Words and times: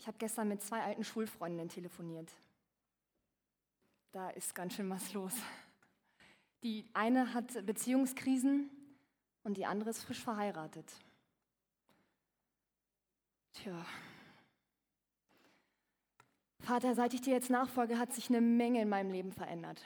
Ich 0.00 0.06
habe 0.06 0.16
gestern 0.16 0.48
mit 0.48 0.62
zwei 0.62 0.82
alten 0.82 1.04
Schulfreundinnen 1.04 1.68
telefoniert. 1.68 2.32
Da 4.12 4.30
ist 4.30 4.54
ganz 4.54 4.74
schön 4.74 4.88
was 4.88 5.12
los. 5.12 5.34
Die 6.62 6.86
eine 6.94 7.34
hat 7.34 7.66
Beziehungskrisen 7.66 8.70
und 9.44 9.58
die 9.58 9.66
andere 9.66 9.90
ist 9.90 10.02
frisch 10.02 10.24
verheiratet. 10.24 10.90
Tja. 13.52 13.84
Vater, 16.60 16.94
seit 16.94 17.12
ich 17.12 17.20
dir 17.20 17.34
jetzt 17.34 17.50
nachfolge, 17.50 17.98
hat 17.98 18.14
sich 18.14 18.30
eine 18.30 18.40
Menge 18.40 18.80
in 18.80 18.88
meinem 18.88 19.10
Leben 19.10 19.32
verändert. 19.32 19.84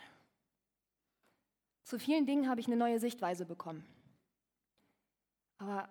Zu 1.82 1.98
vielen 1.98 2.24
Dingen 2.24 2.48
habe 2.48 2.60
ich 2.60 2.68
eine 2.68 2.76
neue 2.76 3.00
Sichtweise 3.00 3.44
bekommen. 3.44 3.84
Aber 5.58 5.88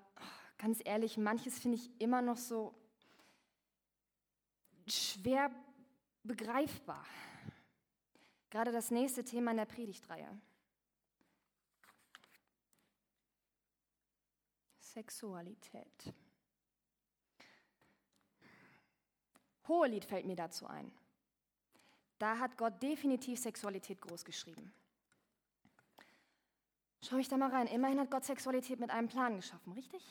ganz 0.57 0.79
ehrlich, 0.85 1.17
manches 1.17 1.59
finde 1.59 1.77
ich 1.77 1.91
immer 1.99 2.21
noch 2.21 2.37
so 2.37 2.73
schwer 4.87 5.51
begreifbar. 6.23 7.05
Gerade 8.49 8.71
das 8.71 8.91
nächste 8.91 9.23
Thema 9.23 9.51
in 9.51 9.57
der 9.57 9.65
Predigtreihe. 9.65 10.29
Sexualität. 14.79 16.13
Hohelied 19.67 20.05
fällt 20.05 20.25
mir 20.25 20.35
dazu 20.35 20.67
ein. 20.67 20.91
Da 22.19 22.37
hat 22.37 22.57
Gott 22.57 22.81
definitiv 22.81 23.39
Sexualität 23.39 24.01
groß 24.01 24.23
geschrieben. 24.23 24.73
Schau 27.01 27.17
ich 27.17 27.27
da 27.27 27.37
mal 27.37 27.49
rein. 27.49 27.67
Immerhin 27.67 27.99
hat 27.99 28.11
Gott 28.11 28.23
Sexualität 28.23 28.79
mit 28.79 28.91
einem 28.91 29.07
Plan 29.07 29.35
geschaffen, 29.35 29.73
richtig? 29.73 30.05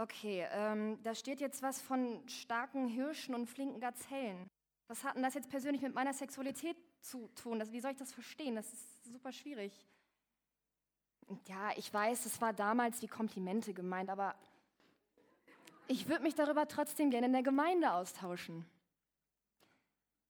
Okay, 0.00 0.46
ähm, 0.52 0.98
da 1.02 1.14
steht 1.14 1.42
jetzt 1.42 1.60
was 1.60 1.82
von 1.82 2.26
starken 2.26 2.88
Hirschen 2.88 3.34
und 3.34 3.46
flinken 3.46 3.80
Gazellen. 3.80 4.48
Was 4.88 5.04
hat 5.04 5.14
denn 5.14 5.22
das 5.22 5.34
jetzt 5.34 5.50
persönlich 5.50 5.82
mit 5.82 5.94
meiner 5.94 6.14
Sexualität 6.14 6.78
zu 7.02 7.28
tun? 7.34 7.58
Das, 7.58 7.70
wie 7.70 7.80
soll 7.80 7.90
ich 7.90 7.98
das 7.98 8.10
verstehen? 8.10 8.54
Das 8.54 8.72
ist 8.72 9.04
super 9.04 9.30
schwierig. 9.30 9.84
Ja, 11.46 11.72
ich 11.76 11.92
weiß, 11.92 12.24
es 12.24 12.40
war 12.40 12.54
damals 12.54 13.02
wie 13.02 13.08
Komplimente 13.08 13.74
gemeint, 13.74 14.08
aber 14.08 14.34
ich 15.86 16.08
würde 16.08 16.22
mich 16.22 16.34
darüber 16.34 16.66
trotzdem 16.66 17.10
gerne 17.10 17.26
in 17.26 17.34
der 17.34 17.42
Gemeinde 17.42 17.92
austauschen. 17.92 18.64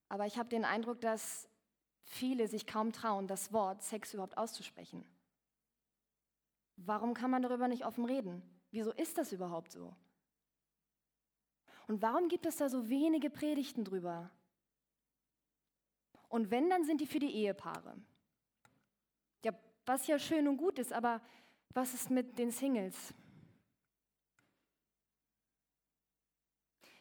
Aber 0.08 0.26
ich 0.26 0.36
habe 0.36 0.48
den 0.48 0.64
Eindruck, 0.64 1.00
dass 1.00 1.48
viele 2.02 2.48
sich 2.48 2.66
kaum 2.66 2.92
trauen, 2.92 3.28
das 3.28 3.52
Wort 3.52 3.84
Sex 3.84 4.14
überhaupt 4.14 4.36
auszusprechen. 4.36 5.06
Warum 6.74 7.14
kann 7.14 7.30
man 7.30 7.42
darüber 7.42 7.68
nicht 7.68 7.86
offen 7.86 8.04
reden? 8.04 8.42
Wieso 8.70 8.92
ist 8.92 9.18
das 9.18 9.32
überhaupt 9.32 9.72
so? 9.72 9.94
Und 11.88 12.02
warum 12.02 12.28
gibt 12.28 12.46
es 12.46 12.58
da 12.58 12.68
so 12.68 12.88
wenige 12.88 13.30
Predigten 13.30 13.84
drüber? 13.84 14.30
Und 16.28 16.52
wenn, 16.52 16.70
dann 16.70 16.84
sind 16.84 17.00
die 17.00 17.06
für 17.06 17.18
die 17.18 17.34
Ehepaare. 17.34 17.96
Ja, 19.44 19.52
was 19.84 20.06
ja 20.06 20.18
schön 20.18 20.46
und 20.46 20.56
gut 20.56 20.78
ist, 20.78 20.92
aber 20.92 21.20
was 21.70 21.92
ist 21.94 22.10
mit 22.10 22.38
den 22.38 22.52
Singles? 22.52 23.12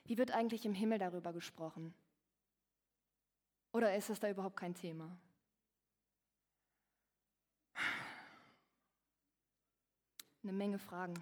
Wie 0.05 0.17
wird 0.17 0.31
eigentlich 0.31 0.65
im 0.65 0.73
Himmel 0.73 0.97
darüber 0.97 1.33
gesprochen? 1.33 1.93
Oder 3.71 3.95
ist 3.95 4.09
es 4.09 4.19
da 4.19 4.27
überhaupt 4.27 4.57
kein 4.57 4.73
Thema? 4.73 5.15
Eine 10.41 10.53
Menge 10.53 10.79
Fragen. 10.79 11.13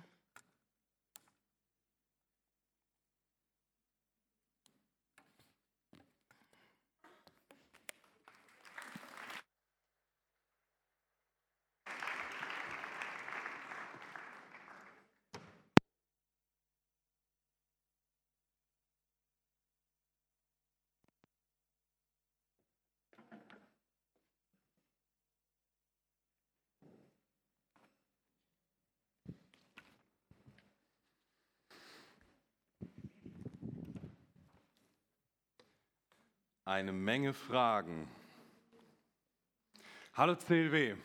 Eine 36.68 36.92
Menge 36.92 37.32
Fragen. 37.32 38.10
Hallo 40.16 40.36
CLW. 40.36 40.96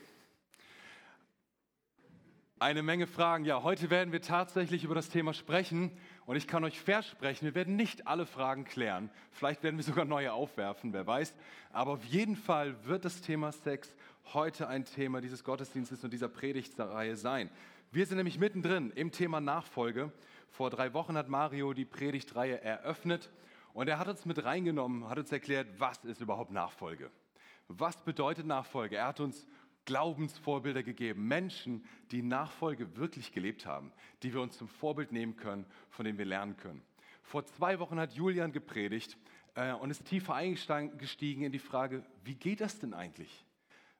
Eine 2.59 2.83
Menge 2.83 3.07
Fragen. 3.07 3.45
Ja, 3.45 3.63
heute 3.63 3.89
werden 3.89 4.11
wir 4.11 4.23
tatsächlich 4.23 4.83
über 4.83 4.97
das 4.97 5.09
Thema 5.09 5.33
sprechen 5.33 5.97
und 6.27 6.35
ich 6.35 6.49
kann 6.49 6.65
euch 6.65 6.81
versprechen, 6.81 7.45
wir 7.45 7.55
werden 7.55 7.77
nicht 7.77 8.09
alle 8.09 8.27
Fragen 8.27 8.65
klären. 8.65 9.09
Vielleicht 9.31 9.63
werden 9.63 9.77
wir 9.77 9.85
sogar 9.85 10.05
neue 10.05 10.33
aufwerfen, 10.33 10.93
wer 10.93 11.07
weiß. 11.07 11.33
Aber 11.73 11.93
auf 11.93 12.05
jeden 12.07 12.35
Fall 12.35 12.85
wird 12.85 13.05
das 13.05 13.21
Thema 13.21 13.53
Sex 13.53 13.95
heute 14.35 14.67
ein 14.67 14.85
Thema 14.85 15.21
dieses 15.21 15.45
Gottesdienstes 15.45 16.03
und 16.03 16.13
dieser 16.13 16.29
Predigtreihe 16.29 17.15
sein. 17.15 17.49
Wir 17.93 18.05
sind 18.07 18.17
nämlich 18.17 18.41
mittendrin 18.41 18.91
im 18.97 19.13
Thema 19.13 19.41
Nachfolge. 19.41 20.11
Vor 20.51 20.71
drei 20.71 20.93
Wochen 20.93 21.17
hat 21.17 21.29
Mario 21.29 21.73
die 21.73 21.85
Predigtreihe 21.85 22.61
eröffnet 22.61 23.31
und 23.75 23.89
er 23.89 23.99
hat 23.99 24.09
uns 24.09 24.25
mit 24.25 24.45
reingenommen, 24.45 25.09
hat 25.09 25.19
uns 25.19 25.33
erklärt, 25.33 25.69
was 25.79 26.05
ist 26.05 26.21
überhaupt 26.21 26.51
Nachfolge? 26.51 27.11
Was 27.69 28.03
bedeutet 28.05 28.47
Nachfolge? 28.47 28.97
Er 28.97 29.07
hat 29.07 29.21
uns 29.21 29.47
Glaubensvorbilder 29.85 30.83
gegeben, 30.83 31.27
Menschen, 31.27 31.85
die 32.11 32.23
Nachfolge 32.23 32.97
wirklich 32.97 33.33
gelebt 33.33 33.67
haben, 33.67 33.93
die 34.23 34.33
wir 34.33 34.41
uns 34.41 34.57
zum 34.57 34.69
Vorbild 34.69 35.11
nehmen 35.11 35.37
können, 35.37 35.67
von 35.91 36.05
denen 36.05 36.19
wir 36.19 36.25
lernen 36.25 36.57
können. 36.57 36.83
Vor 37.23 37.47
zwei 37.47 37.79
Wochen 37.79 37.99
hat 37.99 38.13
Julian 38.13 38.53
gepredigt 38.53 39.17
äh, 39.55 39.73
und 39.73 39.91
ist 39.91 40.05
tiefer 40.05 40.35
eingestiegen 40.35 41.43
in 41.43 41.53
die 41.53 41.59
Frage, 41.59 42.05
wie 42.25 42.35
geht 42.35 42.61
das 42.61 42.79
denn 42.79 42.95
eigentlich? 42.95 43.45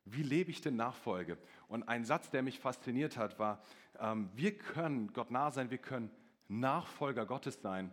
Wie 0.05 0.23
lebe 0.23 0.51
ich 0.51 0.61
denn 0.61 0.77
Nachfolge? 0.77 1.39
Und 1.69 1.85
ein 1.85 2.05
Satz, 2.05 2.31
der 2.31 2.43
mich 2.43 2.59
fasziniert 2.59 3.17
hat, 3.17 3.39
war, 3.39 3.63
ähm, 3.99 4.31
wir 4.35 4.57
können 4.57 5.13
Gott 5.13 5.31
nah 5.31 5.51
sein, 5.51 5.71
wir 5.71 5.79
können 5.79 6.11
Nachfolger 6.49 7.25
Gottes 7.25 7.61
sein, 7.63 7.91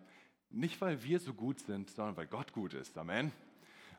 nicht, 0.50 0.80
weil 0.82 1.04
wir 1.04 1.20
so 1.20 1.34
gut 1.34 1.60
sind, 1.60 1.90
sondern 1.92 2.18
weil 2.18 2.28
Gott 2.28 2.54
gut 2.54 2.74
ist. 2.74 2.98
Amen. 2.98 3.32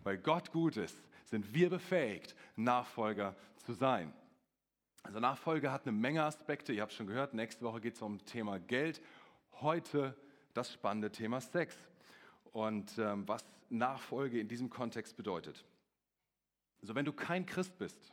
Weil 0.03 0.19
Gott 0.19 0.51
gut 0.53 0.77
ist, 0.77 0.97
sind 1.27 1.55
wir 1.55 1.71
befähigt, 1.71 2.35
Nachfolger 2.57 3.37
zu 3.59 3.73
sein. 3.73 4.13
Also 5.03 5.21
Nachfolge 5.21 5.71
hat 5.71 5.87
eine 5.87 5.97
Menge 5.97 6.25
Aspekte. 6.25 6.73
Ihr 6.73 6.83
habt 6.83 6.93
schon 6.93 7.07
gehört, 7.07 7.35
nächste 7.35 7.65
Woche 7.65 7.81
geht 7.81 7.95
es 7.95 8.03
um 8.03 8.25
Thema 8.25 8.59
Geld. 8.59 9.01
Heute 9.61 10.17
das 10.55 10.73
spannende 10.73 11.11
Thema 11.11 11.41
Sex 11.41 11.77
und 12.53 12.99
ähm, 12.99 13.27
was 13.29 13.45
Nachfolge 13.69 14.41
in 14.41 14.49
diesem 14.49 14.69
Kontext 14.69 15.17
bedeutet. 15.17 15.65
Also 16.83 16.95
wenn 16.95 17.05
du 17.05 17.13
kein 17.13 17.47
Christ 17.47 17.79
bist, 17.79 18.13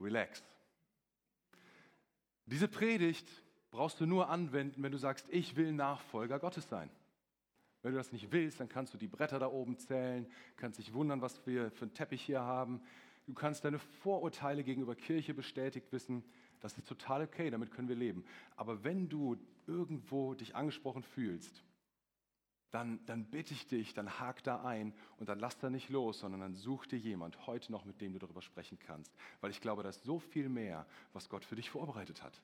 relax. 0.00 0.42
Diese 2.46 2.66
Predigt 2.66 3.28
brauchst 3.70 4.00
du 4.00 4.06
nur 4.06 4.28
anwenden, 4.28 4.82
wenn 4.82 4.92
du 4.92 4.98
sagst, 4.98 5.26
ich 5.30 5.56
will 5.56 5.72
Nachfolger 5.72 6.38
Gottes 6.38 6.68
sein. 6.68 6.90
Wenn 7.82 7.92
du 7.92 7.98
das 7.98 8.12
nicht 8.12 8.30
willst, 8.30 8.60
dann 8.60 8.68
kannst 8.68 8.94
du 8.94 8.98
die 8.98 9.08
Bretter 9.08 9.38
da 9.38 9.48
oben 9.48 9.76
zählen, 9.76 10.26
kannst 10.56 10.78
dich 10.78 10.92
wundern, 10.94 11.20
was 11.20 11.44
wir 11.46 11.70
für 11.72 11.82
einen 11.82 11.94
Teppich 11.94 12.22
hier 12.22 12.40
haben. 12.40 12.80
Du 13.26 13.34
kannst 13.34 13.64
deine 13.64 13.78
Vorurteile 13.78 14.62
gegenüber 14.64 14.94
Kirche 14.94 15.34
bestätigt 15.34 15.90
wissen. 15.92 16.24
Das 16.60 16.78
ist 16.78 16.86
total 16.86 17.22
okay, 17.22 17.50
damit 17.50 17.72
können 17.72 17.88
wir 17.88 17.96
leben. 17.96 18.24
Aber 18.56 18.84
wenn 18.84 19.08
du 19.08 19.36
irgendwo 19.66 20.34
dich 20.34 20.54
angesprochen 20.54 21.02
fühlst, 21.02 21.64
dann, 22.70 23.04
dann 23.04 23.26
bitte 23.26 23.52
ich 23.52 23.66
dich, 23.66 23.94
dann 23.94 24.18
hak 24.18 24.42
da 24.44 24.62
ein 24.62 24.94
und 25.18 25.28
dann 25.28 25.38
lass 25.38 25.58
da 25.58 25.68
nicht 25.68 25.90
los, 25.90 26.20
sondern 26.20 26.40
dann 26.40 26.54
such 26.54 26.86
dir 26.86 26.98
jemand 26.98 27.46
heute 27.46 27.70
noch, 27.70 27.84
mit 27.84 28.00
dem 28.00 28.12
du 28.12 28.18
darüber 28.18 28.42
sprechen 28.42 28.78
kannst. 28.78 29.14
Weil 29.40 29.50
ich 29.50 29.60
glaube, 29.60 29.82
da 29.82 29.90
ist 29.90 30.04
so 30.04 30.18
viel 30.18 30.48
mehr, 30.48 30.86
was 31.12 31.28
Gott 31.28 31.44
für 31.44 31.56
dich 31.56 31.68
vorbereitet 31.68 32.22
hat. 32.22 32.40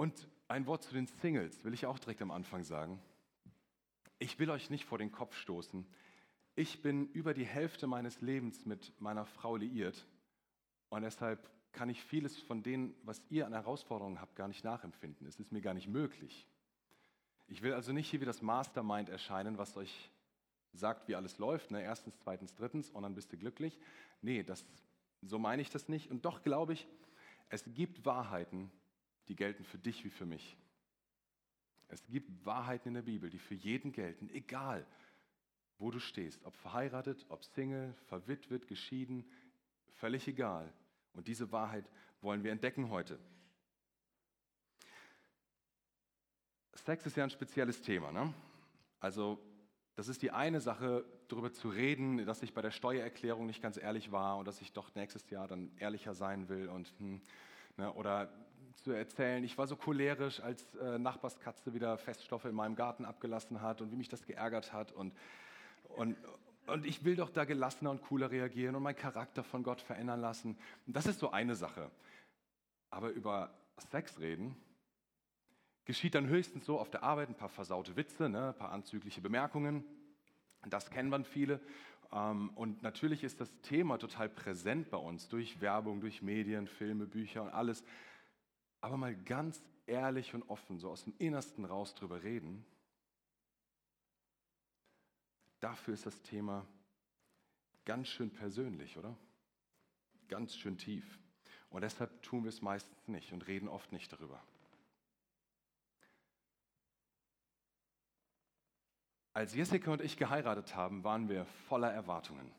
Und 0.00 0.30
ein 0.48 0.64
Wort 0.64 0.82
zu 0.82 0.94
den 0.94 1.06
Singles 1.06 1.62
will 1.62 1.74
ich 1.74 1.84
auch 1.84 1.98
direkt 1.98 2.22
am 2.22 2.30
Anfang 2.30 2.64
sagen. 2.64 3.02
Ich 4.18 4.38
will 4.38 4.48
euch 4.48 4.70
nicht 4.70 4.86
vor 4.86 4.96
den 4.96 5.12
Kopf 5.12 5.36
stoßen. 5.36 5.86
Ich 6.54 6.80
bin 6.80 7.08
über 7.08 7.34
die 7.34 7.44
Hälfte 7.44 7.86
meines 7.86 8.22
Lebens 8.22 8.64
mit 8.64 8.98
meiner 8.98 9.26
Frau 9.26 9.56
liiert 9.56 10.06
und 10.88 11.02
deshalb 11.02 11.50
kann 11.72 11.90
ich 11.90 12.02
vieles 12.02 12.38
von 12.38 12.62
dem, 12.62 12.94
was 13.02 13.20
ihr 13.28 13.44
an 13.44 13.52
Herausforderungen 13.52 14.22
habt, 14.22 14.36
gar 14.36 14.48
nicht 14.48 14.64
nachempfinden. 14.64 15.26
Es 15.26 15.38
ist 15.38 15.52
mir 15.52 15.60
gar 15.60 15.74
nicht 15.74 15.88
möglich. 15.88 16.48
Ich 17.46 17.60
will 17.60 17.74
also 17.74 17.92
nicht 17.92 18.08
hier 18.08 18.22
wie 18.22 18.24
das 18.24 18.40
Mastermind 18.40 19.10
erscheinen, 19.10 19.58
was 19.58 19.76
euch 19.76 20.10
sagt, 20.72 21.08
wie 21.08 21.14
alles 21.14 21.36
läuft. 21.36 21.72
Ne? 21.72 21.82
Erstens, 21.82 22.18
zweitens, 22.20 22.54
drittens 22.54 22.88
und 22.88 23.02
dann 23.02 23.14
bist 23.14 23.34
du 23.34 23.36
glücklich. 23.36 23.78
Nee, 24.22 24.44
das, 24.44 24.64
so 25.20 25.38
meine 25.38 25.60
ich 25.60 25.68
das 25.68 25.90
nicht. 25.90 26.10
Und 26.10 26.24
doch 26.24 26.42
glaube 26.42 26.72
ich, 26.72 26.88
es 27.50 27.64
gibt 27.74 28.06
Wahrheiten, 28.06 28.72
die 29.30 29.36
gelten 29.36 29.62
für 29.62 29.78
dich 29.78 30.04
wie 30.04 30.10
für 30.10 30.26
mich. 30.26 30.58
Es 31.86 32.04
gibt 32.08 32.44
Wahrheiten 32.44 32.88
in 32.88 32.94
der 32.94 33.02
Bibel, 33.02 33.30
die 33.30 33.38
für 33.38 33.54
jeden 33.54 33.92
gelten, 33.92 34.28
egal 34.30 34.84
wo 35.78 35.92
du 35.92 36.00
stehst, 36.00 36.44
ob 36.44 36.56
verheiratet, 36.56 37.24
ob 37.28 37.44
Single, 37.44 37.94
verwitwet, 38.08 38.66
geschieden, 38.66 39.24
völlig 39.94 40.26
egal. 40.26 40.70
Und 41.12 41.28
diese 41.28 41.52
Wahrheit 41.52 41.88
wollen 42.20 42.42
wir 42.42 42.50
entdecken 42.50 42.90
heute. 42.90 43.20
Sex 46.74 47.06
ist 47.06 47.16
ja 47.16 47.22
ein 47.22 47.30
spezielles 47.30 47.80
Thema. 47.80 48.10
Ne? 48.10 48.34
Also 48.98 49.40
das 49.94 50.08
ist 50.08 50.22
die 50.22 50.32
eine 50.32 50.60
Sache, 50.60 51.04
darüber 51.28 51.52
zu 51.52 51.68
reden, 51.68 52.26
dass 52.26 52.42
ich 52.42 52.52
bei 52.52 52.62
der 52.62 52.72
Steuererklärung 52.72 53.46
nicht 53.46 53.62
ganz 53.62 53.76
ehrlich 53.76 54.10
war 54.10 54.38
und 54.38 54.48
dass 54.48 54.60
ich 54.60 54.72
doch 54.72 54.92
nächstes 54.96 55.30
Jahr 55.30 55.46
dann 55.46 55.70
ehrlicher 55.78 56.14
sein 56.14 56.48
will 56.48 56.68
und 56.68 56.92
hm, 56.98 57.22
ne, 57.76 57.92
oder 57.94 58.32
zu 58.76 58.92
erzählen, 58.92 59.44
ich 59.44 59.58
war 59.58 59.66
so 59.66 59.76
cholerisch, 59.76 60.40
als 60.40 60.74
äh, 60.76 60.98
Nachbarskatze 60.98 61.74
wieder 61.74 61.98
Feststoffe 61.98 62.44
in 62.44 62.54
meinem 62.54 62.76
Garten 62.76 63.04
abgelassen 63.04 63.60
hat 63.60 63.80
und 63.80 63.92
wie 63.92 63.96
mich 63.96 64.08
das 64.08 64.24
geärgert 64.24 64.72
hat 64.72 64.92
und, 64.92 65.12
und, 65.96 66.16
und 66.66 66.86
ich 66.86 67.04
will 67.04 67.16
doch 67.16 67.30
da 67.30 67.44
gelassener 67.44 67.90
und 67.90 68.02
cooler 68.02 68.30
reagieren 68.30 68.74
und 68.76 68.82
meinen 68.82 68.96
Charakter 68.96 69.42
von 69.42 69.62
Gott 69.62 69.80
verändern 69.80 70.20
lassen. 70.20 70.56
Und 70.86 70.96
das 70.96 71.06
ist 71.06 71.18
so 71.18 71.30
eine 71.30 71.54
Sache. 71.54 71.90
Aber 72.90 73.10
über 73.10 73.52
Sex 73.90 74.18
reden, 74.18 74.56
geschieht 75.84 76.14
dann 76.14 76.28
höchstens 76.28 76.64
so 76.64 76.78
auf 76.78 76.90
der 76.90 77.02
Arbeit 77.02 77.28
ein 77.28 77.36
paar 77.36 77.48
versaute 77.48 77.96
Witze, 77.96 78.28
ne, 78.28 78.48
ein 78.48 78.56
paar 78.56 78.72
anzügliche 78.72 79.20
Bemerkungen. 79.20 79.84
Das 80.68 80.90
kennen 80.90 81.08
man 81.08 81.24
viele. 81.24 81.60
Ähm, 82.12 82.50
und 82.54 82.82
natürlich 82.82 83.24
ist 83.24 83.40
das 83.40 83.50
Thema 83.62 83.98
total 83.98 84.28
präsent 84.28 84.90
bei 84.90 84.98
uns 84.98 85.28
durch 85.28 85.60
Werbung, 85.60 86.00
durch 86.00 86.22
Medien, 86.22 86.66
Filme, 86.66 87.06
Bücher 87.06 87.42
und 87.42 87.50
alles. 87.50 87.84
Aber 88.80 88.96
mal 88.96 89.14
ganz 89.14 89.62
ehrlich 89.86 90.34
und 90.34 90.48
offen, 90.48 90.78
so 90.78 90.90
aus 90.90 91.04
dem 91.04 91.14
Innersten 91.18 91.64
raus 91.64 91.94
drüber 91.94 92.22
reden, 92.22 92.64
dafür 95.60 95.94
ist 95.94 96.06
das 96.06 96.22
Thema 96.22 96.66
ganz 97.84 98.08
schön 98.08 98.30
persönlich, 98.30 98.96
oder? 98.96 99.16
Ganz 100.28 100.56
schön 100.56 100.78
tief. 100.78 101.18
Und 101.70 101.82
deshalb 101.82 102.22
tun 102.22 102.44
wir 102.44 102.48
es 102.48 102.62
meistens 102.62 103.08
nicht 103.08 103.32
und 103.32 103.46
reden 103.46 103.68
oft 103.68 103.92
nicht 103.92 104.12
darüber. 104.12 104.42
Als 109.32 109.54
Jessica 109.54 109.92
und 109.92 110.00
ich 110.00 110.16
geheiratet 110.16 110.74
haben, 110.74 111.04
waren 111.04 111.28
wir 111.28 111.44
voller 111.68 111.92
Erwartungen. 111.92 112.52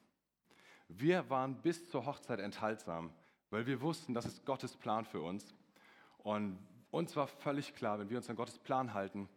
Wir 0.88 1.30
waren 1.30 1.62
bis 1.62 1.90
zur 1.90 2.06
Hochzeit 2.06 2.40
enthaltsam, 2.40 3.14
weil 3.50 3.66
wir 3.66 3.82
wussten, 3.82 4.14
das 4.14 4.26
ist 4.26 4.46
Gottes 4.46 4.78
Plan 4.78 5.06
für 5.06 5.22
uns. 5.22 5.54
Und 6.24 6.58
uns 6.92 7.16
war 7.16 7.28
völlig 7.28 7.76
klar, 7.76 8.00
wenn 8.00 8.10
wir 8.10 8.18
uns 8.18 8.30
an 8.30 8.36
Gottes 8.36 8.60
Plan 8.60 8.94
halten, 8.94 9.30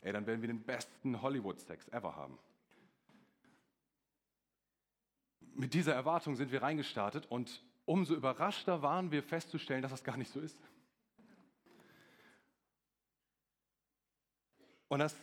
ey, 0.00 0.12
dann 0.12 0.26
werden 0.26 0.40
wir 0.40 0.48
den 0.48 0.62
besten 0.62 1.20
Hollywood-Sex 1.22 1.88
ever 1.88 2.16
haben. 2.16 2.38
Mit 5.54 5.74
dieser 5.74 5.94
Erwartung 5.94 6.34
sind 6.34 6.50
wir 6.50 6.62
reingestartet 6.62 7.26
und 7.30 7.62
umso 7.84 8.14
überraschter 8.14 8.82
waren 8.82 9.10
wir 9.10 9.22
festzustellen, 9.22 9.82
dass 9.82 9.92
das 9.92 10.02
gar 10.02 10.16
nicht 10.16 10.32
so 10.32 10.40
ist. 10.40 10.58
Und 14.88 14.98
das 14.98 15.16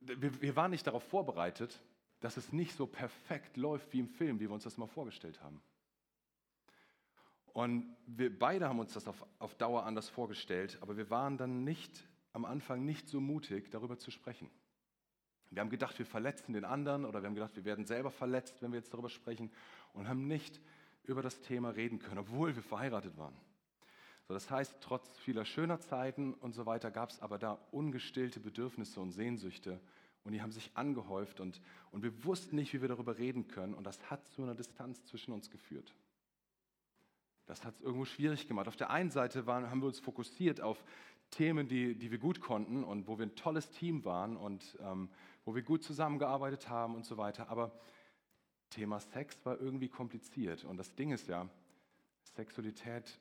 wir, 0.00 0.40
wir 0.40 0.56
waren 0.56 0.70
nicht 0.70 0.86
darauf 0.86 1.02
vorbereitet, 1.04 1.80
dass 2.20 2.36
es 2.36 2.52
nicht 2.52 2.76
so 2.76 2.86
perfekt 2.86 3.56
läuft 3.56 3.92
wie 3.92 4.00
im 4.00 4.08
Film, 4.08 4.40
wie 4.40 4.48
wir 4.48 4.52
uns 4.52 4.64
das 4.64 4.76
mal 4.76 4.86
vorgestellt 4.86 5.40
haben. 5.42 5.60
Und 7.58 7.96
wir 8.06 8.38
beide 8.38 8.68
haben 8.68 8.78
uns 8.78 8.92
das 8.92 9.08
auf, 9.08 9.26
auf 9.40 9.56
Dauer 9.56 9.84
anders 9.84 10.08
vorgestellt, 10.08 10.78
aber 10.80 10.96
wir 10.96 11.10
waren 11.10 11.36
dann 11.38 11.64
nicht 11.64 12.06
am 12.32 12.44
Anfang 12.44 12.84
nicht 12.84 13.08
so 13.08 13.20
mutig, 13.20 13.68
darüber 13.72 13.98
zu 13.98 14.12
sprechen. 14.12 14.48
Wir 15.50 15.60
haben 15.60 15.68
gedacht, 15.68 15.98
wir 15.98 16.06
verletzen 16.06 16.52
den 16.52 16.64
anderen 16.64 17.04
oder 17.04 17.20
wir 17.20 17.26
haben 17.26 17.34
gedacht, 17.34 17.56
wir 17.56 17.64
werden 17.64 17.84
selber 17.84 18.12
verletzt, 18.12 18.62
wenn 18.62 18.70
wir 18.70 18.78
jetzt 18.78 18.94
darüber 18.94 19.08
sprechen 19.08 19.50
und 19.92 20.06
haben 20.06 20.28
nicht 20.28 20.60
über 21.02 21.20
das 21.20 21.40
Thema 21.40 21.70
reden 21.70 21.98
können, 21.98 22.18
obwohl 22.18 22.54
wir 22.54 22.62
verheiratet 22.62 23.18
waren. 23.18 23.34
So, 24.28 24.34
das 24.34 24.48
heißt, 24.48 24.76
trotz 24.80 25.18
vieler 25.18 25.44
schöner 25.44 25.80
Zeiten 25.80 26.34
und 26.34 26.52
so 26.52 26.64
weiter 26.64 26.92
gab 26.92 27.10
es 27.10 27.18
aber 27.18 27.40
da 27.40 27.58
ungestillte 27.72 28.38
Bedürfnisse 28.38 29.00
und 29.00 29.10
Sehnsüchte 29.10 29.80
und 30.22 30.30
die 30.30 30.42
haben 30.42 30.52
sich 30.52 30.70
angehäuft 30.76 31.40
und, 31.40 31.60
und 31.90 32.04
wir 32.04 32.22
wussten 32.22 32.54
nicht, 32.54 32.72
wie 32.72 32.82
wir 32.82 32.88
darüber 32.88 33.18
reden 33.18 33.48
können 33.48 33.74
und 33.74 33.82
das 33.82 34.12
hat 34.12 34.28
zu 34.28 34.44
einer 34.44 34.54
Distanz 34.54 35.04
zwischen 35.06 35.32
uns 35.32 35.50
geführt. 35.50 35.92
Das 37.48 37.64
hat 37.64 37.74
es 37.76 37.80
irgendwo 37.80 38.04
schwierig 38.04 38.46
gemacht. 38.46 38.68
Auf 38.68 38.76
der 38.76 38.90
einen 38.90 39.10
Seite 39.10 39.46
waren, 39.46 39.70
haben 39.70 39.80
wir 39.80 39.86
uns 39.86 39.98
fokussiert 39.98 40.60
auf 40.60 40.84
Themen, 41.30 41.66
die, 41.66 41.94
die 41.94 42.10
wir 42.10 42.18
gut 42.18 42.40
konnten 42.40 42.84
und 42.84 43.08
wo 43.08 43.18
wir 43.18 43.24
ein 43.24 43.34
tolles 43.36 43.70
Team 43.70 44.04
waren 44.04 44.36
und 44.36 44.76
ähm, 44.80 45.08
wo 45.46 45.54
wir 45.54 45.62
gut 45.62 45.82
zusammengearbeitet 45.82 46.68
haben 46.68 46.94
und 46.94 47.06
so 47.06 47.16
weiter. 47.16 47.48
Aber 47.48 47.72
Thema 48.68 49.00
Sex 49.00 49.44
war 49.46 49.58
irgendwie 49.58 49.88
kompliziert. 49.88 50.64
Und 50.64 50.76
das 50.76 50.94
Ding 50.94 51.10
ist 51.10 51.26
ja, 51.26 51.48
Sexualität 52.34 53.18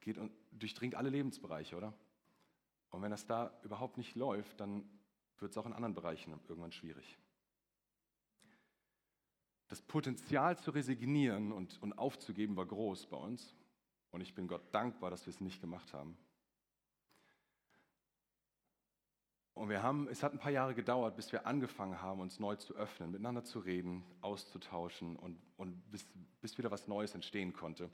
geht 0.00 0.18
und 0.18 0.32
durchdringt 0.50 0.96
alle 0.96 1.10
Lebensbereiche, 1.10 1.76
oder? 1.76 1.94
Und 2.90 3.02
wenn 3.02 3.12
das 3.12 3.24
da 3.24 3.56
überhaupt 3.62 3.98
nicht 3.98 4.16
läuft, 4.16 4.58
dann 4.58 4.84
wird 5.38 5.52
es 5.52 5.58
auch 5.58 5.66
in 5.66 5.72
anderen 5.72 5.94
Bereichen 5.94 6.34
irgendwann 6.48 6.72
schwierig. 6.72 7.18
Das 9.68 9.80
Potenzial 9.80 10.58
zu 10.58 10.72
resignieren 10.72 11.52
und, 11.52 11.80
und 11.80 11.92
aufzugeben 11.92 12.56
war 12.56 12.66
groß 12.66 13.06
bei 13.06 13.16
uns. 13.16 13.54
Und 14.10 14.20
ich 14.20 14.34
bin 14.34 14.48
Gott 14.48 14.62
dankbar, 14.72 15.10
dass 15.10 15.26
wir 15.26 15.30
es 15.30 15.40
nicht 15.40 15.60
gemacht 15.60 15.92
haben. 15.92 16.16
Und 19.54 19.68
wir 19.68 19.82
haben, 19.82 20.08
es 20.08 20.22
hat 20.22 20.32
ein 20.32 20.38
paar 20.38 20.52
Jahre 20.52 20.74
gedauert, 20.74 21.16
bis 21.16 21.32
wir 21.32 21.46
angefangen 21.46 22.00
haben, 22.00 22.20
uns 22.20 22.40
neu 22.40 22.56
zu 22.56 22.74
öffnen, 22.76 23.10
miteinander 23.10 23.44
zu 23.44 23.58
reden, 23.58 24.02
auszutauschen 24.22 25.16
und, 25.16 25.38
und 25.58 25.90
bis, 25.90 26.06
bis 26.40 26.56
wieder 26.56 26.70
was 26.70 26.88
Neues 26.88 27.14
entstehen 27.14 27.52
konnte. 27.52 27.90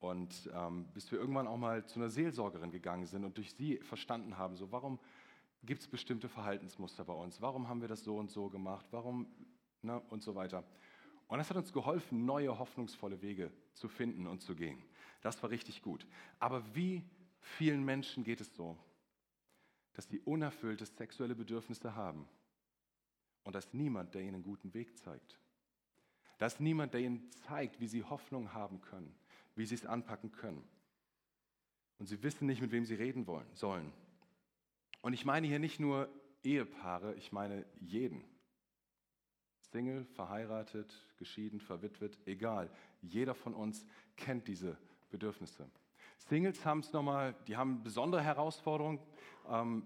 Und 0.00 0.50
ähm, 0.52 0.86
bis 0.92 1.10
wir 1.12 1.18
irgendwann 1.18 1.46
auch 1.46 1.56
mal 1.56 1.86
zu 1.86 2.00
einer 2.00 2.10
Seelsorgerin 2.10 2.72
gegangen 2.72 3.06
sind 3.06 3.24
und 3.24 3.36
durch 3.36 3.54
sie 3.54 3.76
verstanden 3.78 4.36
haben, 4.36 4.56
so 4.56 4.72
warum 4.72 4.98
gibt 5.62 5.82
es 5.82 5.88
bestimmte 5.88 6.28
Verhaltensmuster 6.28 7.04
bei 7.04 7.14
uns, 7.14 7.40
warum 7.40 7.68
haben 7.68 7.80
wir 7.80 7.88
das 7.88 8.02
so 8.02 8.16
und 8.18 8.30
so 8.30 8.50
gemacht, 8.50 8.86
warum 8.90 9.26
ne, 9.82 10.00
und 10.10 10.22
so 10.22 10.34
weiter. 10.34 10.64
Und 11.28 11.38
das 11.38 11.48
hat 11.48 11.56
uns 11.56 11.72
geholfen, 11.72 12.26
neue 12.26 12.58
hoffnungsvolle 12.58 13.22
Wege 13.22 13.50
zu 13.72 13.88
finden 13.88 14.26
und 14.26 14.42
zu 14.42 14.54
gehen. 14.54 14.82
Das 15.24 15.42
war 15.42 15.48
richtig 15.48 15.80
gut. 15.80 16.06
Aber 16.38 16.62
wie 16.74 17.02
vielen 17.40 17.82
Menschen 17.82 18.24
geht 18.24 18.42
es 18.42 18.54
so, 18.54 18.76
dass 19.94 20.06
sie 20.06 20.20
unerfüllte 20.20 20.84
sexuelle 20.84 21.34
Bedürfnisse 21.34 21.94
haben 21.94 22.28
und 23.42 23.54
dass 23.54 23.72
niemand, 23.72 24.14
der 24.14 24.20
ihnen 24.20 24.34
einen 24.34 24.44
guten 24.44 24.74
Weg 24.74 24.98
zeigt, 24.98 25.40
dass 26.36 26.60
niemand, 26.60 26.92
der 26.92 27.00
ihnen 27.00 27.30
zeigt, 27.30 27.80
wie 27.80 27.86
sie 27.86 28.04
Hoffnung 28.04 28.52
haben 28.52 28.82
können, 28.82 29.16
wie 29.56 29.64
sie 29.64 29.76
es 29.76 29.86
anpacken 29.86 30.30
können. 30.30 30.62
Und 31.98 32.04
sie 32.04 32.22
wissen 32.22 32.46
nicht, 32.46 32.60
mit 32.60 32.70
wem 32.70 32.84
sie 32.84 32.94
reden 32.94 33.26
wollen, 33.26 33.48
sollen. 33.54 33.94
Und 35.00 35.14
ich 35.14 35.24
meine 35.24 35.46
hier 35.46 35.58
nicht 35.58 35.80
nur 35.80 36.10
Ehepaare, 36.42 37.14
ich 37.14 37.32
meine 37.32 37.64
jeden. 37.80 38.22
Single, 39.70 40.04
verheiratet, 40.04 40.94
geschieden, 41.16 41.60
verwitwet, 41.60 42.18
egal. 42.26 42.70
Jeder 43.00 43.34
von 43.34 43.54
uns 43.54 43.86
kennt 44.16 44.48
diese 44.48 44.76
Bedürfnisse. 45.14 45.70
Singles 46.18 46.64
haben 46.64 46.80
es 46.80 46.92
nochmal, 46.92 47.34
die 47.46 47.56
haben 47.56 47.82
besondere 47.84 48.22
Herausforderungen. 48.22 48.98
Ähm, 49.48 49.84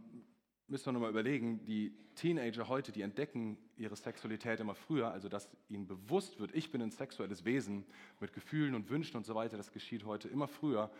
müssen 0.68 0.86
wir 0.86 0.92
nochmal 0.92 1.10
überlegen, 1.10 1.64
die 1.66 1.92
Teenager 2.14 2.68
heute, 2.68 2.92
die 2.92 3.02
entdecken 3.02 3.58
ihre 3.76 3.94
Sexualität 3.94 4.58
immer 4.60 4.74
früher, 4.74 5.10
also 5.10 5.28
dass 5.28 5.48
ihnen 5.68 5.86
bewusst 5.86 6.40
wird, 6.40 6.54
ich 6.54 6.72
bin 6.72 6.80
ein 6.80 6.90
sexuelles 6.90 7.44
Wesen 7.44 7.84
mit 8.20 8.32
Gefühlen 8.32 8.74
und 8.74 8.88
Wünschen 8.88 9.16
und 9.16 9.26
so 9.26 9.34
weiter, 9.34 9.56
das 9.56 9.70
geschieht 9.70 10.04
heute 10.04 10.28
immer 10.28 10.48
früher. 10.48 10.90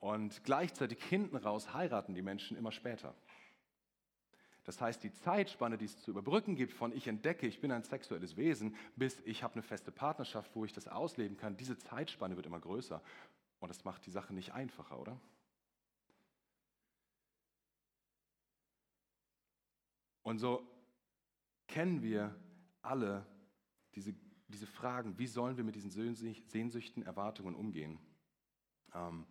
Und 0.00 0.44
gleichzeitig 0.44 1.02
hinten 1.04 1.36
raus 1.36 1.74
heiraten 1.74 2.14
die 2.14 2.22
Menschen 2.22 2.56
immer 2.56 2.72
später. 2.72 3.14
Das 4.64 4.80
heißt, 4.80 5.02
die 5.02 5.12
Zeitspanne, 5.12 5.76
die 5.76 5.86
es 5.86 5.98
zu 5.98 6.12
überbrücken 6.12 6.54
gibt, 6.54 6.72
von 6.72 6.92
ich 6.92 7.08
entdecke, 7.08 7.46
ich 7.46 7.60
bin 7.60 7.72
ein 7.72 7.82
sexuelles 7.82 8.36
Wesen, 8.36 8.76
bis 8.94 9.20
ich 9.24 9.42
habe 9.42 9.54
eine 9.54 9.62
feste 9.62 9.90
Partnerschaft, 9.90 10.52
wo 10.54 10.64
ich 10.64 10.72
das 10.72 10.86
ausleben 10.86 11.36
kann, 11.36 11.56
diese 11.56 11.76
Zeitspanne 11.78 12.36
wird 12.36 12.46
immer 12.46 12.60
größer. 12.60 13.02
Und 13.62 13.68
das 13.68 13.84
macht 13.84 14.04
die 14.06 14.10
Sache 14.10 14.34
nicht 14.34 14.54
einfacher, 14.54 14.98
oder? 14.98 15.20
Und 20.24 20.38
so 20.38 20.68
kennen 21.68 22.02
wir 22.02 22.34
alle 22.82 23.24
diese, 23.94 24.16
diese 24.48 24.66
Fragen, 24.66 25.16
wie 25.16 25.28
sollen 25.28 25.56
wir 25.56 25.62
mit 25.62 25.76
diesen 25.76 25.92
Sehnsüchten, 25.92 27.04
Erwartungen 27.04 27.54
umgehen, 27.54 28.00
ähm, 28.94 29.26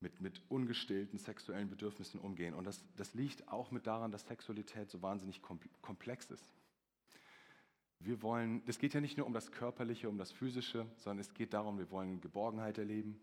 mit, 0.00 0.22
mit 0.22 0.40
ungestillten 0.48 1.18
sexuellen 1.18 1.68
Bedürfnissen 1.68 2.18
umgehen. 2.18 2.54
Und 2.54 2.64
das, 2.64 2.82
das 2.96 3.12
liegt 3.12 3.46
auch 3.48 3.70
mit 3.70 3.86
daran, 3.86 4.10
dass 4.10 4.26
Sexualität 4.26 4.90
so 4.90 5.02
wahnsinnig 5.02 5.42
komplex 5.82 6.30
ist. 6.30 6.54
Wir 7.98 8.22
wollen, 8.22 8.62
es 8.66 8.78
geht 8.78 8.94
ja 8.94 9.02
nicht 9.02 9.18
nur 9.18 9.26
um 9.26 9.34
das 9.34 9.52
Körperliche, 9.52 10.08
um 10.08 10.16
das 10.16 10.32
Physische, 10.32 10.90
sondern 10.96 11.18
es 11.18 11.34
geht 11.34 11.52
darum, 11.52 11.76
wir 11.76 11.90
wollen 11.90 12.22
Geborgenheit 12.22 12.78
erleben. 12.78 13.20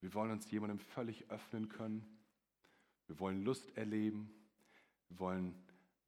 Wir 0.00 0.14
wollen 0.14 0.30
uns 0.30 0.50
jemandem 0.50 0.78
völlig 0.78 1.30
öffnen 1.30 1.68
können. 1.68 2.04
Wir 3.06 3.18
wollen 3.18 3.44
Lust 3.44 3.76
erleben. 3.76 4.32
Wir 5.08 5.18
wollen 5.18 5.54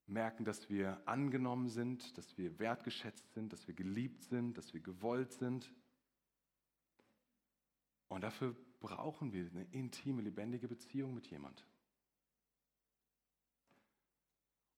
merken, 0.06 0.44
dass 0.44 0.68
wir 0.70 1.00
angenommen 1.06 1.68
sind, 1.68 2.16
dass 2.16 2.36
wir 2.38 2.58
wertgeschätzt 2.58 3.32
sind, 3.32 3.52
dass 3.52 3.66
wir 3.66 3.74
geliebt 3.74 4.22
sind, 4.24 4.56
dass 4.56 4.72
wir 4.72 4.80
gewollt 4.80 5.32
sind. 5.32 5.72
Und 8.08 8.22
dafür 8.22 8.54
brauchen 8.80 9.32
wir 9.32 9.48
eine 9.50 9.64
intime, 9.70 10.22
lebendige 10.22 10.68
Beziehung 10.68 11.14
mit 11.14 11.28
jemand. 11.28 11.64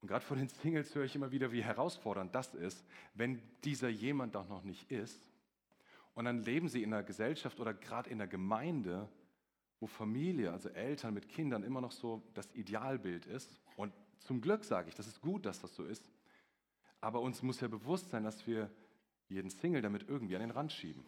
Und 0.01 0.09
gerade 0.09 0.25
von 0.25 0.39
den 0.39 0.49
Singles 0.49 0.95
höre 0.95 1.05
ich 1.05 1.17
immer 1.17 1.31
wieder, 1.31 1.51
wie 1.51 1.63
herausfordernd 1.63 2.35
das 2.35 2.55
ist, 2.55 2.85
wenn 3.15 3.43
dieser 3.65 3.89
jemand 3.89 4.35
doch 4.35 4.49
noch 4.49 4.63
nicht 4.63 4.93
ist. 4.93 5.31
Und 6.15 6.27
dann 6.27 6.43
leben 6.43 6.69
sie 6.69 6.83
in 6.83 6.93
einer 6.93 7.03
Gesellschaft 7.03 7.59
oder 7.61 7.75
gerade 7.75 8.09
in 8.11 8.21
einer 8.21 8.29
Gemeinde, 8.29 9.09
wo 9.81 9.87
Familie, 9.87 10.53
also 10.53 10.69
Eltern 10.69 11.15
mit 11.15 11.29
Kindern 11.29 11.63
immer 11.63 11.81
noch 11.81 11.93
so 11.93 12.23
das 12.35 12.53
Idealbild 12.55 13.27
ist. 13.27 13.61
Und 13.77 13.93
zum 14.21 14.41
Glück 14.41 14.65
sage 14.65 14.89
ich, 14.89 14.95
das 14.95 15.09
ist 15.09 15.21
gut, 15.21 15.45
dass 15.45 15.61
das 15.61 15.75
so 15.75 15.85
ist. 15.85 16.09
Aber 17.01 17.21
uns 17.21 17.43
muss 17.43 17.61
ja 17.61 17.69
bewusst 17.69 18.11
sein, 18.11 18.25
dass 18.25 18.47
wir 18.47 18.71
jeden 19.29 19.51
Single 19.51 19.83
damit 19.83 20.09
irgendwie 20.09 20.37
an 20.37 20.41
den 20.41 20.53
Rand 20.53 20.73
schieben. 20.73 21.05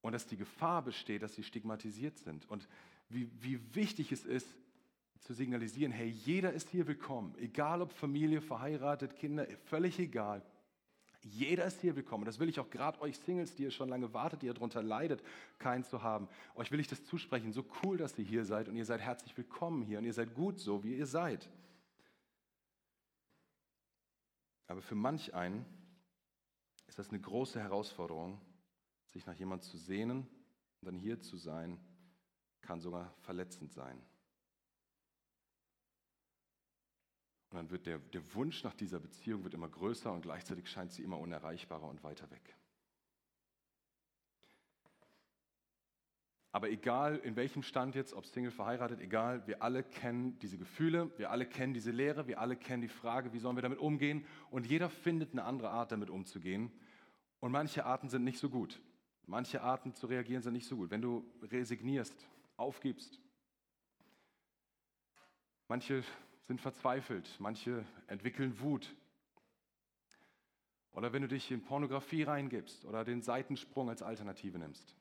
Und 0.00 0.12
dass 0.12 0.26
die 0.26 0.36
Gefahr 0.36 0.82
besteht, 0.82 1.22
dass 1.22 1.34
sie 1.34 1.44
stigmatisiert 1.44 2.18
sind. 2.18 2.48
Und 2.48 2.66
wie, 3.08 3.30
wie 3.40 3.74
wichtig 3.74 4.10
es 4.10 4.24
ist, 4.24 4.48
zu 5.20 5.34
signalisieren, 5.34 5.92
hey, 5.92 6.08
jeder 6.08 6.52
ist 6.52 6.70
hier 6.70 6.88
willkommen, 6.88 7.36
egal 7.38 7.80
ob 7.80 7.92
Familie, 7.92 8.40
verheiratet, 8.40 9.14
Kinder, 9.14 9.46
völlig 9.66 10.00
egal. 10.00 10.42
Jeder 11.24 11.64
ist 11.66 11.80
hier 11.80 11.94
willkommen. 11.94 12.24
Das 12.24 12.40
will 12.40 12.48
ich 12.48 12.58
auch 12.58 12.68
gerade 12.68 13.00
euch 13.00 13.16
Singles, 13.16 13.54
die 13.54 13.62
ihr 13.62 13.70
schon 13.70 13.88
lange 13.88 14.12
wartet, 14.12 14.42
die 14.42 14.46
ihr 14.46 14.54
darunter 14.54 14.82
leidet, 14.82 15.22
keinen 15.58 15.84
zu 15.84 16.02
haben. 16.02 16.28
Euch 16.56 16.72
will 16.72 16.80
ich 16.80 16.88
das 16.88 17.04
zusprechen. 17.04 17.52
So 17.52 17.64
cool, 17.82 17.96
dass 17.96 18.18
ihr 18.18 18.24
hier 18.24 18.44
seid 18.44 18.68
und 18.68 18.76
ihr 18.76 18.84
seid 18.84 19.00
herzlich 19.00 19.36
willkommen 19.36 19.82
hier 19.82 19.98
und 19.98 20.04
ihr 20.04 20.12
seid 20.12 20.34
gut 20.34 20.58
so, 20.58 20.82
wie 20.82 20.96
ihr 20.96 21.06
seid. 21.06 21.48
Aber 24.66 24.82
für 24.82 24.96
manch 24.96 25.32
einen 25.32 25.64
ist 26.88 26.98
das 26.98 27.10
eine 27.10 27.20
große 27.20 27.60
Herausforderung, 27.60 28.40
sich 29.06 29.24
nach 29.24 29.34
jemandem 29.34 29.68
zu 29.68 29.76
sehnen 29.76 30.26
und 30.80 30.86
dann 30.86 30.96
hier 30.96 31.20
zu 31.20 31.36
sein, 31.36 31.78
kann 32.62 32.80
sogar 32.80 33.14
verletzend 33.20 33.72
sein. 33.72 34.00
Und 37.52 37.58
dann 37.58 37.70
wird 37.70 37.84
der, 37.84 37.98
der 37.98 38.34
Wunsch 38.34 38.64
nach 38.64 38.72
dieser 38.72 38.98
Beziehung 38.98 39.44
wird 39.44 39.52
immer 39.52 39.68
größer 39.68 40.10
und 40.10 40.22
gleichzeitig 40.22 40.70
scheint 40.70 40.90
sie 40.90 41.02
immer 41.02 41.18
unerreichbarer 41.18 41.86
und 41.86 42.02
weiter 42.02 42.30
weg. 42.30 42.56
Aber 46.50 46.70
egal 46.70 47.18
in 47.18 47.36
welchem 47.36 47.62
Stand 47.62 47.94
jetzt, 47.94 48.14
ob 48.14 48.24
Single, 48.24 48.50
verheiratet, 48.50 49.00
egal, 49.00 49.46
wir 49.46 49.62
alle 49.62 49.82
kennen 49.82 50.38
diese 50.38 50.56
Gefühle, 50.56 51.10
wir 51.18 51.30
alle 51.30 51.44
kennen 51.44 51.74
diese 51.74 51.90
Lehre, 51.90 52.26
wir 52.26 52.40
alle 52.40 52.56
kennen 52.56 52.80
die 52.80 52.88
Frage, 52.88 53.34
wie 53.34 53.38
sollen 53.38 53.56
wir 53.56 53.62
damit 53.62 53.78
umgehen 53.78 54.24
und 54.50 54.66
jeder 54.66 54.88
findet 54.88 55.32
eine 55.32 55.44
andere 55.44 55.70
Art, 55.70 55.92
damit 55.92 56.08
umzugehen. 56.08 56.72
Und 57.40 57.52
manche 57.52 57.84
Arten 57.84 58.08
sind 58.08 58.24
nicht 58.24 58.38
so 58.38 58.48
gut. 58.48 58.80
Manche 59.26 59.60
Arten 59.62 59.94
zu 59.94 60.06
reagieren 60.06 60.42
sind 60.42 60.54
nicht 60.54 60.66
so 60.66 60.76
gut. 60.76 60.90
Wenn 60.90 61.02
du 61.02 61.22
resignierst, 61.42 62.26
aufgibst, 62.56 63.20
manche 65.68 66.02
sind 66.46 66.60
verzweifelt, 66.60 67.28
manche 67.38 67.84
entwickeln 68.06 68.58
Wut. 68.60 68.94
Oder 70.92 71.12
wenn 71.12 71.22
du 71.22 71.28
dich 71.28 71.50
in 71.50 71.62
Pornografie 71.62 72.22
reingibst 72.22 72.84
oder 72.84 73.04
den 73.04 73.22
Seitensprung 73.22 73.88
als 73.88 74.02
Alternative 74.02 74.58
nimmst. 74.58 74.94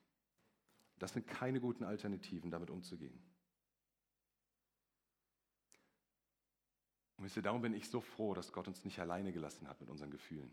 Das 1.00 1.13
sind 1.13 1.27
keine 1.27 1.60
guten 1.60 1.83
Alternativen, 1.83 2.51
damit 2.51 2.69
umzugehen. 2.69 3.19
Und 7.17 7.25
wisst 7.25 7.36
ihr, 7.36 7.43
darum 7.43 7.62
bin 7.62 7.74
ich 7.74 7.89
so 7.89 8.01
froh, 8.01 8.33
dass 8.33 8.53
Gott 8.53 8.67
uns 8.67 8.86
nicht 8.86 9.00
alleine 9.00 9.33
gelassen 9.33 9.67
hat 9.67 9.79
mit 9.81 9.89
unseren 9.89 10.12
Gefühlen. 10.12 10.51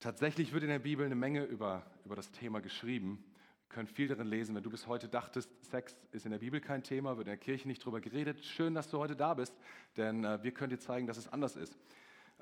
Tatsächlich 0.00 0.52
wird 0.52 0.62
in 0.62 0.68
der 0.68 0.78
Bibel 0.78 1.04
eine 1.04 1.16
Menge 1.16 1.44
über, 1.44 1.84
über 2.04 2.14
das 2.14 2.30
Thema 2.30 2.60
geschrieben 2.60 3.24
können 3.68 3.86
viel 3.86 4.08
darin 4.08 4.26
lesen. 4.26 4.54
Wenn 4.54 4.62
du 4.62 4.70
bis 4.70 4.86
heute 4.86 5.08
dachtest, 5.08 5.50
Sex 5.66 5.96
ist 6.12 6.24
in 6.24 6.32
der 6.32 6.38
Bibel 6.38 6.60
kein 6.60 6.82
Thema, 6.82 7.16
wird 7.16 7.26
in 7.26 7.32
der 7.32 7.36
Kirche 7.36 7.68
nicht 7.68 7.84
drüber 7.84 8.00
geredet, 8.00 8.44
schön, 8.44 8.74
dass 8.74 8.88
du 8.88 8.98
heute 8.98 9.16
da 9.16 9.34
bist, 9.34 9.54
denn 9.96 10.24
äh, 10.24 10.42
wir 10.42 10.52
können 10.52 10.70
dir 10.70 10.78
zeigen, 10.78 11.06
dass 11.06 11.16
es 11.16 11.28
anders 11.28 11.56
ist. 11.56 11.78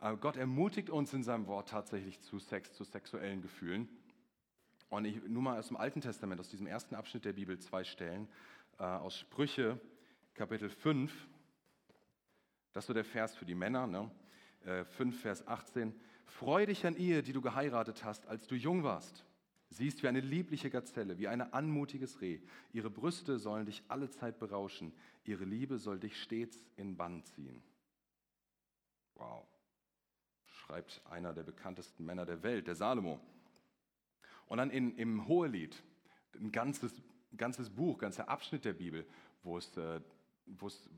Äh, 0.01 0.17
Gott 0.17 0.37
ermutigt 0.37 0.91
uns 0.91 1.13
in 1.13 1.25
seinem 1.25 1.47
Wort 1.47 1.69
tatsächlich 1.69 2.21
zu 2.21 2.39
Sex, 2.39 2.73
zu 2.73 2.85
sexuellen 2.85 3.43
Gefühlen. 3.43 3.89
Und 4.89 5.05
ich 5.05 5.23
nur 5.25 5.43
mal 5.43 5.59
aus 5.59 5.69
dem 5.69 5.77
Alten 5.77 6.01
Testament, 6.01 6.41
aus 6.41 6.49
diesem 6.49 6.67
ersten 6.67 6.95
Abschnitt 6.95 7.25
der 7.25 7.33
Bibel, 7.33 7.59
zwei 7.59 7.83
Stellen, 7.83 8.29
äh, 8.79 8.85
aus 8.85 9.19
Sprüche, 9.19 9.81
Kapitel 10.35 10.69
5, 10.69 11.13
das 12.73 12.85
ist 12.85 12.89
so 12.89 12.95
der 12.95 13.05
Vers 13.05 13.35
für 13.35 13.47
die 13.47 13.55
Männer, 13.55 13.87
ne? 13.87 14.11
5, 14.97 15.15
äh, 15.15 15.19
Vers 15.19 15.47
18. 15.47 15.95
Freu 16.27 16.67
dich 16.67 16.85
an 16.87 16.97
ihr, 16.97 17.23
die 17.23 17.33
du 17.33 17.41
geheiratet 17.41 18.05
hast, 18.05 18.27
als 18.27 18.47
du 18.47 18.55
jung 18.55 18.83
warst 18.83 19.25
Sie 19.71 19.89
ist 19.89 20.03
wie 20.03 20.09
eine 20.09 20.21
liebliche 20.21 20.71
Gazelle, 20.71 21.19
wie 21.19 21.29
ein 21.29 21.41
anmutiges 21.41 22.21
Reh. 22.21 22.41
Ihre 22.73 22.91
Brüste 22.91 23.39
sollen 23.39 23.67
dich 23.67 23.83
alle 23.89 24.11
Zeit 24.11 24.39
berauschen. 24.39 24.93
Ihre 25.25 25.45
Liebe 25.45 25.79
soll 25.79 25.99
dich 25.99 26.21
stets 26.23 26.65
in 26.77 26.97
Bann 26.97 27.25
ziehen. 27.25 27.63
Wow, 29.15 29.47
schreibt 30.47 31.03
einer 31.07 31.33
der 31.33 31.43
bekanntesten 31.43 32.05
Männer 32.05 32.27
der 32.27 32.43
Welt, 32.43 32.67
der 32.67 32.77
Salomo. 32.77 33.21
Und 34.47 34.59
dann 34.59 34.71
in, 34.71 34.97
im 34.97 35.27
Hohelied, 35.27 35.83
ein 36.35 36.53
ganzes, 36.53 37.03
ganzes 37.37 37.71
Buch, 37.71 37.99
ganzer 37.99 38.29
Abschnitt 38.29 38.65
der 38.65 38.75
Bibel, 38.75 39.07
wo 39.43 39.59
es, 39.59 39.77
äh, 39.77 40.01
wo 40.47 40.69
es 40.69 40.89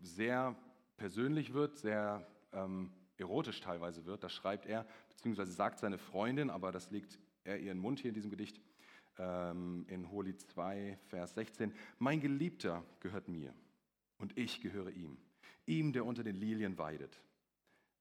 sehr 0.00 0.56
persönlich 0.96 1.52
wird, 1.52 1.76
sehr 1.76 2.26
ähm, 2.52 2.90
erotisch 3.18 3.60
teilweise 3.60 4.06
wird. 4.06 4.24
Da 4.24 4.28
schreibt 4.28 4.66
er, 4.66 4.86
beziehungsweise 5.08 5.52
sagt 5.52 5.78
seine 5.78 5.98
Freundin, 5.98 6.50
aber 6.50 6.72
das 6.72 6.90
liegt 6.90 7.18
er 7.46 7.58
ihren 7.58 7.78
Mund 7.78 8.00
hier 8.00 8.10
in 8.10 8.14
diesem 8.14 8.30
Gedicht, 8.30 8.60
ähm, 9.18 9.86
in 9.88 10.10
Holi 10.10 10.36
2, 10.36 10.98
Vers 11.08 11.34
16. 11.34 11.72
Mein 11.98 12.20
Geliebter 12.20 12.84
gehört 13.00 13.28
mir 13.28 13.54
und 14.18 14.36
ich 14.36 14.60
gehöre 14.60 14.90
ihm, 14.90 15.16
ihm, 15.66 15.92
der 15.92 16.04
unter 16.04 16.22
den 16.22 16.36
Lilien 16.36 16.78
weidet. 16.78 17.22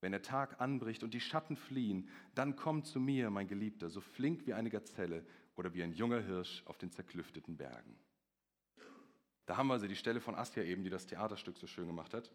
Wenn 0.02 0.12
der 0.12 0.22
Tag 0.22 0.60
anbricht 0.62 1.04
und 1.04 1.14
die 1.14 1.20
Schatten 1.20 1.56
fliehen, 1.56 2.10
dann 2.36 2.56
komm 2.56 2.84
zu 2.84 3.00
mir, 3.00 3.30
mein 3.30 3.48
Geliebter, 3.48 3.90
so 3.90 4.02
flink 4.02 4.46
wie 4.46 4.54
eine 4.54 4.70
Gazelle 4.70 5.25
oder 5.56 5.74
wie 5.74 5.84
ein 5.84 5.94
junger 5.94 6.22
Hirsch 6.22 6.64
auf 6.66 6.78
den 6.78 6.92
zerklüfteten 6.92 7.58
Bergen. 7.58 7.96
Da 9.46 9.58
haben 9.58 9.68
wir 9.68 9.74
also 9.74 9.88
die 9.88 9.96
Stelle 9.96 10.20
von 10.22 10.36
Astia 10.36 10.64
eben, 10.64 10.84
die 10.84 10.90
das 10.90 11.06
Theaterstück 11.06 11.58
so 11.58 11.68
schön 11.68 11.88
gemacht 11.88 12.14
hat. 12.14 12.32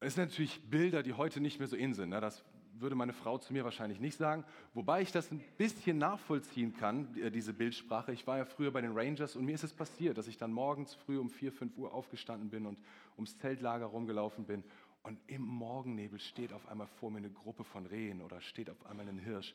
Es 0.00 0.14
sind 0.14 0.28
natürlich 0.28 0.68
Bilder, 0.68 1.02
die 1.02 1.12
heute 1.12 1.40
nicht 1.40 1.58
mehr 1.58 1.68
so 1.68 1.76
in 1.76 1.92
sind. 1.92 2.08
Ne? 2.08 2.20
Das 2.20 2.42
würde 2.80 2.94
meine 2.94 3.12
Frau 3.12 3.38
zu 3.38 3.52
mir 3.52 3.64
wahrscheinlich 3.64 4.00
nicht 4.00 4.16
sagen. 4.16 4.44
Wobei 4.74 5.02
ich 5.02 5.12
das 5.12 5.30
ein 5.30 5.42
bisschen 5.58 5.98
nachvollziehen 5.98 6.74
kann, 6.74 7.16
äh, 7.16 7.30
diese 7.30 7.52
Bildsprache. 7.52 8.12
Ich 8.12 8.26
war 8.26 8.38
ja 8.38 8.44
früher 8.44 8.70
bei 8.72 8.80
den 8.80 8.96
Rangers 8.96 9.36
und 9.36 9.44
mir 9.44 9.54
ist 9.54 9.64
es 9.64 9.72
passiert, 9.72 10.18
dass 10.18 10.26
ich 10.26 10.38
dann 10.38 10.52
morgens 10.52 10.94
früh 10.94 11.18
um 11.18 11.30
4, 11.30 11.52
5 11.52 11.76
Uhr 11.76 11.92
aufgestanden 11.92 12.50
bin 12.50 12.66
und 12.66 12.80
ums 13.16 13.36
Zeltlager 13.38 13.86
rumgelaufen 13.86 14.44
bin. 14.46 14.64
Und 15.02 15.18
im 15.28 15.42
Morgennebel 15.42 16.18
steht 16.18 16.52
auf 16.52 16.68
einmal 16.68 16.86
vor 16.86 17.10
mir 17.10 17.18
eine 17.18 17.30
Gruppe 17.30 17.64
von 17.64 17.86
Rehen 17.86 18.20
oder 18.20 18.40
steht 18.40 18.68
auf 18.68 18.84
einmal 18.86 19.08
ein 19.08 19.18
Hirsch. 19.18 19.54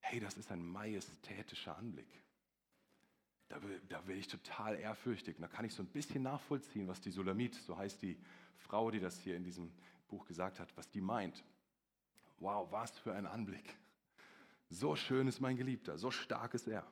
Hey, 0.00 0.20
das 0.20 0.38
ist 0.38 0.50
ein 0.50 0.64
majestätischer 0.64 1.76
Anblick. 1.76 2.08
Da, 3.48 3.60
da 3.88 4.06
werde 4.06 4.20
ich 4.20 4.28
total 4.28 4.76
ehrfürchtig. 4.76 5.36
Und 5.36 5.42
da 5.42 5.48
kann 5.48 5.64
ich 5.64 5.74
so 5.74 5.82
ein 5.82 5.88
bisschen 5.88 6.22
nachvollziehen, 6.22 6.86
was 6.88 7.00
die 7.00 7.10
Sulamit, 7.10 7.54
so 7.54 7.76
heißt 7.76 8.02
die 8.02 8.18
Frau, 8.56 8.90
die 8.90 9.00
das 9.00 9.18
hier 9.18 9.36
in 9.36 9.44
diesem 9.44 9.72
Buch 10.08 10.26
gesagt 10.26 10.60
hat, 10.60 10.74
was 10.76 10.90
die 10.90 11.00
meint. 11.00 11.44
Wow, 12.38 12.70
was 12.70 12.98
für 12.98 13.12
ein 13.12 13.26
Anblick. 13.26 13.76
So 14.70 14.96
schön 14.96 15.26
ist 15.28 15.40
mein 15.40 15.56
Geliebter, 15.56 15.98
so 15.98 16.10
stark 16.10 16.54
ist 16.54 16.68
er. 16.68 16.86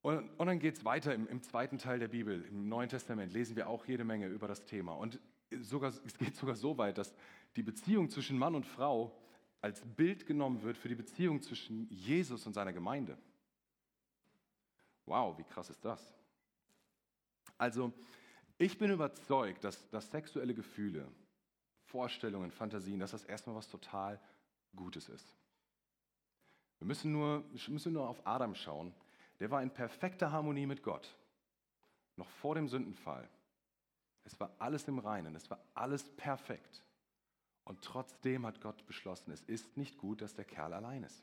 Und, 0.00 0.28
und 0.30 0.46
dann 0.46 0.58
geht 0.58 0.78
es 0.78 0.84
weiter 0.84 1.14
im, 1.14 1.28
im, 1.28 1.42
zweiten 1.42 1.78
Teil 1.78 2.00
der 2.00 2.08
Bibel, 2.08 2.44
im 2.46 2.68
Neuen 2.68 2.88
Testament, 2.88 3.32
lesen 3.32 3.54
wir 3.54 3.68
auch 3.68 3.86
jede 3.86 4.04
Menge 4.04 4.26
über 4.26 4.48
das 4.48 4.64
Thema. 4.64 4.94
Und 4.94 5.20
sogar, 5.60 5.92
es 6.04 6.18
geht 6.18 6.34
sogar 6.36 6.56
so 6.56 6.76
weit, 6.76 6.98
dass 6.98 7.14
die 7.54 7.62
Beziehung 7.62 8.10
zwischen 8.10 8.36
Mann 8.36 8.54
und 8.56 8.66
Frau 8.66 9.16
als 9.60 9.80
Bild 9.80 10.26
genommen 10.26 10.62
wird 10.62 10.76
für 10.76 10.88
die 10.88 10.96
Beziehung 10.96 11.40
zwischen 11.40 11.88
Jesus 11.88 12.44
und 12.46 12.54
seiner 12.54 12.72
Gemeinde. 12.72 13.16
Wow, 15.06 15.38
wie 15.38 15.44
krass 15.44 15.70
ist 15.70 15.84
das? 15.84 16.12
Also, 17.58 17.92
ich 18.58 18.76
bin 18.78 18.90
überzeugt, 18.90 19.62
dass, 19.62 19.88
dass 19.90 20.10
sexuelle 20.10 20.54
Gefühle 20.54 21.06
Vorstellungen, 21.92 22.50
Fantasien, 22.50 22.98
dass 22.98 23.12
das 23.12 23.24
erstmal 23.24 23.54
was 23.54 23.68
total 23.68 24.18
Gutes 24.74 25.08
ist. 25.08 25.36
Wir 26.78 26.86
müssen 26.86 27.12
nur, 27.12 27.44
müssen 27.68 27.92
nur 27.92 28.08
auf 28.08 28.26
Adam 28.26 28.54
schauen. 28.54 28.92
Der 29.38 29.50
war 29.50 29.62
in 29.62 29.70
perfekter 29.70 30.32
Harmonie 30.32 30.66
mit 30.66 30.82
Gott, 30.82 31.14
noch 32.16 32.28
vor 32.28 32.54
dem 32.54 32.68
Sündenfall. 32.68 33.28
Es 34.24 34.38
war 34.40 34.50
alles 34.58 34.88
im 34.88 34.98
Reinen, 34.98 35.36
es 35.36 35.50
war 35.50 35.60
alles 35.74 36.08
perfekt. 36.16 36.82
Und 37.64 37.82
trotzdem 37.82 38.46
hat 38.46 38.60
Gott 38.60 38.86
beschlossen, 38.86 39.30
es 39.30 39.42
ist 39.42 39.76
nicht 39.76 39.98
gut, 39.98 40.22
dass 40.22 40.34
der 40.34 40.44
Kerl 40.44 40.72
allein 40.72 41.04
ist. 41.04 41.22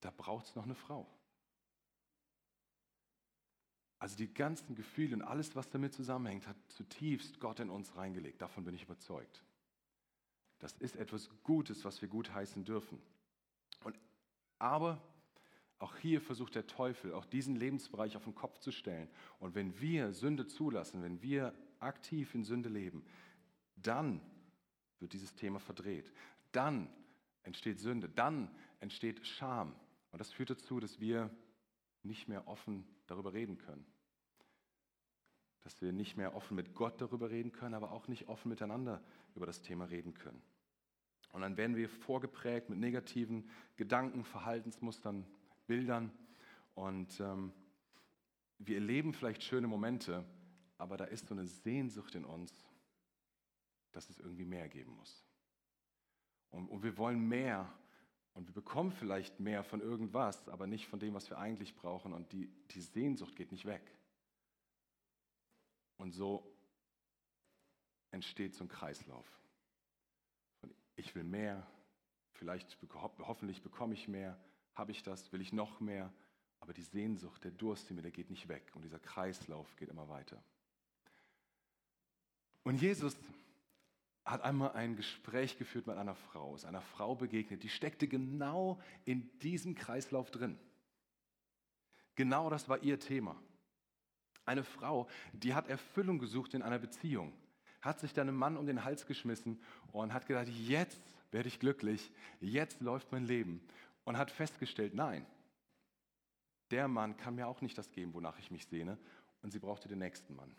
Da 0.00 0.12
braucht 0.14 0.46
es 0.46 0.54
noch 0.54 0.64
eine 0.64 0.74
Frau. 0.74 1.06
Also 3.98 4.16
die 4.16 4.32
ganzen 4.32 4.74
Gefühle 4.74 5.16
und 5.16 5.22
alles, 5.22 5.56
was 5.56 5.70
damit 5.70 5.94
zusammenhängt, 5.94 6.46
hat 6.46 6.56
zutiefst 6.68 7.40
Gott 7.40 7.60
in 7.60 7.70
uns 7.70 7.96
reingelegt. 7.96 8.42
Davon 8.42 8.64
bin 8.64 8.74
ich 8.74 8.82
überzeugt. 8.82 9.42
Das 10.58 10.72
ist 10.78 10.96
etwas 10.96 11.30
Gutes, 11.42 11.84
was 11.84 12.00
wir 12.02 12.08
gut 12.08 12.32
heißen 12.32 12.64
dürfen. 12.64 13.00
Und, 13.82 13.98
aber 14.58 15.02
auch 15.78 15.96
hier 15.96 16.20
versucht 16.20 16.54
der 16.54 16.66
Teufel, 16.66 17.12
auch 17.12 17.26
diesen 17.26 17.56
Lebensbereich 17.56 18.16
auf 18.16 18.24
den 18.24 18.34
Kopf 18.34 18.58
zu 18.58 18.72
stellen. 18.72 19.08
Und 19.38 19.54
wenn 19.54 19.78
wir 19.80 20.12
Sünde 20.12 20.46
zulassen, 20.46 21.02
wenn 21.02 21.20
wir 21.22 21.54
aktiv 21.80 22.34
in 22.34 22.44
Sünde 22.44 22.68
leben, 22.68 23.04
dann 23.76 24.20
wird 25.00 25.12
dieses 25.12 25.34
Thema 25.34 25.60
verdreht. 25.60 26.10
Dann 26.52 26.88
entsteht 27.42 27.80
Sünde, 27.80 28.08
dann 28.08 28.50
entsteht 28.80 29.26
Scham. 29.26 29.74
Und 30.12 30.18
das 30.20 30.32
führt 30.32 30.50
dazu, 30.50 30.80
dass 30.80 31.00
wir 31.00 31.30
nicht 32.04 32.28
mehr 32.28 32.46
offen 32.46 32.86
darüber 33.06 33.32
reden 33.32 33.58
können. 33.58 33.86
Dass 35.62 35.80
wir 35.80 35.92
nicht 35.92 36.16
mehr 36.16 36.34
offen 36.34 36.54
mit 36.54 36.74
Gott 36.74 37.00
darüber 37.00 37.30
reden 37.30 37.52
können, 37.52 37.74
aber 37.74 37.92
auch 37.92 38.08
nicht 38.08 38.28
offen 38.28 38.48
miteinander 38.48 39.02
über 39.34 39.46
das 39.46 39.62
Thema 39.62 39.86
reden 39.86 40.14
können. 40.14 40.42
Und 41.32 41.40
dann 41.40 41.56
werden 41.56 41.74
wir 41.74 41.88
vorgeprägt 41.88 42.68
mit 42.68 42.78
negativen 42.78 43.50
Gedanken, 43.76 44.24
Verhaltensmustern, 44.24 45.26
Bildern. 45.66 46.12
Und 46.74 47.18
ähm, 47.20 47.52
wir 48.58 48.76
erleben 48.76 49.12
vielleicht 49.12 49.42
schöne 49.42 49.66
Momente, 49.66 50.24
aber 50.78 50.96
da 50.96 51.04
ist 51.04 51.26
so 51.26 51.34
eine 51.34 51.46
Sehnsucht 51.46 52.14
in 52.14 52.24
uns, 52.24 52.54
dass 53.92 54.10
es 54.10 54.20
irgendwie 54.20 54.44
mehr 54.44 54.68
geben 54.68 54.92
muss. 54.92 55.24
Und, 56.50 56.68
und 56.68 56.82
wir 56.82 56.96
wollen 56.98 57.26
mehr 57.26 57.72
und 58.34 58.48
wir 58.48 58.54
bekommen 58.54 58.90
vielleicht 58.90 59.38
mehr 59.38 59.62
von 59.62 59.80
irgendwas, 59.80 60.48
aber 60.48 60.66
nicht 60.66 60.88
von 60.88 60.98
dem, 60.98 61.14
was 61.14 61.30
wir 61.30 61.38
eigentlich 61.38 61.76
brauchen. 61.76 62.12
Und 62.12 62.32
die, 62.32 62.48
die 62.72 62.80
Sehnsucht 62.80 63.36
geht 63.36 63.52
nicht 63.52 63.64
weg. 63.64 63.82
Und 65.96 66.12
so 66.12 66.52
entsteht 68.10 68.54
so 68.54 68.64
ein 68.64 68.68
Kreislauf. 68.68 69.26
Und 70.62 70.74
ich 70.96 71.14
will 71.14 71.22
mehr, 71.22 71.64
vielleicht 72.32 72.76
hoffentlich 73.20 73.62
bekomme 73.62 73.94
ich 73.94 74.08
mehr, 74.08 74.36
habe 74.74 74.90
ich 74.90 75.04
das, 75.04 75.32
will 75.32 75.40
ich 75.40 75.52
noch 75.52 75.78
mehr, 75.78 76.12
aber 76.58 76.72
die 76.72 76.82
Sehnsucht, 76.82 77.44
der 77.44 77.52
Durst 77.52 77.88
in 77.90 77.96
mir, 77.96 78.02
der 78.02 78.10
geht 78.10 78.30
nicht 78.30 78.48
weg 78.48 78.72
und 78.74 78.82
dieser 78.82 78.98
Kreislauf 78.98 79.76
geht 79.76 79.90
immer 79.90 80.08
weiter. 80.08 80.42
Und 82.64 82.80
Jesus 82.80 83.16
hat 84.24 84.42
einmal 84.42 84.72
ein 84.72 84.96
Gespräch 84.96 85.58
geführt 85.58 85.86
mit 85.86 85.96
einer 85.96 86.14
Frau, 86.14 86.54
ist 86.54 86.64
einer 86.64 86.80
Frau 86.80 87.14
begegnet, 87.14 87.62
die 87.62 87.68
steckte 87.68 88.08
genau 88.08 88.80
in 89.04 89.30
diesem 89.40 89.74
Kreislauf 89.74 90.30
drin. 90.30 90.58
Genau 92.14 92.48
das 92.48 92.68
war 92.68 92.82
ihr 92.82 92.98
Thema. 92.98 93.36
Eine 94.46 94.64
Frau, 94.64 95.08
die 95.32 95.54
hat 95.54 95.68
Erfüllung 95.68 96.18
gesucht 96.18 96.54
in 96.54 96.62
einer 96.62 96.78
Beziehung, 96.78 97.32
hat 97.80 98.00
sich 98.00 98.12
dann 98.12 98.28
einem 98.28 98.38
Mann 98.38 98.56
um 98.56 98.66
den 98.66 98.84
Hals 98.84 99.06
geschmissen 99.06 99.60
und 99.92 100.12
hat 100.12 100.26
gedacht, 100.26 100.48
jetzt 100.48 101.00
werde 101.30 101.48
ich 101.48 101.60
glücklich, 101.60 102.10
jetzt 102.40 102.80
läuft 102.80 103.12
mein 103.12 103.24
Leben 103.24 103.60
und 104.04 104.16
hat 104.16 104.30
festgestellt, 104.30 104.94
nein, 104.94 105.26
der 106.70 106.88
Mann 106.88 107.16
kann 107.16 107.34
mir 107.34 107.46
auch 107.46 107.60
nicht 107.60 107.76
das 107.76 107.90
geben, 107.90 108.14
wonach 108.14 108.38
ich 108.38 108.50
mich 108.50 108.66
sehne 108.66 108.98
und 109.42 109.50
sie 109.50 109.58
brauchte 109.58 109.88
den 109.88 109.98
nächsten 109.98 110.34
Mann. 110.34 110.54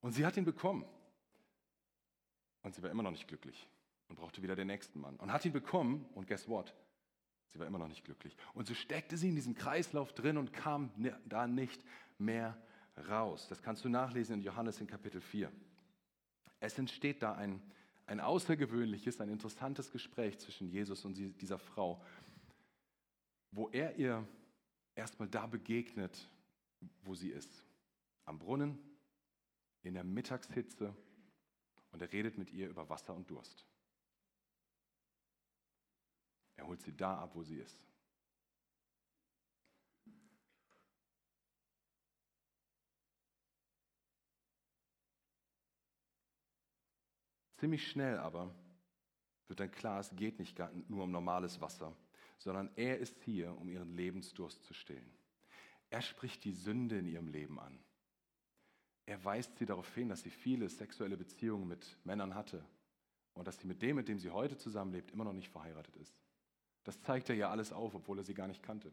Und 0.00 0.12
sie 0.12 0.24
hat 0.24 0.36
ihn 0.36 0.44
bekommen. 0.44 0.84
Und 2.62 2.74
sie 2.74 2.82
war 2.82 2.90
immer 2.90 3.02
noch 3.02 3.10
nicht 3.10 3.28
glücklich 3.28 3.68
und 4.08 4.16
brauchte 4.16 4.42
wieder 4.42 4.56
den 4.56 4.66
nächsten 4.66 5.00
Mann. 5.00 5.16
Und 5.16 5.32
hat 5.32 5.44
ihn 5.44 5.52
bekommen 5.52 6.06
und 6.14 6.26
guess 6.26 6.48
what? 6.48 6.74
Sie 7.48 7.58
war 7.58 7.66
immer 7.66 7.78
noch 7.78 7.88
nicht 7.88 8.04
glücklich. 8.04 8.36
Und 8.54 8.66
so 8.66 8.74
steckte 8.74 9.16
sie 9.16 9.28
in 9.28 9.34
diesem 9.34 9.54
Kreislauf 9.54 10.12
drin 10.12 10.36
und 10.36 10.52
kam 10.52 10.90
da 11.26 11.46
nicht 11.46 11.82
mehr 12.18 12.56
raus. 13.08 13.48
Das 13.48 13.62
kannst 13.62 13.84
du 13.84 13.88
nachlesen 13.88 14.36
in 14.36 14.42
Johannes 14.42 14.80
in 14.80 14.86
Kapitel 14.86 15.20
4. 15.20 15.50
Es 16.60 16.78
entsteht 16.78 17.22
da 17.22 17.34
ein, 17.34 17.60
ein 18.06 18.20
außergewöhnliches, 18.20 19.20
ein 19.20 19.30
interessantes 19.30 19.90
Gespräch 19.90 20.38
zwischen 20.38 20.68
Jesus 20.68 21.04
und 21.04 21.14
dieser 21.40 21.58
Frau, 21.58 22.02
wo 23.50 23.68
er 23.70 23.96
ihr 23.96 24.26
erstmal 24.94 25.28
da 25.28 25.46
begegnet, 25.46 26.28
wo 27.02 27.14
sie 27.14 27.30
ist. 27.30 27.64
Am 28.26 28.38
Brunnen, 28.38 28.78
in 29.82 29.94
der 29.94 30.04
Mittagshitze 30.04 30.94
und 31.92 32.02
er 32.02 32.12
redet 32.12 32.38
mit 32.38 32.50
ihr 32.50 32.68
über 32.68 32.88
Wasser 32.88 33.14
und 33.14 33.30
Durst. 33.30 33.66
Er 36.56 36.66
holt 36.66 36.82
sie 36.82 36.96
da 36.96 37.18
ab, 37.18 37.34
wo 37.34 37.42
sie 37.42 37.56
ist. 37.56 37.80
Ziemlich 47.56 47.86
schnell 47.88 48.16
aber 48.18 48.54
wird 49.48 49.60
dann 49.60 49.70
klar, 49.70 50.00
es 50.00 50.14
geht 50.16 50.38
nicht 50.38 50.58
nur 50.88 51.04
um 51.04 51.10
normales 51.10 51.60
Wasser, 51.60 51.94
sondern 52.38 52.70
er 52.76 52.98
ist 52.98 53.20
hier, 53.22 53.54
um 53.58 53.68
ihren 53.68 53.94
Lebensdurst 53.94 54.64
zu 54.64 54.72
stillen. 54.72 55.12
Er 55.90 56.00
spricht 56.00 56.44
die 56.44 56.52
Sünde 56.52 56.98
in 56.98 57.06
ihrem 57.06 57.28
Leben 57.28 57.60
an. 57.60 57.78
Er 59.10 59.24
weist 59.24 59.58
sie 59.58 59.66
darauf 59.66 59.92
hin, 59.92 60.08
dass 60.08 60.22
sie 60.22 60.30
viele 60.30 60.68
sexuelle 60.68 61.16
Beziehungen 61.16 61.66
mit 61.66 61.96
Männern 62.04 62.36
hatte 62.36 62.64
und 63.34 63.48
dass 63.48 63.58
sie 63.58 63.66
mit 63.66 63.82
dem, 63.82 63.96
mit 63.96 64.06
dem 64.06 64.20
sie 64.20 64.30
heute 64.30 64.56
zusammenlebt, 64.56 65.10
immer 65.10 65.24
noch 65.24 65.32
nicht 65.32 65.48
verheiratet 65.48 65.96
ist. 65.96 66.16
Das 66.84 67.02
zeigt 67.02 67.28
er 67.28 67.34
ja 67.34 67.50
alles 67.50 67.72
auf, 67.72 67.92
obwohl 67.96 68.18
er 68.18 68.24
sie 68.24 68.34
gar 68.34 68.46
nicht 68.46 68.62
kannte. 68.62 68.92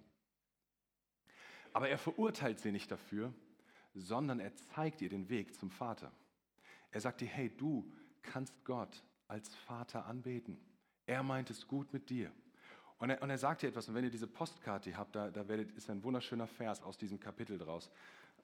Aber 1.71 1.88
er 1.88 1.99
verurteilt 1.99 2.60
sie 2.60 2.71
nicht 2.71 2.89
dafür, 2.89 3.32
sondern 3.93 4.39
er 4.39 4.56
zeigt 4.56 5.03
ihr 5.03 5.10
den 5.10 5.30
Weg 5.30 5.53
zum 5.53 5.69
Vater. 5.69 6.12
Er 6.89 7.01
sagt 7.01 7.21
ihr, 7.21 7.27
hey, 7.27 7.56
du 7.56 7.88
kannst 8.23 8.65
Gott 8.65 9.03
als 9.27 9.53
Vater 9.53 10.08
anbeten. 10.08 10.58
Er 11.06 11.21
meint 11.21 11.51
es 11.51 11.67
gut 11.67 11.93
mit 11.93 12.10
dir. 12.10 12.32
Und 12.97 13.12
er, 13.12 13.21
und 13.21 13.30
er 13.30 13.38
sagt 13.38 13.62
ihr 13.62 13.69
etwas, 13.69 13.88
und 13.88 13.93
wenn 13.93 14.03
ihr 14.03 14.10
diese 14.10 14.25
Postkarte 14.25 14.97
habt, 14.97 15.15
da, 15.15 15.30
da 15.30 15.47
werdet, 15.47 15.73
ist 15.73 15.91
ein 15.91 16.01
wunderschöner 16.01 16.47
Vers 16.47 16.82
aus 16.82 16.97
diesem 16.97 17.19
Kapitel 17.19 17.60
draus. 17.60 17.91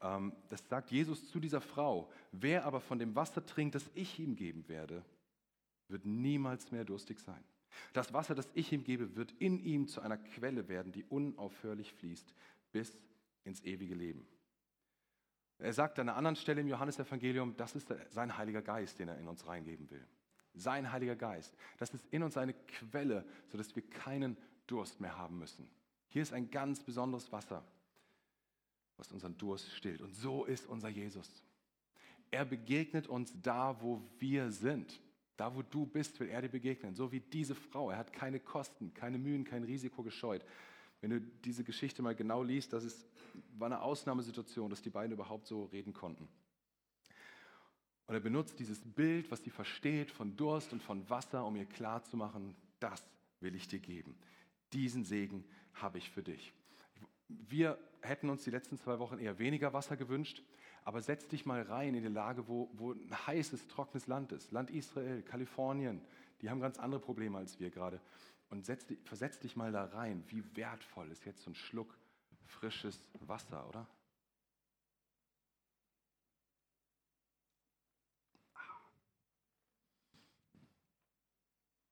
Ähm, 0.04 0.34
das 0.50 0.68
sagt 0.68 0.92
Jesus 0.92 1.30
zu 1.30 1.40
dieser 1.40 1.62
Frau. 1.62 2.12
Wer 2.32 2.66
aber 2.66 2.82
von 2.82 3.00
dem 3.00 3.16
Wasser 3.16 3.46
trinkt, 3.46 3.76
das 3.76 3.90
ich 3.96 4.20
ihm 4.20 4.36
geben 4.36 4.68
werde, 4.68 5.04
wird 5.88 6.06
niemals 6.06 6.72
mehr 6.72 6.86
durstig 6.86 7.20
sein. 7.20 7.44
Das 7.94 8.14
Wasser, 8.14 8.36
das 8.36 8.50
ich 8.54 8.72
ihm 8.72 8.84
gebe, 8.84 9.16
wird 9.16 9.32
in 9.40 9.58
ihm 9.64 9.88
zu 9.88 10.02
einer 10.02 10.18
Quelle 10.18 10.68
werden, 10.68 10.92
die 10.92 11.06
unaufhörlich 11.06 11.92
fließt 11.94 12.34
bis 12.72 12.96
ins 13.44 13.64
ewige 13.64 13.96
Leben. 13.96 14.28
Er 15.58 15.74
sagt 15.74 15.98
an 15.98 16.10
einer 16.10 16.18
anderen 16.18 16.36
Stelle 16.36 16.62
im 16.62 16.68
Johannesevangelium, 16.68 17.56
das 17.56 17.76
ist 17.76 17.94
sein 18.10 18.38
Heiliger 18.38 18.62
Geist, 18.62 19.00
den 19.00 19.08
er 19.08 19.18
in 19.18 19.28
uns 19.28 19.48
reingeben 19.48 19.90
will. 19.90 20.06
Sein 20.54 20.92
Heiliger 20.92 21.16
Geist. 21.16 21.56
Das 21.78 21.94
ist 21.94 22.06
in 22.12 22.22
uns 22.22 22.38
eine 22.38 22.54
Quelle, 22.54 23.26
sodass 23.48 23.76
wir 23.76 23.84
keinen 23.90 24.38
Durst 24.68 25.00
mehr 25.00 25.18
haben 25.18 25.40
müssen. 25.40 25.68
Hier 26.10 26.22
ist 26.22 26.34
ein 26.34 26.52
ganz 26.52 26.84
besonderes 26.84 27.32
Wasser 27.32 27.66
was 28.98 29.12
unseren 29.12 29.38
Durst 29.38 29.72
stillt. 29.72 30.02
Und 30.02 30.16
so 30.16 30.46
ist 30.46 30.68
unser 30.68 30.90
Jesus. 30.90 31.44
Er 32.32 32.46
begegnet 32.46 33.08
uns 33.08 33.34
da, 33.42 33.82
wo 33.82 34.02
wir 34.20 34.52
sind. 34.52 35.00
Da, 35.38 35.56
wo 35.56 35.62
du 35.62 35.86
bist, 35.86 36.20
will 36.20 36.30
er 36.30 36.42
dir 36.42 36.50
begegnen. 36.50 36.96
So 36.96 37.12
wie 37.12 37.20
diese 37.20 37.56
Frau. 37.56 37.90
Er 37.90 37.98
hat 37.98 38.14
keine 38.14 38.40
Kosten, 38.40 38.94
keine 38.94 39.18
Mühen, 39.18 39.44
kein 39.44 39.64
Risiko 39.64 40.04
gescheut. 40.04 40.44
Wenn 41.02 41.10
du 41.10 41.20
diese 41.20 41.64
Geschichte 41.64 42.02
mal 42.02 42.16
genau 42.16 42.44
liest, 42.44 42.72
das 42.72 42.84
ist, 42.84 43.06
war 43.58 43.66
eine 43.66 43.82
Ausnahmesituation, 43.82 44.70
dass 44.70 44.82
die 44.82 44.90
beiden 44.90 45.12
überhaupt 45.12 45.48
so 45.48 45.66
reden 45.66 45.94
konnten. 45.94 46.28
Und 48.06 48.16
er 48.16 48.20
benutzt 48.20 48.60
dieses 48.60 48.80
Bild, 48.80 49.30
was 49.32 49.44
sie 49.44 49.50
versteht, 49.50 50.12
von 50.12 50.36
Durst 50.36 50.72
und 50.72 50.84
von 50.84 51.10
Wasser, 51.10 51.46
um 51.46 51.56
ihr 51.56 51.66
klarzumachen, 51.66 52.56
das 52.80 53.04
will 53.40 53.56
ich 53.56 53.68
dir 53.68 53.80
geben. 53.80 54.16
Diesen 54.72 55.04
Segen 55.04 55.46
habe 55.74 55.98
ich 55.98 56.10
für 56.10 56.24
dich. 56.24 56.54
Wir 57.48 57.78
hätten 58.02 58.30
uns 58.30 58.44
die 58.44 58.50
letzten 58.50 58.78
zwei 58.78 59.00
Wochen 59.00 59.18
eher 59.18 59.40
weniger 59.40 59.74
Wasser 59.74 59.98
gewünscht, 59.98 60.44
aber 60.84 61.02
setz 61.02 61.28
dich 61.28 61.46
mal 61.46 61.62
rein 61.62 61.96
in 61.96 62.04
die 62.04 62.10
Lage, 62.10 62.48
wo, 62.48 62.70
wo 62.74 62.92
ein 62.92 63.28
heißes, 63.28 63.68
trockenes 63.68 64.08
Land 64.08 64.32
ist. 64.32 64.52
Land 64.52 64.70
Israel, 64.70 65.22
Kalifornien, 65.22 66.02
die 66.42 66.50
haben 66.50 66.60
ganz 66.60 66.80
andere 66.80 67.02
Probleme 67.02 67.38
als 67.38 67.60
wir 67.60 67.70
gerade. 67.70 68.02
Und 68.50 68.66
setz, 68.66 68.86
versetz 69.06 69.40
dich 69.40 69.56
mal 69.56 69.72
da 69.72 69.86
rein. 69.86 70.24
Wie 70.28 70.44
wertvoll 70.56 71.10
ist 71.12 71.26
jetzt 71.26 71.44
so 71.44 71.52
ein 71.52 71.56
Schluck 71.56 71.98
frisches 72.46 73.08
Wasser, 73.22 73.68
oder? 73.68 73.88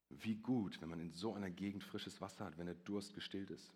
Wie 0.09 0.35
gut, 0.35 0.79
wenn 0.81 0.89
man 0.89 0.99
in 0.99 1.11
so 1.11 1.33
einer 1.33 1.49
Gegend 1.49 1.83
frisches 1.83 2.21
Wasser 2.21 2.45
hat, 2.45 2.57
wenn 2.57 2.67
der 2.67 2.75
Durst 2.75 3.15
gestillt 3.15 3.49
ist. 3.49 3.73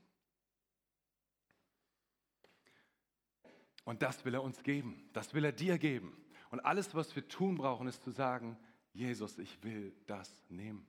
Und 3.86 4.02
das 4.02 4.26
will 4.26 4.34
er 4.34 4.44
uns 4.44 4.62
geben. 4.64 5.10
Das 5.14 5.34
will 5.34 5.46
er 5.46 5.52
dir 5.52 5.78
geben. 5.78 6.16
Und 6.52 6.60
alles, 6.60 6.94
was 6.94 7.16
wir 7.16 7.28
tun 7.28 7.56
brauchen, 7.56 7.88
ist 7.88 8.04
zu 8.04 8.12
sagen, 8.12 8.58
Jesus, 8.94 9.38
ich 9.38 9.64
will 9.64 9.94
das 10.08 10.36
nehmen. 10.50 10.86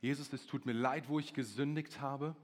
Jesus, 0.00 0.32
es 0.32 0.46
tut 0.46 0.66
mir 0.66 0.72
leid, 0.72 1.08
wo 1.08 1.18
ich 1.18 1.34
gesündigt 1.34 2.00
habe. 2.00 2.34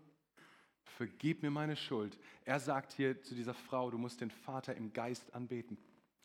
vergib 0.85 1.43
mir 1.43 1.51
meine 1.51 1.77
Schuld. 1.77 2.19
Er 2.45 2.61
sagt 2.61 2.93
hier 2.93 3.23
zu 3.23 3.35
dieser 3.35 3.55
Frau, 3.55 3.91
du 3.91 3.99
musst 3.99 4.21
den 4.21 4.31
Vater 4.31 4.75
im 4.75 4.93
Geist 4.93 5.33
anbeten. 5.35 5.79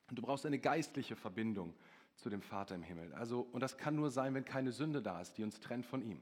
Und 0.10 0.18
du 0.18 0.22
brauchst 0.22 0.46
eine 0.46 0.60
geistliche 0.60 1.16
Verbindung 1.16 1.74
zu 2.16 2.30
dem 2.30 2.42
Vater 2.42 2.76
im 2.76 2.84
Himmel. 2.84 3.14
Also, 3.14 3.42
und 3.52 3.62
das 3.62 3.78
kann 3.78 3.96
nur 3.96 4.10
sein, 4.10 4.34
wenn 4.34 4.46
keine 4.46 4.72
Sünde 4.72 5.02
da 5.02 5.22
ist, 5.22 5.38
die 5.38 5.44
uns 5.44 5.60
trennt 5.60 5.86
von 5.86 6.02
ihm. 6.02 6.22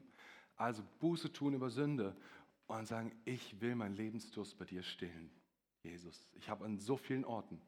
Also 0.56 0.82
Buße 1.00 1.32
tun 1.32 1.54
über 1.54 1.70
Sünde 1.70 2.16
und 2.66 2.86
sagen, 2.86 3.12
ich 3.24 3.60
will 3.60 3.74
meinen 3.74 3.94
Lebensdurst 3.94 4.58
bei 4.58 4.64
dir 4.64 4.82
stillen, 4.82 5.30
Jesus. 5.86 6.28
Ich 6.34 6.48
habe 6.48 6.64
an 6.64 6.78
so 6.78 6.96
vielen 6.96 7.24
Orten, 7.24 7.60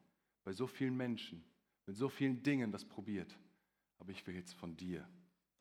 bei 0.43 0.51
so 0.51 0.67
vielen 0.67 0.95
Menschen, 0.95 1.43
mit 1.85 1.95
so 1.95 2.09
vielen 2.09 2.43
Dingen 2.43 2.71
das 2.71 2.85
probiert, 2.85 3.37
aber 3.97 4.11
ich 4.11 4.25
will 4.27 4.35
jetzt 4.35 4.53
von 4.53 4.75
dir 4.77 5.07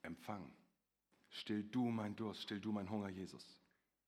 empfangen. 0.02 0.52
Still 1.30 1.64
du 1.64 1.84
mein 1.90 2.16
Durst, 2.16 2.42
still 2.42 2.60
du 2.60 2.72
mein 2.72 2.90
Hunger, 2.90 3.08
Jesus. 3.08 3.60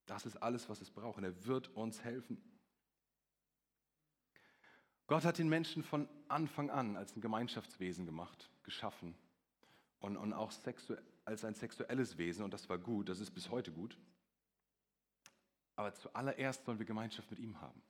Das 0.06 0.26
ist 0.26 0.36
alles, 0.36 0.68
was 0.68 0.80
es 0.80 0.90
braucht 0.90 1.18
und 1.18 1.24
er 1.24 1.46
wird 1.46 1.68
uns 1.68 2.02
helfen. 2.02 2.42
Gott 5.06 5.24
hat 5.24 5.38
den 5.38 5.48
Menschen 5.48 5.82
von 5.82 6.08
Anfang 6.28 6.70
an 6.70 6.96
als 6.96 7.16
ein 7.16 7.20
Gemeinschaftswesen 7.20 8.06
gemacht, 8.06 8.50
geschaffen 8.62 9.14
und, 9.98 10.16
und 10.16 10.32
auch 10.32 10.52
als 11.24 11.44
ein 11.44 11.54
sexuelles 11.54 12.16
Wesen 12.16 12.44
und 12.44 12.54
das 12.54 12.68
war 12.68 12.78
gut, 12.78 13.08
das 13.08 13.20
ist 13.20 13.32
bis 13.32 13.50
heute 13.50 13.72
gut. 13.72 13.98
Aber 15.76 15.94
zuallererst 15.94 16.64
sollen 16.64 16.78
wir 16.78 16.86
Gemeinschaft 16.86 17.30
mit 17.30 17.40
ihm 17.40 17.60
haben. 17.60 17.82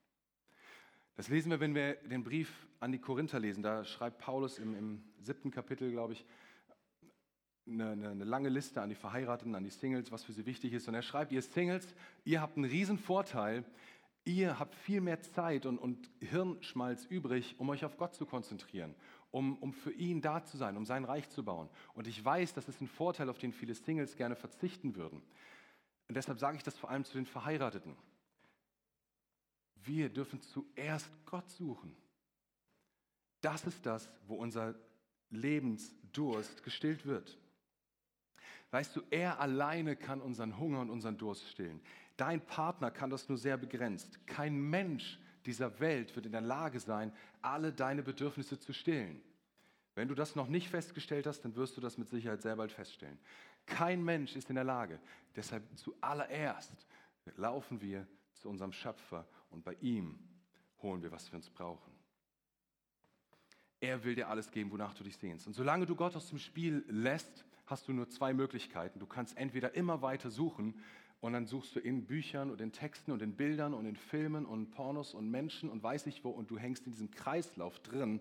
Das 1.16 1.28
lesen 1.28 1.50
wir, 1.50 1.60
wenn 1.60 1.74
wir 1.74 1.94
den 1.94 2.24
Brief 2.24 2.50
an 2.78 2.92
die 2.92 2.98
Korinther 2.98 3.38
lesen. 3.38 3.62
Da 3.62 3.84
schreibt 3.84 4.18
Paulus 4.18 4.58
im, 4.58 4.74
im 4.74 5.04
siebten 5.20 5.50
Kapitel, 5.50 5.90
glaube 5.90 6.14
ich, 6.14 6.24
eine, 7.66 7.90
eine, 7.90 8.08
eine, 8.10 8.24
lange 8.24 8.48
Liste 8.48 8.80
an 8.80 8.88
die 8.88 8.94
Verheirateten, 8.94 9.54
an 9.54 9.64
die 9.64 9.70
Singles, 9.70 10.10
was 10.10 10.24
für 10.24 10.32
sie 10.32 10.46
wichtig 10.46 10.72
ist. 10.72 10.88
Und 10.88 10.94
er 10.94 11.02
schreibt, 11.02 11.30
ihr 11.32 11.42
Singles, 11.42 11.94
ihr 12.24 12.40
habt 12.40 12.56
einen 12.56 12.64
riesen 12.64 12.98
Vorteil, 12.98 13.64
Ihr 14.24 14.58
habt 14.58 14.74
viel 14.74 15.00
mehr 15.00 15.20
Zeit 15.22 15.64
und, 15.64 15.78
und 15.78 16.10
Hirnschmalz 16.20 17.06
übrig, 17.06 17.54
um 17.58 17.70
euch 17.70 17.84
auf 17.84 17.96
Gott 17.96 18.14
zu 18.14 18.26
konzentrieren, 18.26 18.94
um, 19.30 19.56
um 19.58 19.72
für 19.72 19.92
ihn 19.92 20.20
da 20.20 20.44
zu 20.44 20.58
sein, 20.58 20.76
um 20.76 20.84
sein 20.84 21.04
Reich 21.04 21.28
zu 21.30 21.42
bauen. 21.42 21.70
Und 21.94 22.06
ich 22.06 22.22
weiß, 22.22 22.52
das 22.52 22.68
ist 22.68 22.82
ein 22.82 22.86
Vorteil, 22.86 23.30
auf 23.30 23.38
den 23.38 23.52
viele 23.52 23.74
Singles 23.74 24.16
gerne 24.16 24.36
verzichten 24.36 24.94
würden. 24.94 25.22
Und 26.08 26.16
deshalb 26.16 26.38
sage 26.38 26.58
ich 26.58 26.62
das 26.62 26.76
vor 26.76 26.90
allem 26.90 27.04
zu 27.04 27.14
den 27.14 27.24
Verheirateten. 27.24 27.96
Wir 29.84 30.08
dürfen 30.08 30.40
zuerst 30.42 31.08
Gott 31.24 31.48
suchen. 31.50 31.94
Das 33.40 33.66
ist 33.66 33.84
das, 33.86 34.10
wo 34.26 34.34
unser 34.34 34.74
Lebensdurst 35.30 36.62
gestillt 36.62 37.06
wird. 37.06 37.38
Weißt 38.70 38.94
du, 38.94 39.02
er 39.10 39.40
alleine 39.40 39.96
kann 39.96 40.20
unseren 40.20 40.58
Hunger 40.58 40.80
und 40.80 40.90
unseren 40.90 41.16
Durst 41.16 41.48
stillen. 41.48 41.80
Dein 42.16 42.44
Partner 42.44 42.90
kann 42.90 43.10
das 43.10 43.28
nur 43.28 43.38
sehr 43.38 43.56
begrenzt. 43.56 44.26
Kein 44.26 44.60
Mensch 44.60 45.18
dieser 45.46 45.80
Welt 45.80 46.14
wird 46.14 46.26
in 46.26 46.32
der 46.32 46.42
Lage 46.42 46.78
sein, 46.78 47.12
alle 47.40 47.72
deine 47.72 48.02
Bedürfnisse 48.02 48.58
zu 48.58 48.72
stillen. 48.72 49.22
Wenn 49.94 50.08
du 50.08 50.14
das 50.14 50.36
noch 50.36 50.48
nicht 50.48 50.68
festgestellt 50.68 51.26
hast, 51.26 51.40
dann 51.40 51.56
wirst 51.56 51.76
du 51.76 51.80
das 51.80 51.98
mit 51.98 52.08
Sicherheit 52.08 52.42
sehr 52.42 52.56
bald 52.56 52.72
feststellen. 52.72 53.18
Kein 53.66 54.04
Mensch 54.04 54.36
ist 54.36 54.48
in 54.50 54.54
der 54.54 54.64
Lage. 54.64 55.00
Deshalb 55.34 55.64
zuallererst 55.76 56.86
laufen 57.36 57.80
wir 57.80 58.06
zu 58.34 58.48
unserem 58.48 58.72
Schöpfer 58.72 59.26
und 59.50 59.64
bei 59.64 59.74
ihm 59.80 60.18
holen 60.82 61.02
wir, 61.02 61.12
was 61.12 61.30
wir 61.30 61.36
uns 61.36 61.50
brauchen. 61.50 61.92
Er 63.80 64.04
will 64.04 64.14
dir 64.14 64.28
alles 64.28 64.50
geben, 64.50 64.70
wonach 64.70 64.94
du 64.94 65.04
dich 65.04 65.16
sehnst. 65.16 65.46
Und 65.46 65.54
solange 65.54 65.86
du 65.86 65.96
Gott 65.96 66.14
aus 66.16 66.28
dem 66.28 66.38
Spiel 66.38 66.84
lässt, 66.88 67.44
hast 67.66 67.88
du 67.88 67.92
nur 67.92 68.10
zwei 68.10 68.34
Möglichkeiten. 68.34 68.98
Du 68.98 69.06
kannst 69.06 69.36
entweder 69.36 69.74
immer 69.74 70.02
weiter 70.02 70.30
suchen 70.30 70.82
und 71.20 71.32
dann 71.32 71.46
suchst 71.46 71.76
du 71.76 71.80
in 71.80 72.06
Büchern 72.06 72.50
und 72.50 72.60
in 72.60 72.72
Texten 72.72 73.12
und 73.12 73.22
in 73.22 73.36
Bildern 73.36 73.72
und 73.72 73.86
in 73.86 73.96
Filmen 73.96 74.44
und 74.44 74.70
Pornos 74.70 75.14
und 75.14 75.30
Menschen 75.30 75.70
und 75.70 75.82
weiß 75.82 76.06
ich 76.06 76.24
wo 76.24 76.30
und 76.30 76.50
du 76.50 76.58
hängst 76.58 76.86
in 76.86 76.92
diesem 76.92 77.10
Kreislauf 77.10 77.78
drin. 77.80 78.20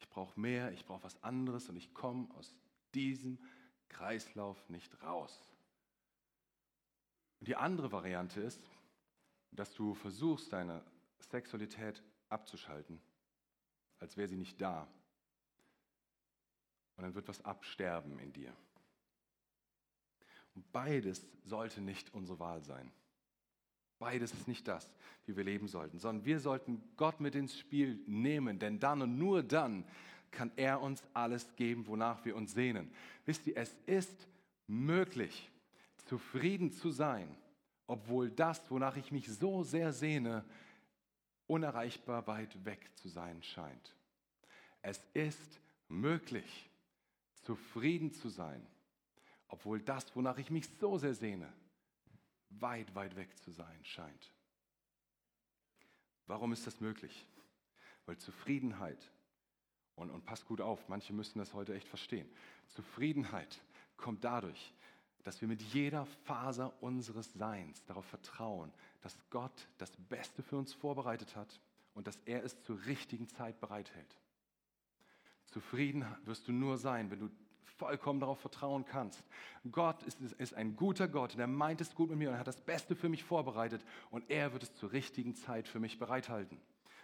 Ich 0.00 0.08
brauche 0.08 0.38
mehr, 0.38 0.72
ich 0.72 0.84
brauche 0.84 1.04
was 1.04 1.22
anderes 1.22 1.68
und 1.68 1.76
ich 1.76 1.94
komme 1.94 2.28
aus 2.36 2.54
diesem 2.94 3.38
Kreislauf 3.88 4.68
nicht 4.68 5.02
raus. 5.02 5.50
Und 7.40 7.48
die 7.48 7.56
andere 7.56 7.92
Variante 7.92 8.40
ist, 8.40 8.62
dass 9.52 9.72
du 9.74 9.94
versuchst, 9.94 10.52
deine 10.52 10.82
Sexualität 11.30 12.02
abzuschalten, 12.28 13.00
als 13.98 14.16
wäre 14.16 14.28
sie 14.28 14.36
nicht 14.36 14.60
da. 14.60 14.86
Und 16.96 17.04
dann 17.04 17.14
wird 17.14 17.28
was 17.28 17.44
absterben 17.44 18.18
in 18.18 18.32
dir. 18.32 18.54
Und 20.54 20.70
beides 20.72 21.26
sollte 21.44 21.80
nicht 21.80 22.12
unsere 22.12 22.38
Wahl 22.38 22.62
sein. 22.62 22.90
Beides 23.98 24.32
ist 24.32 24.48
nicht 24.48 24.66
das, 24.66 24.90
wie 25.26 25.36
wir 25.36 25.44
leben 25.44 25.68
sollten, 25.68 25.98
sondern 25.98 26.24
wir 26.24 26.40
sollten 26.40 26.82
Gott 26.96 27.20
mit 27.20 27.34
ins 27.34 27.58
Spiel 27.58 28.02
nehmen, 28.06 28.58
denn 28.58 28.80
dann 28.80 29.02
und 29.02 29.18
nur 29.18 29.42
dann 29.42 29.84
kann 30.30 30.50
er 30.56 30.80
uns 30.80 31.02
alles 31.12 31.54
geben, 31.56 31.86
wonach 31.86 32.24
wir 32.24 32.36
uns 32.36 32.52
sehnen. 32.54 32.90
Wisst 33.26 33.46
ihr, 33.46 33.56
es 33.56 33.76
ist 33.86 34.28
möglich, 34.66 35.50
zufrieden 36.06 36.72
zu 36.72 36.90
sein, 36.90 37.36
obwohl 37.90 38.30
das, 38.30 38.70
wonach 38.70 38.96
ich 38.96 39.10
mich 39.10 39.28
so 39.28 39.64
sehr 39.64 39.92
sehne, 39.92 40.44
unerreichbar 41.48 42.24
weit 42.28 42.64
weg 42.64 42.88
zu 42.94 43.08
sein 43.08 43.42
scheint. 43.42 43.96
Es 44.80 45.04
ist 45.12 45.60
möglich, 45.88 46.70
zufrieden 47.42 48.12
zu 48.12 48.28
sein, 48.28 48.64
obwohl 49.48 49.80
das, 49.80 50.14
wonach 50.14 50.38
ich 50.38 50.50
mich 50.50 50.68
so 50.78 50.98
sehr 50.98 51.14
sehne, 51.14 51.52
weit, 52.50 52.94
weit 52.94 53.16
weg 53.16 53.36
zu 53.38 53.50
sein 53.50 53.84
scheint. 53.84 54.32
Warum 56.26 56.52
ist 56.52 56.68
das 56.68 56.80
möglich? 56.80 57.26
Weil 58.06 58.18
Zufriedenheit, 58.18 59.10
und, 59.96 60.10
und 60.10 60.24
passt 60.24 60.46
gut 60.46 60.60
auf, 60.60 60.88
manche 60.88 61.12
müssen 61.12 61.40
das 61.40 61.54
heute 61.54 61.74
echt 61.74 61.88
verstehen, 61.88 62.30
Zufriedenheit 62.68 63.60
kommt 63.96 64.22
dadurch, 64.22 64.72
dass 65.24 65.40
wir 65.40 65.48
mit 65.48 65.62
jeder 65.62 66.06
Faser 66.24 66.72
unseres 66.80 67.32
Seins 67.34 67.84
darauf 67.84 68.06
vertrauen, 68.06 68.72
dass 69.02 69.16
Gott 69.30 69.68
das 69.78 69.96
Beste 70.08 70.42
für 70.42 70.56
uns 70.56 70.72
vorbereitet 70.72 71.36
hat 71.36 71.60
und 71.94 72.06
dass 72.06 72.18
er 72.24 72.44
es 72.44 72.60
zur 72.62 72.84
richtigen 72.86 73.28
Zeit 73.28 73.60
bereithält. 73.60 74.16
Zufrieden 75.46 76.04
wirst 76.24 76.48
du 76.48 76.52
nur 76.52 76.78
sein, 76.78 77.10
wenn 77.10 77.20
du 77.20 77.30
vollkommen 77.76 78.20
darauf 78.20 78.38
vertrauen 78.38 78.84
kannst. 78.84 79.22
Gott 79.72 80.02
ist, 80.02 80.20
ist 80.20 80.54
ein 80.54 80.76
guter 80.76 81.08
Gott 81.08 81.34
und 81.34 81.40
er 81.40 81.46
meint 81.46 81.80
es 81.80 81.94
gut 81.94 82.10
mit 82.10 82.18
mir 82.18 82.30
und 82.30 82.38
hat 82.38 82.46
das 82.46 82.60
Beste 82.60 82.94
für 82.94 83.08
mich 83.08 83.24
vorbereitet 83.24 83.82
und 84.10 84.30
er 84.30 84.52
wird 84.52 84.62
es 84.62 84.74
zur 84.74 84.92
richtigen 84.92 85.34
Zeit 85.34 85.66
für 85.66 85.80
mich 85.80 85.98
bereithalten. 85.98 86.58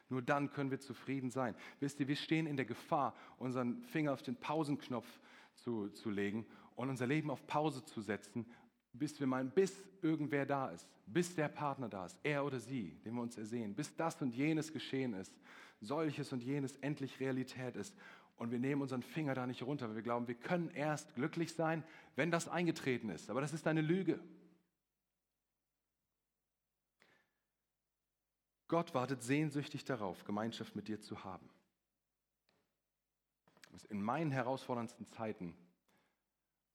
Nur 0.09 0.22
dann 0.22 0.52
können 0.52 0.70
wir 0.70 0.79
zufrieden 0.79 1.31
sein. 1.31 1.57
Wisst 1.81 1.98
ihr, 1.98 2.07
wir 2.07 2.16
stehen 2.16 2.46
in 2.46 2.57
der 2.57 2.66
Gefahr, 2.66 3.14
unseren 3.38 3.83
Finger 3.83 4.12
auf 4.12 4.22
den 4.22 4.37
Pausenknopf 4.37 5.09
zu, 5.57 5.88
zu 5.88 6.11
legen 6.11 6.46
und 6.77 6.91
unser 6.91 7.07
Leben 7.07 7.31
auf 7.31 7.47
Pause 7.47 7.85
zu 7.85 8.01
setzen, 8.01 8.47
bis 8.93 9.19
wir 9.19 9.27
meinen, 9.27 9.51
bis 9.51 9.83
irgendwer 10.03 10.47
da 10.47 10.69
ist, 10.69 10.87
bis 11.07 11.35
der 11.35 11.49
Partner 11.49 11.89
da 11.89 12.07
ist, 12.07 12.19
er 12.23 12.45
oder 12.45 12.61
sie, 12.61 12.91
den 13.05 13.15
wir 13.15 13.23
uns 13.23 13.37
ersehen, 13.37 13.75
bis 13.75 13.95
das 13.97 14.21
und 14.23 14.35
jenes 14.35 14.73
geschehen 14.73 15.15
ist, 15.15 15.35
solches 15.81 16.33
und 16.33 16.43
jenes 16.43 16.77
endlich 16.77 17.19
Realität 17.21 17.77
ist. 17.77 17.95
Und 18.37 18.51
wir 18.51 18.59
nehmen 18.59 18.83
unseren 18.83 19.03
Finger 19.03 19.35
da 19.35 19.47
nicht 19.47 19.62
runter, 19.62 19.89
weil 19.89 19.97
wir 19.97 20.03
glauben, 20.03 20.29
wir 20.29 20.35
können 20.35 20.71
erst 20.71 21.15
glücklich 21.15 21.55
sein, 21.55 21.83
wenn 22.17 22.31
das 22.31 22.49
eingetreten 22.49 23.09
ist. 23.09 23.31
Aber 23.31 23.41
das 23.41 23.55
ist 23.55 23.67
eine 23.67 23.81
Lüge. 23.81 24.21
Gott 28.69 28.95
wartet 28.95 29.23
sehnsüchtig 29.23 29.85
darauf, 29.85 30.25
Gemeinschaft 30.25 30.77
mit 30.77 30.89
dir 30.89 31.01
zu 31.01 31.25
haben. 31.25 31.49
In 33.89 34.03
meinen 34.03 34.31
herausforderndsten 34.31 35.07
Zeiten 35.07 35.55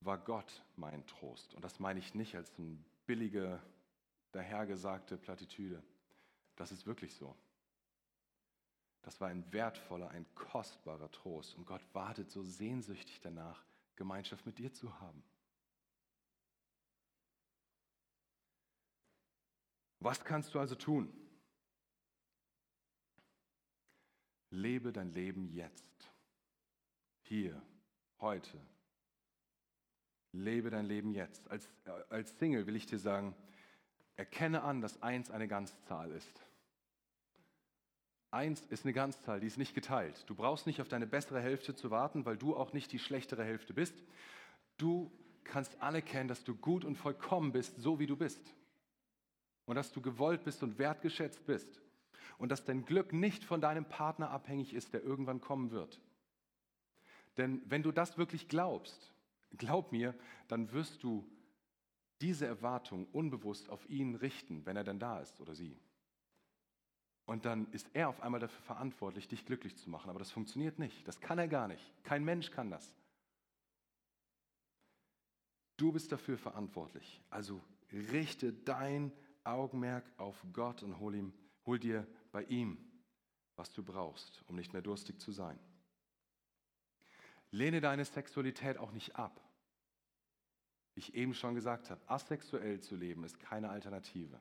war 0.02 0.18
Gott 0.18 0.64
mein 0.76 1.06
Trost. 1.06 1.54
Und 1.54 1.64
das 1.64 1.80
meine 1.80 2.00
ich 2.00 2.14
nicht 2.14 2.36
als 2.36 2.52
eine 2.58 2.78
billige, 3.06 3.62
dahergesagte 4.32 5.18
Plattitüde. 5.18 5.82
Das 6.56 6.72
ist 6.72 6.86
wirklich 6.86 7.16
so. 7.16 7.36
Das 9.04 9.20
war 9.20 9.30
ein 9.30 9.52
wertvoller, 9.52 10.10
ein 10.10 10.26
kostbarer 10.36 11.10
Trost. 11.12 11.56
Und 11.56 11.66
Gott 11.66 11.82
wartet 11.94 12.30
so 12.30 12.44
sehnsüchtig 12.44 13.20
danach, 13.22 13.64
Gemeinschaft 13.96 14.46
mit 14.46 14.58
dir 14.58 14.72
zu 14.74 15.00
haben. 15.00 15.24
Was 20.00 20.24
kannst 20.24 20.54
du 20.54 20.60
also 20.60 20.76
tun? 20.76 21.14
Lebe 24.50 24.92
dein 24.92 25.12
Leben 25.12 25.48
jetzt. 25.48 26.12
Hier, 27.22 27.62
heute. 28.20 28.60
Lebe 30.34 30.70
dein 30.70 30.86
Leben 30.86 31.13
jetzt. 31.13 31.50
Als, 31.50 31.65
äh, 31.86 31.91
als 32.10 32.38
Single 32.39 32.67
will 32.67 32.76
ich 32.76 32.86
dir 32.86 33.00
sagen, 33.00 33.36
erkenne 34.15 34.63
an, 34.63 34.82
dass 34.82 35.02
eins 35.02 35.32
eine 35.32 35.48
Ganzzahl 35.48 36.12
ist. 36.12 36.41
Eins 38.32 38.62
ist 38.67 38.86
eine 38.86 38.94
Ganzzahl, 38.94 39.41
die 39.41 39.48
ist 39.48 39.58
nicht 39.58 39.76
geteilt. 39.76 40.24
Du 40.28 40.36
brauchst 40.36 40.65
nicht 40.67 40.80
auf 40.82 40.88
deine 40.88 41.08
bessere 41.08 41.41
Hälfte 41.41 41.76
zu 41.76 41.91
warten, 41.91 42.26
weil 42.26 42.38
du 42.38 42.56
auch 42.56 42.72
nicht 42.72 42.91
die 42.91 43.00
schlechtere 43.00 43.44
Hälfte 43.44 43.74
bist. 43.74 43.96
Du 44.78 45.12
kannst 45.44 45.82
anerkennen, 45.82 46.30
dass 46.30 46.44
du 46.44 46.56
gut 46.56 46.86
und 46.86 46.96
vollkommen 46.96 47.52
bist, 47.52 47.76
so 47.78 48.00
wie 48.00 48.08
du 48.08 48.15
bist. 48.15 48.54
und 49.65 49.76
dass 49.76 49.91
du 49.91 50.02
gewollt 50.02 50.44
bist 50.44 50.63
und 50.63 50.78
wertgeschätzt 50.80 51.46
bist 51.46 51.82
und 52.38 52.50
dass 52.50 52.65
dein 52.65 52.86
Glück 52.86 53.13
nicht 53.13 53.44
von 53.44 53.62
deinem 53.62 53.86
Partner 53.86 54.30
abhängig 54.30 54.74
ist, 54.74 54.94
der 54.94 55.04
irgendwann 55.04 55.39
kommen 55.39 55.72
wird. 55.72 56.02
Denn 57.38 57.62
wenn 57.65 57.84
du 57.84 57.91
das 57.91 58.17
wirklich 58.17 58.50
glaubst, 58.50 59.13
glaub 59.58 59.92
mir, 59.92 60.16
dann 60.48 60.72
wirst 60.72 61.04
du 61.04 61.28
diese 62.22 62.46
Erwartung 62.46 63.08
unbewusst 63.12 63.70
auf 63.70 63.90
ihn 63.90 64.16
richten, 64.16 64.66
wenn 64.66 64.78
er 64.78 64.84
denn 64.84 65.00
da 65.00 65.20
ist 65.20 65.40
oder 65.42 65.56
sie. 65.56 65.80
Und 67.26 67.46
dann 67.46 67.72
ist 67.72 67.90
er 67.94 68.10
auf 68.10 68.22
einmal 68.22 68.40
dafür 68.40 68.62
verantwortlich, 68.64 69.28
dich 69.28 69.46
glücklich 69.46 69.78
zu 69.78 69.90
machen. 69.90 70.10
Aber 70.10 70.20
das 70.20 70.32
funktioniert 70.32 70.80
nicht. 70.80 71.08
Das 71.08 71.22
kann 71.22 71.40
er 71.40 71.48
gar 71.48 71.68
nicht. 71.68 71.82
Kein 72.04 72.24
Mensch 72.24 72.52
kann 72.52 72.70
das. 72.70 72.94
Du 75.78 75.92
bist 75.92 76.12
dafür 76.12 76.38
verantwortlich. 76.38 77.22
Also 77.30 77.62
richte 77.92 78.54
dein 78.54 79.12
Augenmerk 79.44 80.06
auf 80.18 80.44
Gott 80.54 80.84
und 80.84 81.00
hol, 81.00 81.16
ihm, 81.16 81.34
hol 81.66 81.80
dir 81.80 82.06
bei 82.32 82.44
ihm, 82.44 82.78
was 83.56 83.72
du 83.72 83.84
brauchst, 83.84 84.44
um 84.48 84.56
nicht 84.56 84.74
mehr 84.74 84.82
durstig 84.82 85.20
zu 85.20 85.32
sein. 85.32 85.58
Lehne 87.52 87.82
deine 87.82 88.06
Sexualität 88.06 88.78
auch 88.78 88.92
nicht 88.92 89.16
ab. 89.16 89.42
Wie 90.94 91.00
ich 91.00 91.14
eben 91.14 91.34
schon 91.34 91.56
gesagt 91.56 91.90
habe, 91.90 92.02
asexuell 92.08 92.80
zu 92.80 92.96
leben 92.96 93.24
ist 93.24 93.40
keine 93.40 93.70
Alternative. 93.70 94.40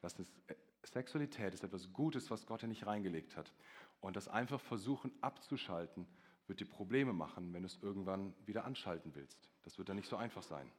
Das 0.00 0.18
ist, 0.18 0.30
äh, 0.48 0.54
Sexualität 0.84 1.54
ist 1.54 1.62
etwas 1.62 1.92
Gutes, 1.92 2.30
was 2.30 2.46
Gott 2.46 2.62
in 2.62 2.70
dich 2.70 2.86
reingelegt 2.86 3.36
hat. 3.36 3.52
Und 4.00 4.16
das 4.16 4.28
einfach 4.28 4.60
versuchen 4.60 5.12
abzuschalten, 5.20 6.06
wird 6.46 6.60
dir 6.60 6.66
Probleme 6.66 7.12
machen, 7.12 7.52
wenn 7.52 7.62
du 7.62 7.66
es 7.66 7.78
irgendwann 7.82 8.34
wieder 8.46 8.64
anschalten 8.64 9.14
willst. 9.14 9.48
Das 9.62 9.78
wird 9.78 9.88
dann 9.88 9.96
nicht 9.96 10.08
so 10.08 10.16
einfach 10.16 10.42
sein. 10.42 10.70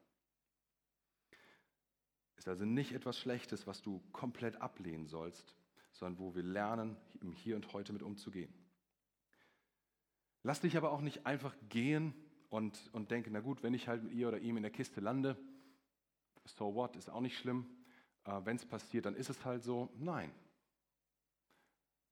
Ist 2.35 2.47
also 2.47 2.65
nicht 2.65 2.91
etwas 2.91 3.17
Schlechtes, 3.17 3.65
was 3.65 3.81
du 3.81 4.03
komplett 4.11 4.61
ablehnen 4.61 5.07
sollst, 5.07 5.55
sondern 5.93 6.19
wo 6.19 6.35
wir 6.35 6.43
lernen, 6.43 6.97
im 7.21 7.31
Hier 7.31 7.55
und 7.55 7.71
Heute 7.71 7.93
mit 7.93 8.03
umzugehen. 8.03 8.53
Lass 10.43 10.61
dich 10.61 10.77
aber 10.77 10.91
auch 10.91 11.01
nicht 11.01 11.25
einfach 11.25 11.55
gehen 11.69 12.13
und, 12.49 12.89
und 12.93 13.09
denke, 13.11 13.31
na 13.31 13.39
gut, 13.39 13.63
wenn 13.63 13.73
ich 13.73 13.87
halt 13.87 14.03
mit 14.03 14.13
ihr 14.13 14.27
oder 14.27 14.39
ihm 14.39 14.57
in 14.57 14.63
der 14.63 14.71
Kiste 14.71 14.99
lande, 14.99 15.37
so 16.45 16.75
what, 16.75 16.95
ist 16.97 17.09
auch 17.09 17.21
nicht 17.21 17.37
schlimm. 17.37 17.65
Äh, 18.25 18.41
wenn 18.43 18.57
es 18.57 18.65
passiert, 18.65 19.05
dann 19.05 19.15
ist 19.15 19.29
es 19.29 19.45
halt 19.45 19.63
so. 19.63 19.89
Nein. 19.97 20.31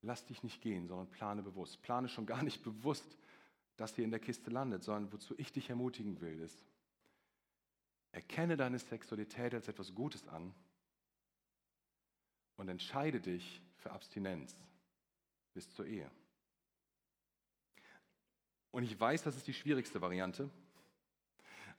Lass 0.01 0.25
dich 0.25 0.41
nicht 0.43 0.61
gehen, 0.61 0.87
sondern 0.87 1.11
plane 1.11 1.43
bewusst. 1.43 1.81
Plane 1.81 2.09
schon 2.09 2.25
gar 2.25 2.41
nicht 2.41 2.63
bewusst, 2.63 3.17
dass 3.75 3.97
ihr 3.97 4.05
in 4.05 4.11
der 4.11 4.19
Kiste 4.19 4.49
landet, 4.49 4.83
sondern 4.83 5.11
wozu 5.11 5.35
ich 5.37 5.51
dich 5.51 5.69
ermutigen 5.69 6.21
will, 6.21 6.39
ist, 6.39 6.63
erkenne 8.11 8.57
deine 8.57 8.79
Sexualität 8.79 9.53
als 9.53 9.67
etwas 9.67 9.93
Gutes 9.93 10.27
an 10.27 10.53
und 12.57 12.69
entscheide 12.69 13.19
dich 13.19 13.61
für 13.75 13.91
Abstinenz 13.91 14.55
bis 15.53 15.71
zur 15.71 15.85
Ehe. 15.85 16.09
Und 18.71 18.83
ich 18.83 18.99
weiß, 18.99 19.23
das 19.23 19.35
ist 19.35 19.47
die 19.47 19.53
schwierigste 19.53 20.01
Variante, 20.01 20.49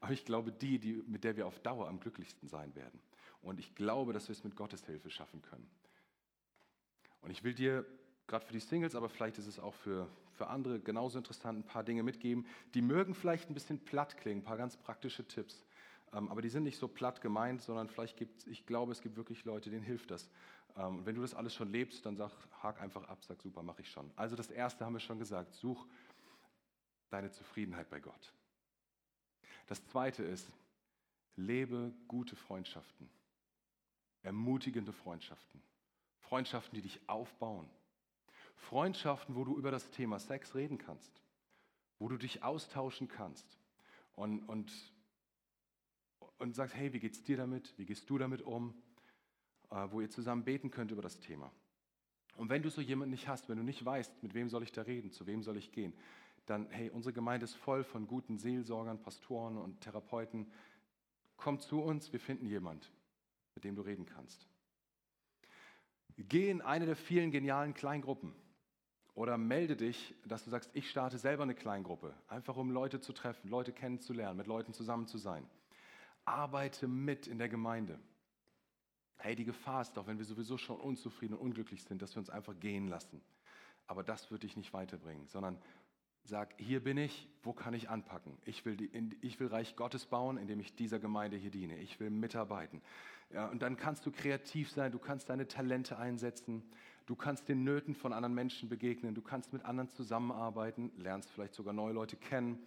aber 0.00 0.12
ich 0.12 0.24
glaube 0.24 0.52
die, 0.52 0.78
die, 0.78 1.02
mit 1.06 1.24
der 1.24 1.36
wir 1.36 1.46
auf 1.46 1.58
Dauer 1.60 1.88
am 1.88 2.00
glücklichsten 2.00 2.48
sein 2.48 2.74
werden. 2.74 3.00
Und 3.40 3.58
ich 3.58 3.74
glaube, 3.74 4.12
dass 4.12 4.28
wir 4.28 4.32
es 4.32 4.44
mit 4.44 4.56
Gottes 4.56 4.84
Hilfe 4.86 5.10
schaffen 5.10 5.42
können. 5.42 5.68
Und 7.22 7.30
ich 7.30 7.42
will 7.44 7.54
dir 7.54 7.86
gerade 8.26 8.44
für 8.44 8.52
die 8.52 8.60
Singles, 8.60 8.94
aber 8.94 9.08
vielleicht 9.08 9.38
ist 9.38 9.46
es 9.46 9.58
auch 9.58 9.74
für, 9.74 10.08
für 10.32 10.48
andere 10.48 10.80
genauso 10.80 11.18
interessant, 11.18 11.58
ein 11.58 11.66
paar 11.66 11.84
Dinge 11.84 12.02
mitgeben. 12.02 12.46
Die 12.74 12.82
mögen 12.82 13.14
vielleicht 13.14 13.48
ein 13.48 13.54
bisschen 13.54 13.78
platt 13.78 14.16
klingen, 14.16 14.40
ein 14.40 14.44
paar 14.44 14.56
ganz 14.56 14.76
praktische 14.76 15.26
Tipps. 15.26 15.64
Ähm, 16.12 16.28
aber 16.28 16.42
die 16.42 16.48
sind 16.48 16.64
nicht 16.64 16.78
so 16.78 16.88
platt 16.88 17.20
gemeint, 17.20 17.62
sondern 17.62 17.88
vielleicht 17.88 18.16
gibt 18.16 18.46
ich 18.46 18.66
glaube, 18.66 18.92
es 18.92 19.00
gibt 19.00 19.16
wirklich 19.16 19.44
Leute, 19.44 19.70
denen 19.70 19.82
hilft 19.82 20.10
das. 20.10 20.30
Ähm, 20.76 20.98
und 20.98 21.06
wenn 21.06 21.14
du 21.14 21.22
das 21.22 21.34
alles 21.34 21.54
schon 21.54 21.70
lebst, 21.70 22.04
dann 22.06 22.16
sag, 22.16 22.32
hak 22.62 22.80
einfach 22.80 23.04
ab, 23.08 23.22
sag 23.24 23.40
super, 23.40 23.62
mache 23.62 23.82
ich 23.82 23.90
schon. 23.90 24.10
Also 24.16 24.36
das 24.36 24.50
erste 24.50 24.84
haben 24.84 24.94
wir 24.94 25.00
schon 25.00 25.18
gesagt, 25.18 25.54
such 25.54 25.86
deine 27.12 27.30
Zufriedenheit 27.30 27.88
bei 27.90 28.00
Gott. 28.00 28.32
Das 29.66 29.84
zweite 29.86 30.22
ist, 30.22 30.48
lebe 31.36 31.92
gute 32.08 32.36
Freundschaften, 32.36 33.08
ermutigende 34.22 34.92
Freundschaften, 34.92 35.62
Freundschaften, 36.20 36.76
die 36.76 36.82
dich 36.82 37.00
aufbauen, 37.08 37.68
Freundschaften, 38.56 39.34
wo 39.34 39.44
du 39.44 39.56
über 39.56 39.70
das 39.70 39.90
Thema 39.90 40.18
Sex 40.18 40.54
reden 40.54 40.78
kannst, 40.78 41.20
wo 41.98 42.08
du 42.08 42.16
dich 42.16 42.42
austauschen 42.42 43.08
kannst 43.08 43.58
und, 44.14 44.40
und, 44.48 44.72
und 46.38 46.54
sagst, 46.54 46.74
hey, 46.74 46.92
wie 46.92 47.00
geht's 47.00 47.22
dir 47.22 47.36
damit? 47.36 47.76
Wie 47.78 47.86
gehst 47.86 48.08
du 48.08 48.18
damit 48.18 48.42
um? 48.42 48.74
Äh, 49.70 49.90
wo 49.90 50.00
ihr 50.00 50.10
zusammen 50.10 50.44
beten 50.44 50.70
könnt 50.70 50.90
über 50.90 51.02
das 51.02 51.18
Thema. 51.18 51.50
Und 52.36 52.48
wenn 52.50 52.62
du 52.62 52.70
so 52.70 52.80
jemanden 52.80 53.10
nicht 53.10 53.28
hast, 53.28 53.48
wenn 53.48 53.56
du 53.56 53.62
nicht 53.62 53.84
weißt, 53.84 54.22
mit 54.22 54.34
wem 54.34 54.48
soll 54.48 54.62
ich 54.62 54.72
da 54.72 54.82
reden, 54.82 55.10
zu 55.10 55.26
wem 55.26 55.42
soll 55.42 55.56
ich 55.56 55.72
gehen, 55.72 55.94
dann, 56.46 56.68
hey, 56.70 56.90
unsere 56.90 57.12
Gemeinde 57.12 57.44
ist 57.44 57.54
voll 57.54 57.84
von 57.84 58.06
guten 58.06 58.38
Seelsorgern, 58.38 59.00
Pastoren 59.00 59.58
und 59.58 59.80
Therapeuten. 59.80 60.50
Komm 61.36 61.60
zu 61.60 61.80
uns, 61.80 62.12
wir 62.12 62.20
finden 62.20 62.46
jemand, 62.46 62.92
mit 63.54 63.64
dem 63.64 63.74
du 63.76 63.82
reden 63.82 64.06
kannst. 64.06 64.46
Geh 66.16 66.50
in 66.50 66.60
eine 66.60 66.86
der 66.86 66.96
vielen 66.96 67.30
genialen 67.30 67.74
Kleingruppen 67.74 68.34
oder 69.14 69.38
melde 69.38 69.76
dich, 69.76 70.14
dass 70.24 70.44
du 70.44 70.50
sagst, 70.50 70.70
ich 70.74 70.90
starte 70.90 71.18
selber 71.18 71.42
eine 71.42 71.54
Kleingruppe, 71.54 72.14
einfach 72.28 72.56
um 72.56 72.70
Leute 72.70 73.00
zu 73.00 73.12
treffen, 73.12 73.48
Leute 73.48 73.72
kennenzulernen, 73.72 74.36
mit 74.36 74.46
Leuten 74.46 74.72
zusammen 74.72 75.06
zu 75.06 75.18
sein. 75.18 75.48
Arbeite 76.24 76.86
mit 76.86 77.26
in 77.26 77.38
der 77.38 77.48
Gemeinde. 77.48 77.98
Hey, 79.16 79.36
die 79.36 79.44
Gefahr 79.44 79.82
ist 79.82 79.96
doch, 79.96 80.06
wenn 80.06 80.18
wir 80.18 80.24
sowieso 80.24 80.58
schon 80.58 80.80
unzufrieden 80.80 81.34
und 81.34 81.40
unglücklich 81.40 81.84
sind, 81.84 82.02
dass 82.02 82.14
wir 82.14 82.20
uns 82.20 82.30
einfach 82.30 82.58
gehen 82.58 82.88
lassen. 82.88 83.20
Aber 83.86 84.02
das 84.02 84.30
wird 84.30 84.42
dich 84.42 84.56
nicht 84.56 84.72
weiterbringen, 84.72 85.26
sondern 85.28 85.58
Sag, 86.24 86.54
hier 86.56 86.82
bin 86.82 86.98
ich, 86.98 87.28
wo 87.42 87.52
kann 87.52 87.74
ich 87.74 87.90
anpacken? 87.90 88.38
Ich 88.44 88.64
will, 88.64 88.76
die, 88.76 88.90
ich 89.22 89.40
will 89.40 89.48
Reich 89.48 89.74
Gottes 89.74 90.06
bauen, 90.06 90.36
indem 90.36 90.60
ich 90.60 90.74
dieser 90.76 91.00
Gemeinde 91.00 91.36
hier 91.36 91.50
diene. 91.50 91.76
Ich 91.78 91.98
will 91.98 92.10
mitarbeiten. 92.10 92.80
Ja, 93.30 93.48
und 93.48 93.60
dann 93.62 93.76
kannst 93.76 94.06
du 94.06 94.12
kreativ 94.12 94.70
sein, 94.70 94.92
du 94.92 94.98
kannst 94.98 95.30
deine 95.30 95.48
Talente 95.48 95.98
einsetzen, 95.98 96.62
du 97.06 97.16
kannst 97.16 97.48
den 97.48 97.64
Nöten 97.64 97.94
von 97.94 98.12
anderen 98.12 98.34
Menschen 98.34 98.68
begegnen, 98.68 99.14
du 99.14 99.22
kannst 99.22 99.52
mit 99.52 99.64
anderen 99.64 99.90
zusammenarbeiten, 99.90 100.92
lernst 100.96 101.30
vielleicht 101.30 101.54
sogar 101.54 101.72
neue 101.72 101.92
Leute 101.92 102.16
kennen. 102.16 102.58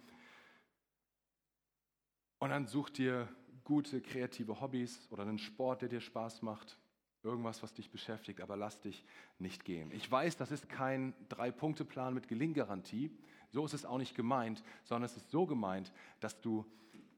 Und 2.38 2.50
dann 2.50 2.66
such 2.66 2.90
dir 2.90 3.28
gute 3.64 4.02
kreative 4.02 4.60
Hobbys 4.60 5.08
oder 5.10 5.22
einen 5.22 5.38
Sport, 5.38 5.80
der 5.80 5.88
dir 5.88 6.00
Spaß 6.00 6.42
macht 6.42 6.78
irgendwas, 7.26 7.62
was 7.62 7.74
dich 7.74 7.90
beschäftigt, 7.90 8.40
aber 8.40 8.56
lass 8.56 8.80
dich 8.80 9.04
nicht 9.38 9.64
gehen. 9.64 9.90
Ich 9.90 10.10
weiß, 10.10 10.36
das 10.36 10.52
ist 10.52 10.68
kein 10.68 11.12
Drei-Punkte-Plan 11.28 12.14
mit 12.14 12.28
Gelinggarantie, 12.28 13.10
so 13.56 13.64
ist 13.64 13.72
es 13.72 13.86
auch 13.86 13.96
nicht 13.96 14.14
gemeint, 14.14 14.62
sondern 14.84 15.06
es 15.06 15.16
ist 15.16 15.30
so 15.30 15.46
gemeint, 15.46 15.90
dass 16.20 16.42
du 16.42 16.66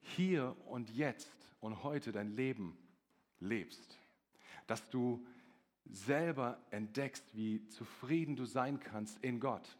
hier 0.00 0.54
und 0.66 0.88
jetzt 0.90 1.32
und 1.58 1.82
heute 1.82 2.12
dein 2.12 2.28
Leben 2.28 2.78
lebst. 3.40 3.98
Dass 4.68 4.88
du 4.88 5.26
selber 5.84 6.62
entdeckst, 6.70 7.24
wie 7.34 7.66
zufrieden 7.70 8.36
du 8.36 8.44
sein 8.44 8.78
kannst 8.78 9.18
in 9.24 9.40
Gott. 9.40 9.76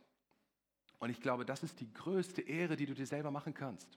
Und 0.99 1.11
ich 1.11 1.21
glaube, 1.21 1.45
das 1.45 1.63
ist 1.63 1.79
die 1.79 1.93
größte 1.93 2.43
Ehre, 2.43 2.75
die 2.75 2.87
du 2.87 2.95
dir 2.95 3.07
selber 3.07 3.31
machen 3.31 3.55
kannst. 3.55 3.97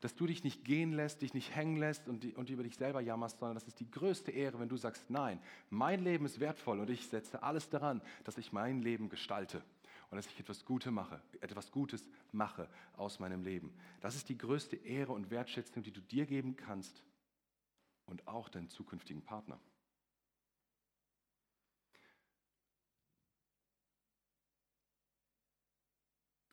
Dass 0.00 0.14
du 0.14 0.26
dich 0.26 0.42
nicht 0.42 0.64
gehen 0.64 0.92
lässt, 0.92 1.20
dich 1.20 1.34
nicht 1.34 1.54
hängen 1.54 1.76
lässt 1.76 2.08
und, 2.08 2.24
die, 2.24 2.32
und 2.34 2.48
über 2.48 2.62
dich 2.62 2.76
selber 2.78 3.02
jammerst, 3.02 3.40
sondern 3.40 3.56
das 3.56 3.68
ist 3.68 3.78
die 3.78 3.90
größte 3.90 4.30
Ehre, 4.30 4.58
wenn 4.58 4.70
du 4.70 4.78
sagst, 4.78 5.10
nein, 5.10 5.38
mein 5.68 6.02
Leben 6.02 6.24
ist 6.24 6.40
wertvoll 6.40 6.80
und 6.80 6.88
ich 6.88 7.08
setze 7.08 7.42
alles 7.42 7.68
daran, 7.68 8.00
dass 8.24 8.38
ich 8.38 8.52
mein 8.52 8.80
Leben 8.80 9.10
gestalte 9.10 9.62
und 10.10 10.16
dass 10.16 10.26
ich 10.26 10.40
etwas 10.40 10.64
Gutes 10.64 10.90
mache, 10.90 11.22
etwas 11.40 11.70
Gutes 11.70 12.04
mache 12.32 12.68
aus 12.96 13.20
meinem 13.20 13.44
Leben. 13.44 13.72
Das 14.00 14.16
ist 14.16 14.28
die 14.28 14.36
größte 14.36 14.76
Ehre 14.76 15.12
und 15.12 15.30
Wertschätzung, 15.30 15.82
die 15.82 15.92
du 15.92 16.00
dir 16.00 16.26
geben 16.26 16.56
kannst 16.56 17.02
und 18.06 18.26
auch 18.26 18.48
deinen 18.48 18.68
zukünftigen 18.68 19.22
Partner. 19.22 19.60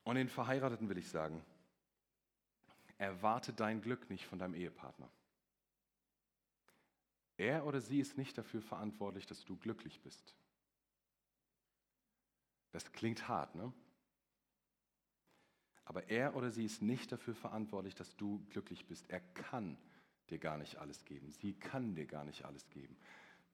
Und 0.04 0.16
den 0.16 0.30
Verheirateten 0.30 0.88
will 0.88 0.98
ich 0.98 1.10
sagen, 1.10 1.44
erwarte 2.98 3.52
dein 3.52 3.82
Glück 3.82 4.10
nicht 4.10 4.26
von 4.26 4.40
deinem 4.40 4.54
Ehepartner. 4.54 5.10
Er 7.36 7.66
oder 7.66 7.82
sie 7.82 8.00
ist 8.00 8.18
nicht 8.18 8.38
dafür 8.38 8.62
verantwortlich, 8.62 9.26
dass 9.26 9.44
du 9.44 9.58
glücklich 9.58 10.00
bist. 10.02 10.36
Das 12.72 12.92
klingt 12.92 13.28
hart, 13.28 13.56
ne? 13.56 13.72
Aber 15.86 16.10
er 16.10 16.36
oder 16.36 16.52
sie 16.52 16.66
ist 16.66 16.82
nicht 16.82 17.12
dafür 17.12 17.34
verantwortlich, 17.34 17.96
dass 17.96 18.16
du 18.18 18.46
glücklich 18.50 18.86
bist. 18.88 19.10
Er 19.10 19.22
kann 19.22 19.78
dir 20.30 20.38
gar 20.38 20.58
nicht 20.58 20.78
alles 20.78 21.06
geben. 21.06 21.32
Sie 21.32 21.54
kann 21.54 21.96
dir 21.96 22.06
gar 22.06 22.26
nicht 22.26 22.44
alles 22.44 22.70
geben. 22.70 22.98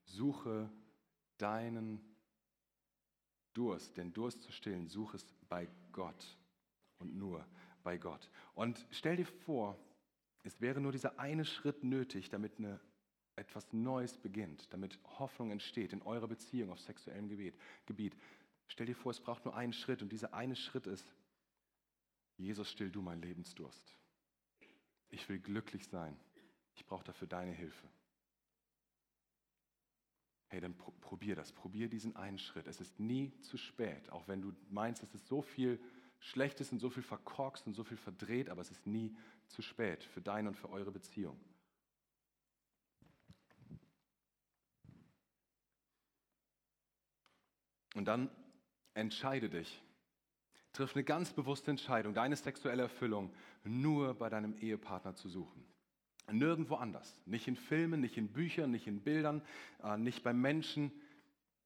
Suche 0.05 0.69
deinen 1.37 2.01
Durst, 3.53 3.97
den 3.97 4.13
Durst 4.13 4.41
zu 4.41 4.51
stillen, 4.51 4.87
suche 4.87 5.17
es 5.17 5.25
bei 5.47 5.67
Gott 5.91 6.37
und 6.97 7.15
nur 7.15 7.45
bei 7.83 7.97
Gott. 7.97 8.29
Und 8.55 8.83
stell 8.89 9.17
dir 9.17 9.27
vor, 9.27 9.77
es 10.41 10.59
wäre 10.59 10.81
nur 10.81 10.91
dieser 10.91 11.19
eine 11.19 11.45
Schritt 11.45 11.83
nötig, 11.83 12.29
damit 12.29 12.57
eine 12.57 12.79
etwas 13.35 13.71
Neues 13.73 14.17
beginnt, 14.17 14.71
damit 14.73 14.99
Hoffnung 15.19 15.51
entsteht 15.51 15.93
in 15.93 16.01
eurer 16.01 16.27
Beziehung 16.27 16.71
auf 16.71 16.79
sexuellem 16.79 17.29
Gebiet. 17.85 18.15
Stell 18.67 18.85
dir 18.85 18.95
vor, 18.95 19.11
es 19.11 19.19
braucht 19.19 19.45
nur 19.45 19.55
einen 19.55 19.73
Schritt 19.73 20.01
und 20.01 20.09
dieser 20.09 20.33
eine 20.33 20.55
Schritt 20.55 20.87
ist, 20.87 21.07
Jesus, 22.37 22.69
still 22.69 22.89
du 22.89 23.01
meinen 23.01 23.21
Lebensdurst. 23.21 23.95
Ich 25.09 25.29
will 25.29 25.39
glücklich 25.39 25.87
sein. 25.87 26.19
Ich 26.75 26.85
brauche 26.85 27.03
dafür 27.03 27.27
deine 27.27 27.51
Hilfe. 27.51 27.87
Hey, 30.47 30.59
dann 30.59 30.75
probier 30.75 31.35
das. 31.35 31.51
Probier 31.51 31.87
diesen 31.87 32.15
einen 32.15 32.39
Schritt. 32.39 32.67
Es 32.67 32.79
ist 32.79 32.99
nie 32.99 33.39
zu 33.41 33.57
spät, 33.57 34.09
auch 34.11 34.27
wenn 34.27 34.41
du 34.41 34.53
meinst, 34.69 35.03
es 35.03 35.13
ist 35.13 35.27
so 35.27 35.41
viel 35.41 35.79
Schlechtes 36.19 36.71
und 36.71 36.79
so 36.79 36.89
viel 36.89 37.03
verkorkst 37.03 37.67
und 37.67 37.73
so 37.73 37.83
viel 37.83 37.97
verdreht, 37.97 38.49
aber 38.49 38.61
es 38.61 38.71
ist 38.71 38.87
nie 38.87 39.15
zu 39.47 39.61
spät 39.61 40.03
für 40.03 40.21
deine 40.21 40.49
und 40.49 40.55
für 40.55 40.69
eure 40.69 40.91
Beziehung. 40.91 41.39
Und 47.95 48.05
dann 48.05 48.29
entscheide 48.93 49.49
dich. 49.49 49.81
Triff 50.73 50.95
eine 50.95 51.03
ganz 51.03 51.31
bewusste 51.31 51.71
Entscheidung, 51.71 52.13
deine 52.13 52.35
sexuelle 52.35 52.83
Erfüllung 52.83 53.31
nur 53.63 54.15
bei 54.15 54.29
deinem 54.29 54.55
Ehepartner 54.57 55.15
zu 55.15 55.29
suchen. 55.29 55.63
Nirgendwo 56.31 56.75
anders. 56.75 57.19
Nicht 57.25 57.47
in 57.47 57.55
Filmen, 57.55 57.99
nicht 57.99 58.17
in 58.17 58.29
Büchern, 58.29 58.71
nicht 58.71 58.87
in 58.87 59.01
Bildern, 59.01 59.41
äh, 59.83 59.97
nicht 59.97 60.23
bei 60.23 60.33
Menschen. 60.33 60.91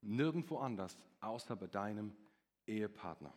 Nirgendwo 0.02 0.58
anders, 0.58 0.98
außer 1.22 1.56
bei 1.56 1.68
deinem 1.68 2.16
Ehepartner. 2.66 3.34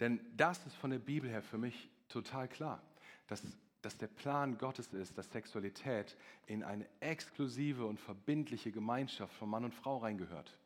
Denn 0.00 0.20
das 0.36 0.64
ist 0.66 0.76
von 0.76 0.90
der 0.90 0.98
Bibel 0.98 1.30
her 1.30 1.42
für 1.42 1.58
mich 1.58 1.90
total 2.08 2.48
klar, 2.48 2.82
dass, 3.26 3.42
dass 3.82 3.96
der 3.98 4.08
Plan 4.08 4.58
Gottes 4.58 4.92
ist, 4.92 5.16
dass 5.16 5.30
Sexualität 5.30 6.16
in 6.46 6.62
eine 6.62 6.86
exklusive 7.00 7.86
und 7.86 8.00
verbindliche 8.00 8.72
Gemeinschaft 8.72 9.34
von 9.36 9.48
Mann 9.48 9.64
und 9.64 9.74
Frau 9.74 9.98
reingehört. 9.98 10.58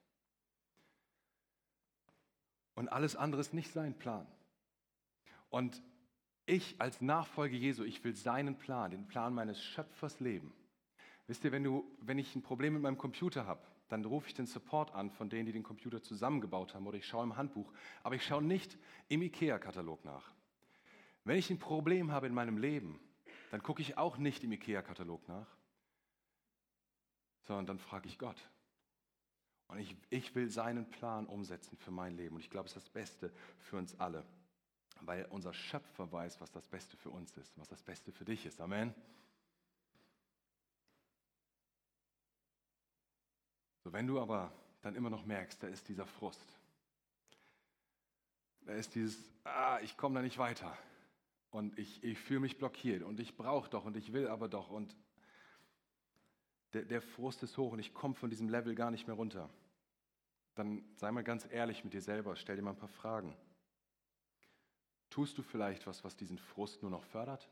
Und 2.79 2.87
alles 2.93 3.17
andere 3.17 3.41
ist 3.41 3.55
nicht 3.55 3.73
sein 3.73 3.99
Plan. 3.99 4.25
Und 5.51 5.83
ich 6.47 6.81
als 6.81 7.01
Nachfolger 7.01 7.57
Jesu, 7.57 7.83
ich 7.83 8.05
will 8.05 8.15
seinen 8.15 8.57
Plan, 8.57 8.93
den 8.93 9.09
Plan 9.09 9.35
meines 9.35 9.61
Schöpfers 9.61 10.21
leben. 10.21 10.55
Wisst 11.27 11.43
ihr, 11.43 11.51
wenn, 11.51 11.65
du, 11.65 11.91
wenn 12.01 12.21
ich 12.21 12.37
ein 12.37 12.43
Problem 12.43 12.75
mit 12.75 12.83
meinem 12.83 12.97
Computer 12.97 13.47
habe, 13.47 13.67
dann 13.89 14.05
rufe 14.05 14.29
ich 14.29 14.35
den 14.35 14.47
Support 14.47 14.95
an 14.95 15.11
von 15.11 15.29
denen, 15.29 15.47
die 15.47 15.53
den 15.53 15.65
Computer 15.65 16.05
zusammengebaut 16.05 16.73
haben, 16.73 16.87
oder 16.87 16.99
ich 16.99 17.05
schaue 17.05 17.25
im 17.25 17.37
Handbuch, 17.37 17.73
aber 18.05 18.15
ich 18.15 18.25
schaue 18.25 18.45
nicht 18.45 18.79
im 19.09 19.23
IKEA-Katalog 19.23 20.05
nach. 20.05 20.31
Wenn 21.25 21.37
ich 21.37 21.51
ein 21.51 21.59
Problem 21.59 22.13
habe 22.13 22.29
in 22.29 22.35
meinem 22.35 22.59
Leben, 22.59 23.01
dann 23.51 23.61
gucke 23.61 23.83
ich 23.83 23.99
auch 23.99 24.19
nicht 24.19 24.45
im 24.45 24.53
IKEA-Katalog 24.53 25.27
nach, 25.27 25.49
sondern 27.43 27.67
dann 27.67 27.79
frage 27.81 28.07
ich 28.07 28.21
Gott. 28.21 28.41
Und 29.69 29.79
ich, 29.79 29.97
ich 30.11 30.35
will 30.35 30.49
seinen 30.49 30.89
Plan 30.91 31.27
umsetzen 31.27 31.77
für 31.77 31.91
mein 31.91 32.17
Leben. 32.17 32.37
Und 32.37 32.41
ich 32.41 32.51
glaube, 32.51 32.67
es 32.67 32.77
ist 32.77 32.87
das 32.87 32.93
Beste 32.93 33.31
für 33.59 33.77
uns 33.77 33.99
alle. 34.01 34.25
Weil 35.03 35.27
unser 35.27 35.53
Schöpfer 35.53 36.11
weiß, 36.11 36.41
was 36.41 36.51
das 36.51 36.67
Beste 36.67 36.97
für 36.97 37.11
uns 37.11 37.37
ist, 37.37 37.57
was 37.59 37.69
das 37.69 37.83
Beste 37.83 38.11
für 38.11 38.25
dich 38.25 38.47
ist. 38.47 38.61
Amen. 38.61 38.95
So, 43.85 43.93
wenn 43.93 44.07
du 44.07 44.21
aber 44.21 44.53
dann 44.83 44.97
immer 44.97 45.11
noch 45.11 45.25
merkst, 45.25 45.63
da 45.63 45.69
ist 45.69 45.89
dieser 45.89 46.07
Frust, 46.07 46.59
da 48.63 48.73
ist 48.73 48.95
dieses, 48.95 49.19
ah, 49.45 49.79
ich 49.83 49.97
komme 49.97 50.17
da 50.17 50.23
nicht 50.23 50.39
weiter 50.39 50.77
und 51.51 51.79
ich, 51.79 52.03
ich 52.05 52.19
fühle 52.19 52.41
mich 52.41 52.59
blockiert 52.59 53.03
und 53.03 53.21
ich 53.21 53.37
brauche 53.37 53.71
doch 53.71 53.85
und 53.85 53.97
ich 53.97 54.13
will 54.13 54.29
aber 54.29 54.49
doch 54.49 54.71
und 54.71 54.95
der, 56.73 56.85
der 56.85 57.03
Frust 57.03 57.43
ist 57.43 57.57
hoch 57.57 57.73
und 57.73 57.79
ich 57.79 57.95
komme 57.95 58.15
von 58.15 58.31
diesem 58.31 58.49
Level 58.49 58.75
gar 58.75 58.91
nicht 58.91 59.07
mehr 59.07 59.17
runter, 59.17 59.49
dann 60.55 60.85
sei 60.97 61.11
mal 61.13 61.25
ganz 61.25 61.47
ehrlich 61.51 61.85
mit 61.85 61.95
dir 61.95 62.03
selber, 62.03 62.37
stell 62.37 62.57
dir 62.57 62.63
mal 62.63 62.71
ein 62.71 62.79
paar 62.79 62.89
Fragen. 62.89 63.37
Tust 65.11 65.39
du 65.39 65.43
vielleicht 65.43 65.87
was, 65.87 66.05
was 66.05 66.17
diesen 66.17 66.39
Frust 66.39 66.83
nur 66.83 66.91
noch 66.91 67.05
fördert? 67.05 67.49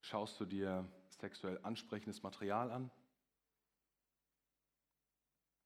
Schaust 0.00 0.40
du 0.40 0.44
dir 0.44 0.90
sexuell 1.10 1.58
ansprechendes 1.62 2.22
Material 2.22 2.70
an? 2.70 2.90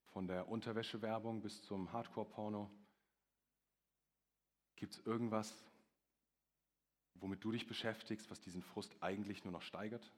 Von 0.09 0.27
der 0.27 0.49
Unterwäschewerbung 0.49 1.41
bis 1.41 1.63
zum 1.63 1.93
Hardcore-Porno? 1.93 2.71
Gibt 4.77 4.95
es 4.95 5.07
irgendwas, 5.07 5.65
womit 7.15 7.43
du 7.45 7.53
dich 7.53 7.67
beschäftigst, 7.67 8.31
was 8.31 8.41
diesen 8.41 8.63
Frust 8.63 8.95
eigentlich 9.01 9.45
nur 9.45 9.53
noch 9.53 9.63
steigert? 9.63 10.13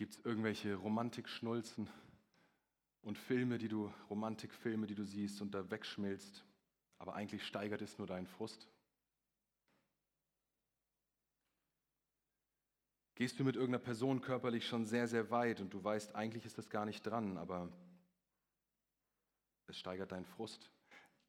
Gibt 0.00 0.14
es 0.14 0.24
irgendwelche 0.24 0.76
Romantikschnulzen 0.76 1.86
und 3.02 3.18
Filme, 3.18 3.58
die 3.58 3.68
du, 3.68 3.92
Romantikfilme, 4.08 4.86
die 4.86 4.94
du 4.94 5.04
siehst 5.04 5.42
und 5.42 5.52
da 5.52 5.70
wegschmilzt, 5.70 6.42
aber 6.98 7.12
eigentlich 7.12 7.46
steigert 7.46 7.82
es 7.82 7.98
nur 7.98 8.06
deinen 8.06 8.26
Frust? 8.26 8.66
Gehst 13.14 13.38
du 13.38 13.44
mit 13.44 13.56
irgendeiner 13.56 13.84
Person 13.84 14.22
körperlich 14.22 14.66
schon 14.66 14.86
sehr, 14.86 15.06
sehr 15.06 15.30
weit 15.30 15.60
und 15.60 15.74
du 15.74 15.84
weißt, 15.84 16.14
eigentlich 16.14 16.46
ist 16.46 16.56
das 16.56 16.70
gar 16.70 16.86
nicht 16.86 17.02
dran, 17.02 17.36
aber 17.36 17.70
es 19.66 19.76
steigert 19.76 20.12
deinen 20.12 20.24
Frust? 20.24 20.70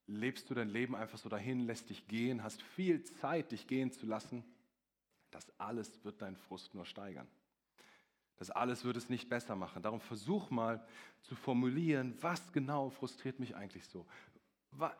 Lebst 0.07 0.49
du 0.49 0.53
dein 0.53 0.69
Leben 0.69 0.95
einfach 0.95 1.17
so 1.17 1.27
dahin, 1.27 1.59
lässt 1.59 1.89
dich 1.89 2.07
gehen, 2.07 2.41
hast 2.41 2.61
viel 2.61 3.03
Zeit, 3.03 3.51
dich 3.51 3.67
gehen 3.67 3.91
zu 3.91 4.05
lassen? 4.05 4.45
Das 5.29 5.59
alles 5.59 6.05
wird 6.05 6.21
deinen 6.21 6.37
Frust 6.37 6.73
nur 6.73 6.85
steigern. 6.85 7.27
Das 8.41 8.49
alles 8.49 8.83
wird 8.83 8.97
es 8.97 9.07
nicht 9.07 9.29
besser 9.29 9.55
machen. 9.55 9.83
Darum 9.83 10.01
versuch 10.01 10.49
mal 10.49 10.83
zu 11.21 11.35
formulieren, 11.35 12.15
was 12.21 12.51
genau 12.51 12.89
frustriert 12.89 13.39
mich 13.39 13.55
eigentlich 13.55 13.85
so. 13.85 14.03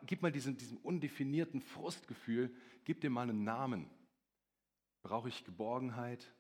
Gib 0.06 0.22
mal 0.22 0.32
diesen, 0.32 0.58
diesem 0.58 0.78
undefinierten 0.78 1.60
Frustgefühl, 1.60 2.54
gib 2.84 3.02
dir 3.02 3.10
mal 3.10 3.28
einen 3.28 3.44
Namen. 3.44 3.90
Brauche 5.02 5.28
ich 5.28 5.44
Geborgenheit? 5.44 6.32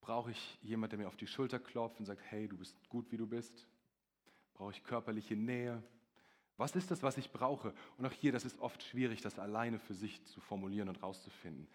Brauche 0.00 0.30
ich 0.30 0.58
jemanden, 0.62 0.90
der 0.90 0.98
mir 1.00 1.08
auf 1.08 1.16
die 1.16 1.26
Schulter 1.26 1.58
klopft 1.58 1.98
und 1.98 2.06
sagt, 2.06 2.22
hey, 2.22 2.46
du 2.46 2.56
bist 2.56 2.76
gut, 2.88 3.10
wie 3.10 3.16
du 3.16 3.26
bist? 3.26 3.66
Brauche 4.52 4.70
ich 4.70 4.84
körperliche 4.84 5.34
Nähe? 5.34 5.82
Was 6.56 6.76
ist 6.76 6.92
das, 6.92 7.02
was 7.02 7.18
ich 7.18 7.32
brauche? 7.32 7.74
Und 7.98 8.06
auch 8.06 8.12
hier, 8.12 8.30
das 8.30 8.44
ist 8.44 8.60
oft 8.60 8.80
schwierig, 8.80 9.22
das 9.22 9.40
alleine 9.40 9.80
für 9.80 9.94
sich 9.94 10.24
zu 10.26 10.40
formulieren 10.40 10.88
und 10.88 11.02
rauszufinden. 11.02 11.66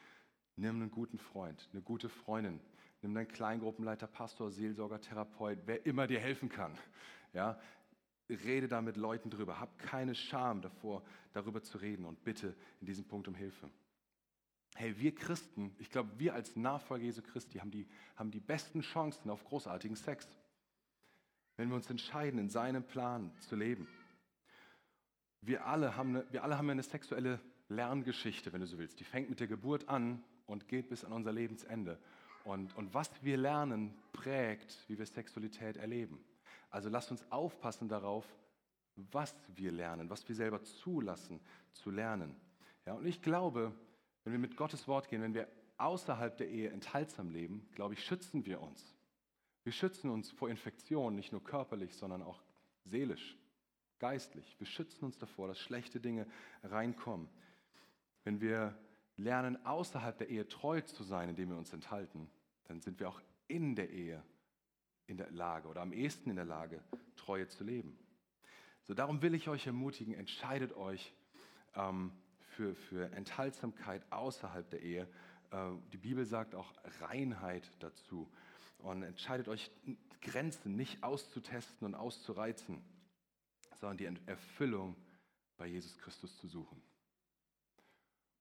Nimm 0.55 0.77
einen 0.77 0.89
guten 0.89 1.19
Freund, 1.19 1.67
eine 1.73 1.81
gute 1.81 2.07
Freundin, 2.07 2.61
Nimm 3.01 3.13
deinen 3.13 3.27
Kleingruppenleiter, 3.27 4.07
Pastor, 4.07 4.51
Seelsorger, 4.51 4.99
Therapeut, 4.99 5.59
wer 5.65 5.85
immer 5.85 6.07
dir 6.07 6.19
helfen 6.19 6.49
kann. 6.49 6.77
Ja, 7.33 7.59
rede 8.29 8.67
da 8.67 8.81
mit 8.81 8.97
Leuten 8.97 9.29
drüber. 9.29 9.59
Hab 9.59 9.77
keine 9.79 10.15
Scham 10.15 10.61
davor, 10.61 11.03
darüber 11.33 11.61
zu 11.61 11.77
reden 11.77 12.05
und 12.05 12.23
bitte 12.23 12.55
in 12.81 12.87
diesem 12.87 13.05
Punkt 13.05 13.27
um 13.27 13.35
Hilfe. 13.35 13.69
Hey, 14.75 14.97
wir 14.99 15.13
Christen, 15.13 15.75
ich 15.79 15.89
glaube, 15.89 16.11
wir 16.17 16.33
als 16.33 16.55
Nachfolger 16.55 17.03
Jesu 17.03 17.21
Christi 17.21 17.59
haben 17.59 17.71
die, 17.71 17.87
haben 18.15 18.31
die 18.31 18.39
besten 18.39 18.81
Chancen 18.81 19.29
auf 19.29 19.43
großartigen 19.43 19.95
Sex, 19.95 20.27
wenn 21.57 21.69
wir 21.69 21.75
uns 21.75 21.89
entscheiden, 21.89 22.39
in 22.39 22.49
seinem 22.49 22.83
Plan 22.83 23.31
zu 23.39 23.55
leben. 23.55 23.87
Wir 25.41 25.65
alle 25.65 25.95
haben 25.95 26.15
eine, 26.15 26.31
wir 26.31 26.43
alle 26.43 26.57
haben 26.57 26.69
eine 26.69 26.83
sexuelle 26.83 27.39
Lerngeschichte, 27.67 28.53
wenn 28.53 28.61
du 28.61 28.67
so 28.67 28.77
willst. 28.77 28.99
Die 28.99 29.03
fängt 29.03 29.29
mit 29.29 29.39
der 29.39 29.47
Geburt 29.47 29.89
an 29.89 30.23
und 30.45 30.67
geht 30.67 30.89
bis 30.89 31.03
an 31.03 31.13
unser 31.13 31.31
Lebensende. 31.31 31.99
Und, 32.49 32.75
und 32.75 32.95
was 32.95 33.11
wir 33.23 33.37
lernen, 33.37 33.93
prägt, 34.11 34.83
wie 34.87 34.97
wir 34.97 35.05
Sexualität 35.05 35.77
erleben. 35.77 36.19
Also 36.71 36.89
lasst 36.89 37.11
uns 37.11 37.31
aufpassen 37.31 37.87
darauf, 37.87 38.25
was 38.95 39.35
wir 39.55 39.71
lernen, 39.71 40.09
was 40.09 40.27
wir 40.27 40.33
selber 40.33 40.63
zulassen 40.63 41.39
zu 41.73 41.91
lernen. 41.91 42.35
Ja, 42.87 42.93
und 42.93 43.05
ich 43.05 43.21
glaube, 43.21 43.71
wenn 44.23 44.33
wir 44.33 44.39
mit 44.39 44.57
Gottes 44.57 44.87
Wort 44.87 45.09
gehen, 45.09 45.21
wenn 45.21 45.35
wir 45.35 45.47
außerhalb 45.77 46.35
der 46.37 46.49
Ehe 46.49 46.71
enthaltsam 46.71 47.29
leben, 47.29 47.69
glaube 47.75 47.93
ich, 47.93 48.03
schützen 48.03 48.43
wir 48.47 48.61
uns. 48.61 48.95
Wir 49.63 49.71
schützen 49.71 50.09
uns 50.09 50.31
vor 50.31 50.49
Infektionen, 50.49 51.15
nicht 51.15 51.31
nur 51.31 51.43
körperlich, 51.43 51.95
sondern 51.95 52.23
auch 52.23 52.41
seelisch, 52.83 53.37
geistlich. 53.99 54.55
Wir 54.57 54.65
schützen 54.65 55.05
uns 55.05 55.19
davor, 55.19 55.49
dass 55.49 55.59
schlechte 55.59 55.99
Dinge 55.99 56.25
reinkommen. 56.63 57.29
Wenn 58.23 58.41
wir 58.41 58.75
lernen, 59.17 59.63
außerhalb 59.67 60.17
der 60.17 60.29
Ehe 60.29 60.47
treu 60.47 60.81
zu 60.81 61.03
sein, 61.03 61.29
indem 61.29 61.49
wir 61.49 61.57
uns 61.57 61.73
enthalten, 61.73 62.27
dann 62.69 62.81
sind 62.81 62.99
wir 62.99 63.09
auch 63.09 63.21
in 63.47 63.75
der 63.75 63.89
Ehe 63.89 64.23
in 65.07 65.17
der 65.17 65.31
Lage 65.31 65.67
oder 65.67 65.81
am 65.81 65.91
ehesten 65.91 66.29
in 66.29 66.35
der 66.35 66.45
Lage, 66.45 66.83
Treue 67.15 67.47
zu 67.47 67.63
leben. 67.63 67.97
So, 68.87 68.93
darum 68.93 69.23
will 69.23 69.33
ich 69.33 69.49
euch 69.49 69.65
ermutigen, 69.65 70.13
entscheidet 70.13 70.73
euch 70.73 71.13
ähm, 71.75 72.11
für, 72.37 72.75
für 72.75 73.11
Enthaltsamkeit 73.13 74.03
außerhalb 74.11 74.69
der 74.69 74.81
Ehe. 74.81 75.07
Äh, 75.51 75.71
die 75.91 75.97
Bibel 75.97 76.25
sagt 76.25 76.53
auch 76.53 76.71
Reinheit 77.01 77.69
dazu. 77.79 78.31
Und 78.77 79.01
entscheidet 79.01 79.47
euch, 79.47 79.71
Grenzen 80.21 80.75
nicht 80.75 81.03
auszutesten 81.03 81.87
und 81.87 81.95
auszureizen, 81.95 82.81
sondern 83.79 83.97
die 83.97 84.29
Erfüllung 84.29 84.95
bei 85.57 85.65
Jesus 85.65 85.97
Christus 85.97 86.37
zu 86.37 86.47
suchen. 86.47 86.81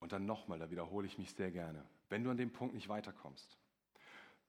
Und 0.00 0.12
dann 0.12 0.26
nochmal, 0.26 0.58
da 0.58 0.70
wiederhole 0.70 1.06
ich 1.06 1.18
mich 1.18 1.32
sehr 1.32 1.50
gerne, 1.50 1.84
wenn 2.08 2.24
du 2.24 2.30
an 2.30 2.36
dem 2.36 2.52
Punkt 2.52 2.74
nicht 2.74 2.88
weiterkommst, 2.88 3.58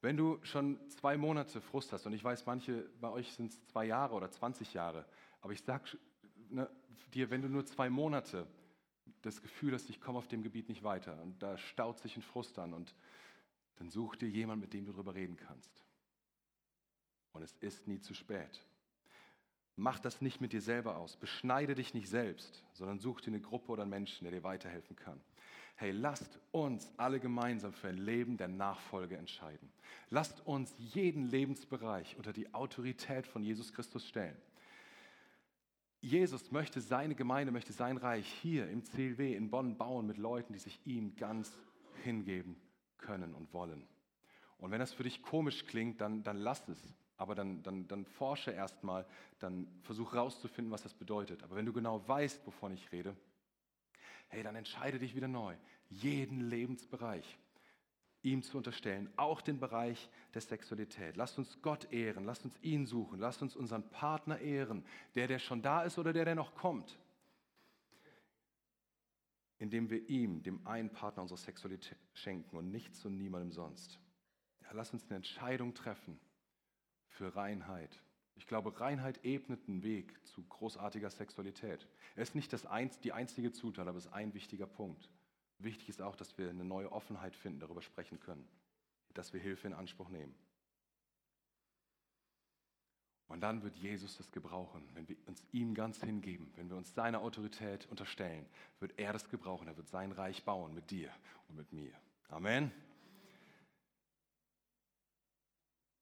Wenn 0.02 0.16
du 0.16 0.40
schon 0.44 0.80
zwei 0.90 1.18
Monate 1.18 1.60
Frust 1.60 1.92
hast, 1.92 2.06
und 2.06 2.14
ich 2.14 2.24
weiß, 2.24 2.46
manche 2.46 2.90
bei 3.02 3.10
euch 3.10 3.34
sind 3.34 3.52
es 3.52 3.66
zwei 3.68 3.86
Jahre 3.86 4.16
oder 4.16 4.32
20 4.32 4.74
Jahre, 4.74 5.06
aber 5.42 5.52
ich 5.54 5.62
sage 5.62 5.98
ne, 6.50 6.70
dir, 7.14 7.30
wenn 7.30 7.42
du 7.42 7.50
nur 7.50 7.66
zwei 7.66 7.90
Monate 7.90 8.48
das 9.22 9.42
Gefühl 9.42 9.74
hast, 9.74 9.90
ich 9.90 10.00
komme 10.00 10.18
auf 10.18 10.28
dem 10.28 10.42
Gebiet 10.42 10.70
nicht 10.70 10.84
weiter 10.84 11.22
und 11.22 11.42
da 11.44 11.58
staut 11.58 12.00
sich 12.00 12.16
ein 12.16 12.22
Frust 12.22 12.58
an 12.60 12.74
und 12.74 12.96
dann 13.76 13.90
such 13.90 14.16
dir 14.16 14.30
jemanden, 14.30 14.62
mit 14.62 14.74
dem 14.74 14.86
du 14.86 14.92
darüber 14.94 15.16
reden 15.16 15.36
kannst. 15.36 15.72
Und 17.34 17.42
es 17.42 17.54
ist 17.60 17.88
nie 17.88 18.00
zu 18.00 18.14
spät. 18.14 18.66
Mach 19.76 20.00
das 20.00 20.22
nicht 20.22 20.42
mit 20.42 20.52
dir 20.52 20.62
selber 20.62 20.98
aus. 20.98 21.16
Beschneide 21.16 21.76
dich 21.76 21.94
nicht 21.94 22.10
selbst, 22.10 22.66
sondern 22.74 23.00
such 23.00 23.22
dir 23.22 23.32
eine 23.32 23.40
Gruppe 23.40 23.72
oder 23.72 23.84
einen 23.84 23.92
Menschen, 23.92 24.26
der 24.26 24.32
dir 24.32 24.44
weiterhelfen 24.44 24.96
kann. 24.96 25.22
Hey, 25.80 25.92
lasst 25.92 26.38
uns 26.52 26.92
alle 26.98 27.22
gemeinsam 27.22 27.72
für 27.72 27.88
ein 27.88 27.96
Leben 27.96 28.36
der 28.36 28.50
Nachfolge 28.50 29.16
entscheiden. 29.16 29.72
Lasst 30.10 30.46
uns 30.46 30.76
jeden 30.78 31.24
Lebensbereich 31.24 32.18
unter 32.18 32.34
die 32.34 32.54
Autorität 32.54 33.26
von 33.26 33.44
Jesus 33.44 33.72
Christus 33.72 34.06
stellen. 34.06 34.36
Jesus 36.02 36.52
möchte 36.52 36.82
seine 36.82 37.16
Gemeinde, 37.16 37.54
möchte 37.54 37.72
sein 37.72 37.96
Reich 37.96 38.28
hier 38.42 38.70
im 38.70 38.84
CLW 38.84 39.34
in 39.34 39.50
Bonn 39.50 39.78
bauen 39.78 40.06
mit 40.06 40.18
Leuten, 40.18 40.52
die 40.52 40.60
sich 40.60 40.86
ihm 40.86 41.16
ganz 41.16 41.50
hingeben 42.04 42.58
können 42.98 43.34
und 43.34 43.54
wollen. 43.54 43.88
Und 44.58 44.72
wenn 44.72 44.80
das 44.82 44.92
für 44.92 45.04
dich 45.04 45.22
komisch 45.22 45.66
klingt, 45.66 46.02
dann, 46.02 46.24
dann 46.24 46.36
lass 46.36 46.68
es. 46.68 46.94
Aber 47.16 47.36
dann, 47.36 47.64
dann, 47.64 47.88
dann 47.88 48.04
forsche 48.04 48.52
erstmal, 48.52 49.06
dann 49.40 49.66
versuch 49.84 50.14
rauszufinden, 50.14 50.74
was 50.74 50.84
das 50.84 50.94
bedeutet. 50.94 51.42
Aber 51.42 51.56
wenn 51.56 51.66
du 51.66 51.72
genau 51.72 52.06
weißt, 52.06 52.46
wovon 52.46 52.74
ich 52.74 52.92
rede, 52.92 53.16
hey, 54.30 54.44
dann 54.44 54.56
entscheide 54.56 55.00
dich 55.00 55.16
wieder 55.16 55.28
neu, 55.28 55.56
jeden 55.90 56.42
Lebensbereich 56.42 57.38
ihm 58.22 58.44
zu 58.44 58.58
unterstellen, 58.58 59.10
auch 59.16 59.42
den 59.42 59.60
Bereich 59.60 60.10
der 60.34 60.42
Sexualität. 60.42 61.16
Lasst 61.16 61.38
uns 61.38 61.62
Gott 61.62 61.92
ehren, 61.92 62.26
lasst 62.26 62.44
uns 62.44 62.58
ihn 62.62 62.86
suchen, 62.86 63.20
lasst 63.20 63.42
uns 63.42 63.56
unseren 63.56 63.90
Partner 63.90 64.40
ehren, 64.40 64.84
der, 65.16 65.28
der 65.28 65.40
schon 65.40 65.62
da 65.62 65.84
ist 65.84 65.98
oder 65.98 66.12
der, 66.12 66.26
der 66.26 66.36
noch 66.36 66.54
kommt, 66.54 67.00
indem 69.58 69.90
wir 69.90 70.10
ihm, 70.10 70.44
dem 70.44 70.66
einen 70.68 70.90
Partner 70.90 71.22
unsere 71.22 71.40
Sexualität 71.40 71.98
schenken 72.14 72.58
und 72.58 72.72
nichts 72.72 73.06
und 73.06 73.18
niemandem 73.18 73.52
sonst. 73.52 74.00
Ja, 74.64 74.72
lasst 74.74 74.94
uns 74.94 75.06
eine 75.06 75.16
Entscheidung 75.16 75.74
treffen 75.74 76.20
für 77.08 77.36
Reinheit. 77.36 78.02
Ich 78.40 78.48
glaube, 78.48 78.80
Reinheit 78.80 79.26
ebnet 79.26 79.68
einen 79.68 79.84
Weg 79.84 80.26
zu 80.26 80.42
großartiger 80.42 81.10
Sexualität. 81.10 81.86
Er 82.16 82.24
ist 82.24 82.36
nicht 82.36 82.54
das 82.54 82.66
einz, 82.66 82.98
die 83.02 83.12
einzige 83.12 83.52
Zutat, 83.52 83.86
aber 83.86 83.98
es 83.98 84.06
ist 84.06 84.14
ein 84.14 84.34
wichtiger 84.34 84.66
Punkt. 84.66 85.10
Wichtig 85.58 85.90
ist 85.90 86.02
auch, 86.02 86.16
dass 86.16 86.38
wir 86.38 86.50
eine 86.50 86.64
neue 86.64 86.90
Offenheit 86.90 87.36
finden, 87.36 87.60
darüber 87.60 87.82
sprechen 87.82 88.18
können, 88.22 88.48
dass 89.14 89.34
wir 89.34 89.42
Hilfe 89.42 89.68
in 89.68 89.74
Anspruch 89.74 90.08
nehmen. 90.08 90.34
Und 93.28 93.42
dann 93.42 93.62
wird 93.62 93.76
Jesus 93.76 94.16
das 94.16 94.32
gebrauchen, 94.32 94.88
wenn 94.94 95.10
wir 95.10 95.18
uns 95.26 95.44
ihm 95.52 95.74
ganz 95.74 96.02
hingeben, 96.02 96.50
wenn 96.56 96.70
wir 96.70 96.78
uns 96.78 96.96
seiner 96.96 97.20
Autorität 97.20 97.88
unterstellen, 97.88 98.46
wird 98.80 98.98
er 98.98 99.12
das 99.12 99.28
gebrauchen, 99.28 99.68
er 99.68 99.76
wird 99.76 99.90
sein 99.90 100.14
Reich 100.14 100.46
bauen 100.46 100.74
mit 100.74 100.90
dir 100.92 101.12
und 101.50 101.58
mit 101.58 101.74
mir. 101.74 101.92
Amen. 102.30 102.72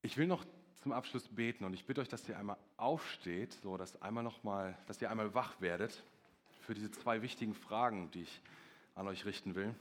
Ich 0.04 0.18
will 0.18 0.28
noch 0.28 0.46
zum 0.88 0.94
Abschluss 0.94 1.28
beten 1.28 1.66
und 1.66 1.74
ich 1.74 1.86
bitte 1.86 2.00
euch, 2.00 2.08
dass 2.08 2.30
ihr 2.30 2.40
einmal 2.40 2.56
aufsteht, 2.78 3.52
so 3.62 3.76
dass 3.76 4.02
einmal 4.02 4.24
noch 4.24 4.46
mal, 4.46 4.78
dass 4.88 5.02
ihr 5.02 5.12
einmal 5.12 5.34
wach 5.34 5.60
werdet 5.60 6.02
für 6.62 6.74
diese 6.74 6.90
zwei 6.90 7.22
wichtigen 7.22 7.54
Fragen, 7.54 8.10
die 8.12 8.22
ich 8.22 8.42
an 8.96 9.06
euch 9.06 9.26
richten 9.26 9.54
will. 9.56 9.76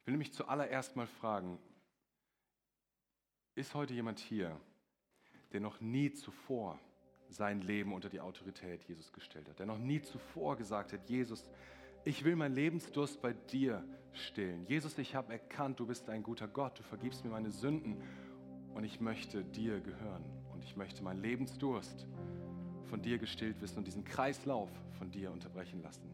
Ich 0.00 0.06
will 0.06 0.12
nämlich 0.12 0.34
zuallererst 0.34 0.94
mal 0.94 1.06
fragen, 1.06 1.58
ist 3.54 3.72
heute 3.72 3.94
jemand 3.94 4.18
hier, 4.18 4.60
der 5.52 5.60
noch 5.60 5.80
nie 5.80 6.12
zuvor 6.12 6.78
sein 7.30 7.62
Leben 7.62 7.94
unter 7.94 8.10
die 8.10 8.20
Autorität 8.20 8.82
Jesus 8.84 9.14
gestellt 9.14 9.48
hat, 9.48 9.58
der 9.58 9.66
noch 9.66 9.78
nie 9.78 10.02
zuvor 10.02 10.58
gesagt 10.58 10.92
hat, 10.92 11.08
Jesus, 11.08 11.48
ich 12.04 12.24
will 12.24 12.36
meinen 12.36 12.54
Lebensdurst 12.54 13.20
bei 13.20 13.32
dir 13.32 13.84
stillen. 14.12 14.64
Jesus, 14.66 14.96
ich 14.98 15.14
habe 15.14 15.32
erkannt, 15.32 15.80
du 15.80 15.86
bist 15.86 16.08
ein 16.08 16.22
guter 16.22 16.48
Gott, 16.48 16.78
du 16.78 16.82
vergibst 16.82 17.24
mir 17.24 17.30
meine 17.30 17.50
Sünden 17.50 18.02
und 18.74 18.84
ich 18.84 19.00
möchte 19.00 19.44
dir 19.44 19.80
gehören 19.80 20.24
und 20.52 20.64
ich 20.64 20.76
möchte 20.76 21.02
meinen 21.02 21.20
Lebensdurst 21.20 22.06
von 22.86 23.02
dir 23.02 23.18
gestillt 23.18 23.60
wissen 23.60 23.78
und 23.78 23.86
diesen 23.86 24.04
Kreislauf 24.04 24.70
von 24.98 25.10
dir 25.10 25.30
unterbrechen 25.30 25.82
lassen. 25.82 26.08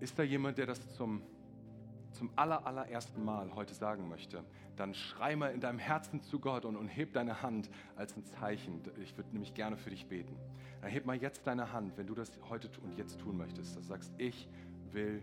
Ist 0.00 0.18
da 0.18 0.22
jemand, 0.22 0.58
der 0.58 0.66
das 0.66 0.94
zum, 0.94 1.22
zum 2.12 2.30
aller, 2.36 2.66
allerersten 2.66 3.24
Mal 3.24 3.54
heute 3.54 3.74
sagen 3.74 4.08
möchte? 4.08 4.44
Dann 4.76 4.94
schrei 4.94 5.36
mal 5.36 5.52
in 5.52 5.60
deinem 5.60 5.78
Herzen 5.78 6.22
zu 6.22 6.38
Gott 6.40 6.64
und, 6.64 6.76
und 6.76 6.88
heb 6.88 7.12
deine 7.12 7.42
Hand 7.42 7.70
als 7.96 8.16
ein 8.16 8.24
Zeichen. 8.24 8.80
Ich 9.02 9.16
würde 9.16 9.30
nämlich 9.32 9.52
gerne 9.52 9.76
für 9.76 9.90
dich 9.90 10.06
beten. 10.06 10.36
Dann 10.80 10.90
heb 10.90 11.04
mal 11.04 11.16
jetzt 11.16 11.46
deine 11.46 11.72
Hand, 11.72 11.96
wenn 11.98 12.06
du 12.06 12.14
das 12.14 12.30
heute 12.48 12.68
und 12.82 12.96
jetzt 12.96 13.20
tun 13.20 13.36
möchtest. 13.36 13.76
Dass 13.76 13.82
du 13.82 13.88
sagst, 13.88 14.12
ich 14.18 14.48
will 14.92 15.22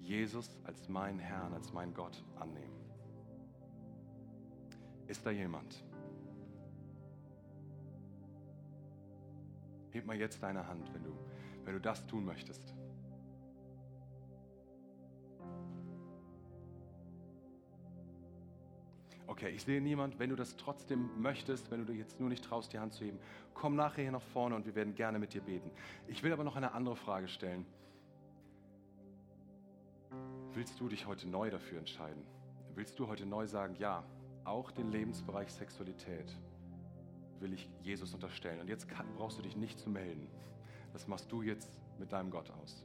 Jesus 0.00 0.58
als 0.64 0.88
meinen 0.88 1.18
Herrn, 1.18 1.54
als 1.54 1.72
meinen 1.72 1.94
Gott 1.94 2.22
annehmen. 2.38 2.74
Ist 5.06 5.24
da 5.24 5.30
jemand? 5.30 5.84
Heb 9.90 10.06
mal 10.06 10.16
jetzt 10.16 10.42
deine 10.42 10.66
Hand, 10.66 10.92
wenn 10.94 11.02
du, 11.02 11.12
wenn 11.64 11.74
du 11.74 11.80
das 11.80 12.06
tun 12.06 12.24
möchtest. 12.24 12.74
Okay, 19.30 19.50
ich 19.50 19.62
sehe 19.62 19.80
niemand. 19.80 20.18
Wenn 20.18 20.30
du 20.30 20.34
das 20.34 20.56
trotzdem 20.56 21.08
möchtest, 21.22 21.70
wenn 21.70 21.86
du 21.86 21.92
dir 21.92 21.96
jetzt 21.96 22.18
nur 22.18 22.28
nicht 22.28 22.44
traust, 22.44 22.72
die 22.72 22.80
Hand 22.80 22.94
zu 22.94 23.04
heben, 23.04 23.20
komm 23.54 23.76
nachher 23.76 24.02
hier 24.02 24.10
nach 24.10 24.20
vorne 24.20 24.56
und 24.56 24.66
wir 24.66 24.74
werden 24.74 24.96
gerne 24.96 25.20
mit 25.20 25.34
dir 25.34 25.40
beten. 25.40 25.70
Ich 26.08 26.24
will 26.24 26.32
aber 26.32 26.42
noch 26.42 26.56
eine 26.56 26.72
andere 26.72 26.96
Frage 26.96 27.28
stellen. 27.28 27.64
Willst 30.52 30.80
du 30.80 30.88
dich 30.88 31.06
heute 31.06 31.28
neu 31.28 31.48
dafür 31.48 31.78
entscheiden? 31.78 32.24
Willst 32.74 32.98
du 32.98 33.06
heute 33.06 33.24
neu 33.24 33.46
sagen, 33.46 33.76
ja, 33.78 34.02
auch 34.42 34.72
den 34.72 34.90
Lebensbereich 34.90 35.52
Sexualität 35.52 36.36
will 37.38 37.52
ich 37.52 37.70
Jesus 37.82 38.12
unterstellen. 38.12 38.58
Und 38.58 38.68
jetzt 38.68 38.88
brauchst 39.16 39.38
du 39.38 39.42
dich 39.42 39.56
nicht 39.56 39.78
zu 39.78 39.90
melden. 39.90 40.26
Das 40.92 41.06
machst 41.06 41.30
du 41.30 41.42
jetzt 41.42 41.78
mit 42.00 42.10
deinem 42.10 42.32
Gott 42.32 42.50
aus. 42.50 42.84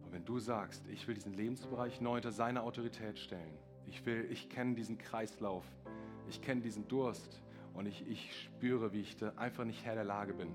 Aber 0.00 0.12
wenn 0.12 0.24
du 0.24 0.38
sagst, 0.38 0.86
ich 0.86 1.08
will 1.08 1.16
diesen 1.16 1.34
Lebensbereich 1.34 2.00
neu 2.00 2.18
unter 2.18 2.30
seine 2.30 2.62
Autorität 2.62 3.18
stellen, 3.18 3.58
ich 3.88 4.04
will, 4.06 4.26
ich 4.30 4.48
kenne 4.48 4.74
diesen 4.74 4.98
Kreislauf, 4.98 5.64
ich 6.28 6.42
kenne 6.42 6.60
diesen 6.60 6.88
Durst 6.88 7.42
und 7.74 7.86
ich, 7.86 8.06
ich 8.08 8.44
spüre, 8.44 8.92
wie 8.92 9.00
ich 9.00 9.16
da 9.16 9.32
einfach 9.36 9.64
nicht 9.64 9.84
Herr 9.84 9.94
der 9.94 10.04
Lage 10.04 10.34
bin. 10.34 10.50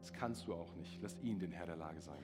Das 0.00 0.12
kannst 0.12 0.46
du 0.46 0.54
auch 0.54 0.74
nicht. 0.74 1.00
Lass 1.02 1.18
ihn 1.20 1.38
den 1.38 1.52
Herr 1.52 1.66
der 1.66 1.76
Lage 1.76 2.00
sein. 2.00 2.22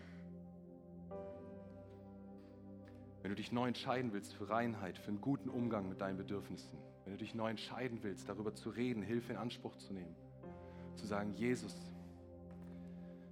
Wenn 3.22 3.30
du 3.30 3.36
dich 3.36 3.53
neu 3.53 3.68
entscheiden 3.68 4.12
willst 4.12 4.34
für 4.34 4.49
Reinheit, 4.49 4.96
für 4.99 5.09
einen 5.09 5.20
guten 5.20 5.49
Umgang 5.49 5.88
mit 5.88 6.01
deinen 6.01 6.16
Bedürfnissen, 6.16 6.78
wenn 7.05 7.12
du 7.12 7.18
dich 7.18 7.34
neu 7.34 7.51
entscheiden 7.51 7.99
willst, 8.03 8.28
darüber 8.28 8.55
zu 8.55 8.70
reden, 8.70 9.03
Hilfe 9.03 9.32
in 9.32 9.38
Anspruch 9.38 9.76
zu 9.76 9.92
nehmen, 9.92 10.14
zu 10.94 11.07
sagen, 11.07 11.32
Jesus, 11.34 11.76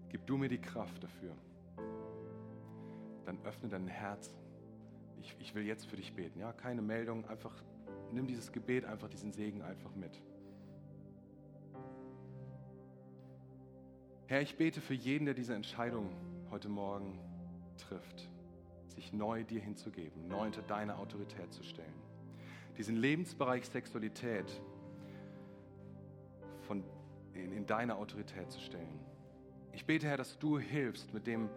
gib 0.08 0.26
du 0.26 0.36
mir 0.36 0.48
die 0.48 0.60
Kraft 0.60 1.02
dafür, 1.02 1.36
dann 3.24 3.38
öffne 3.44 3.68
dein 3.68 3.86
Herz. 3.86 4.34
Ich, 5.20 5.34
ich 5.38 5.54
will 5.54 5.64
jetzt 5.64 5.86
für 5.86 5.96
dich 5.96 6.14
beten. 6.14 6.38
Ja, 6.38 6.52
keine 6.52 6.82
Meldung, 6.82 7.26
einfach 7.26 7.54
nimm 8.12 8.26
dieses 8.26 8.52
Gebet, 8.52 8.84
einfach 8.84 9.08
diesen 9.08 9.32
Segen 9.32 9.62
einfach 9.62 9.94
mit. 9.94 10.20
Herr, 14.26 14.42
ich 14.42 14.56
bete 14.56 14.80
für 14.80 14.94
jeden, 14.94 15.24
der 15.24 15.34
diese 15.34 15.54
Entscheidung 15.54 16.10
heute 16.50 16.68
Morgen 16.68 17.18
trifft, 17.78 18.28
sich 18.88 19.12
neu 19.12 19.44
dir 19.44 19.60
hinzugeben, 19.60 20.26
neu 20.26 20.46
unter 20.46 20.62
deine 20.62 20.96
Autorität 20.96 21.52
zu 21.52 21.62
stellen 21.62 22.06
diesen 22.76 22.96
Lebensbereich 22.96 23.66
Sexualität 23.66 24.50
von, 26.62 26.84
in, 27.32 27.52
in 27.52 27.66
deine 27.66 27.96
Autorität 27.96 28.50
zu 28.50 28.60
stellen. 28.60 29.00
Ich 29.72 29.84
bete, 29.84 30.06
Herr, 30.06 30.16
dass 30.16 30.38
du 30.38 30.58
hilfst, 30.58 31.12
mit 31.12 31.26
dem, 31.26 31.48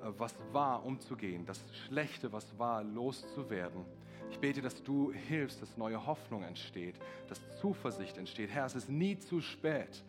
was 0.00 0.34
war, 0.52 0.84
umzugehen, 0.84 1.44
das 1.46 1.62
Schlechte, 1.86 2.32
was 2.32 2.58
war, 2.58 2.82
loszuwerden. 2.82 3.84
Ich 4.30 4.38
bete, 4.38 4.60
dass 4.60 4.82
du 4.82 5.12
hilfst, 5.12 5.62
dass 5.62 5.76
neue 5.76 6.06
Hoffnung 6.06 6.42
entsteht, 6.42 6.96
dass 7.28 7.40
Zuversicht 7.60 8.18
entsteht. 8.18 8.50
Herr, 8.50 8.66
es 8.66 8.74
ist 8.74 8.88
nie 8.88 9.18
zu 9.18 9.40
spät. 9.40 10.04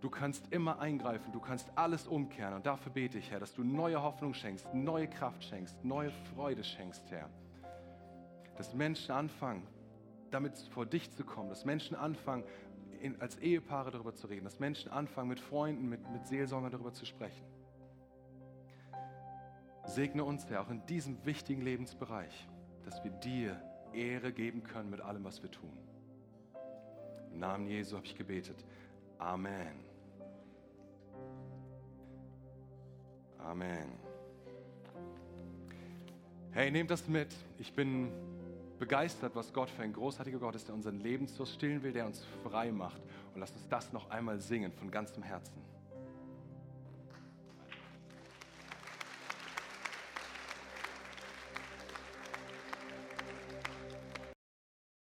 Du 0.00 0.08
kannst 0.08 0.50
immer 0.50 0.78
eingreifen, 0.78 1.30
du 1.32 1.40
kannst 1.40 1.70
alles 1.74 2.06
umkehren. 2.06 2.54
Und 2.54 2.64
dafür 2.64 2.90
bete 2.90 3.18
ich, 3.18 3.30
Herr, 3.30 3.38
dass 3.38 3.52
du 3.52 3.62
neue 3.62 4.02
Hoffnung 4.02 4.32
schenkst, 4.32 4.72
neue 4.72 5.08
Kraft 5.08 5.44
schenkst, 5.44 5.84
neue 5.84 6.10
Freude 6.34 6.64
schenkst, 6.64 7.10
Herr. 7.10 7.28
Dass 8.56 8.74
Menschen 8.74 9.12
anfangen, 9.12 9.66
damit 10.30 10.56
vor 10.72 10.86
dich 10.86 11.10
zu 11.10 11.24
kommen, 11.24 11.50
dass 11.50 11.64
Menschen 11.66 11.96
anfangen, 11.96 12.44
in, 13.00 13.20
als 13.20 13.38
Ehepaare 13.38 13.90
darüber 13.90 14.14
zu 14.14 14.26
reden, 14.26 14.44
dass 14.44 14.58
Menschen 14.58 14.90
anfangen, 14.90 15.28
mit 15.28 15.40
Freunden, 15.40 15.88
mit, 15.88 16.08
mit 16.10 16.26
Seelsorgern 16.26 16.70
darüber 16.70 16.92
zu 16.92 17.04
sprechen. 17.04 17.44
Segne 19.84 20.24
uns, 20.24 20.48
Herr, 20.48 20.62
auch 20.62 20.70
in 20.70 20.84
diesem 20.86 21.24
wichtigen 21.24 21.62
Lebensbereich, 21.62 22.48
dass 22.84 23.02
wir 23.02 23.10
dir 23.10 23.60
Ehre 23.92 24.32
geben 24.32 24.62
können 24.62 24.90
mit 24.90 25.00
allem, 25.00 25.24
was 25.24 25.42
wir 25.42 25.50
tun. 25.50 25.76
Im 27.32 27.38
Namen 27.38 27.66
Jesu 27.66 27.96
habe 27.96 28.06
ich 28.06 28.16
gebetet. 28.16 28.64
Amen. 29.18 29.84
Amen. 33.38 33.98
Hey, 36.52 36.70
nehmt 36.70 36.90
das 36.90 37.06
mit. 37.08 37.28
Ich 37.58 37.72
bin 37.72 38.12
begeistert, 38.78 39.36
was 39.36 39.52
Gott 39.52 39.70
für 39.70 39.82
ein 39.82 39.92
großartiger 39.92 40.38
Gott 40.38 40.54
ist, 40.54 40.68
der 40.68 40.74
unseren 40.74 40.98
Lebensdurst 40.98 41.54
stillen 41.54 41.82
will, 41.82 41.92
der 41.92 42.06
uns 42.06 42.24
frei 42.42 42.72
macht. 42.72 43.00
Und 43.34 43.40
lasst 43.40 43.54
uns 43.54 43.68
das 43.68 43.92
noch 43.92 44.10
einmal 44.10 44.40
singen 44.40 44.72
von 44.72 44.90
ganzem 44.90 45.22
Herzen. 45.22 45.69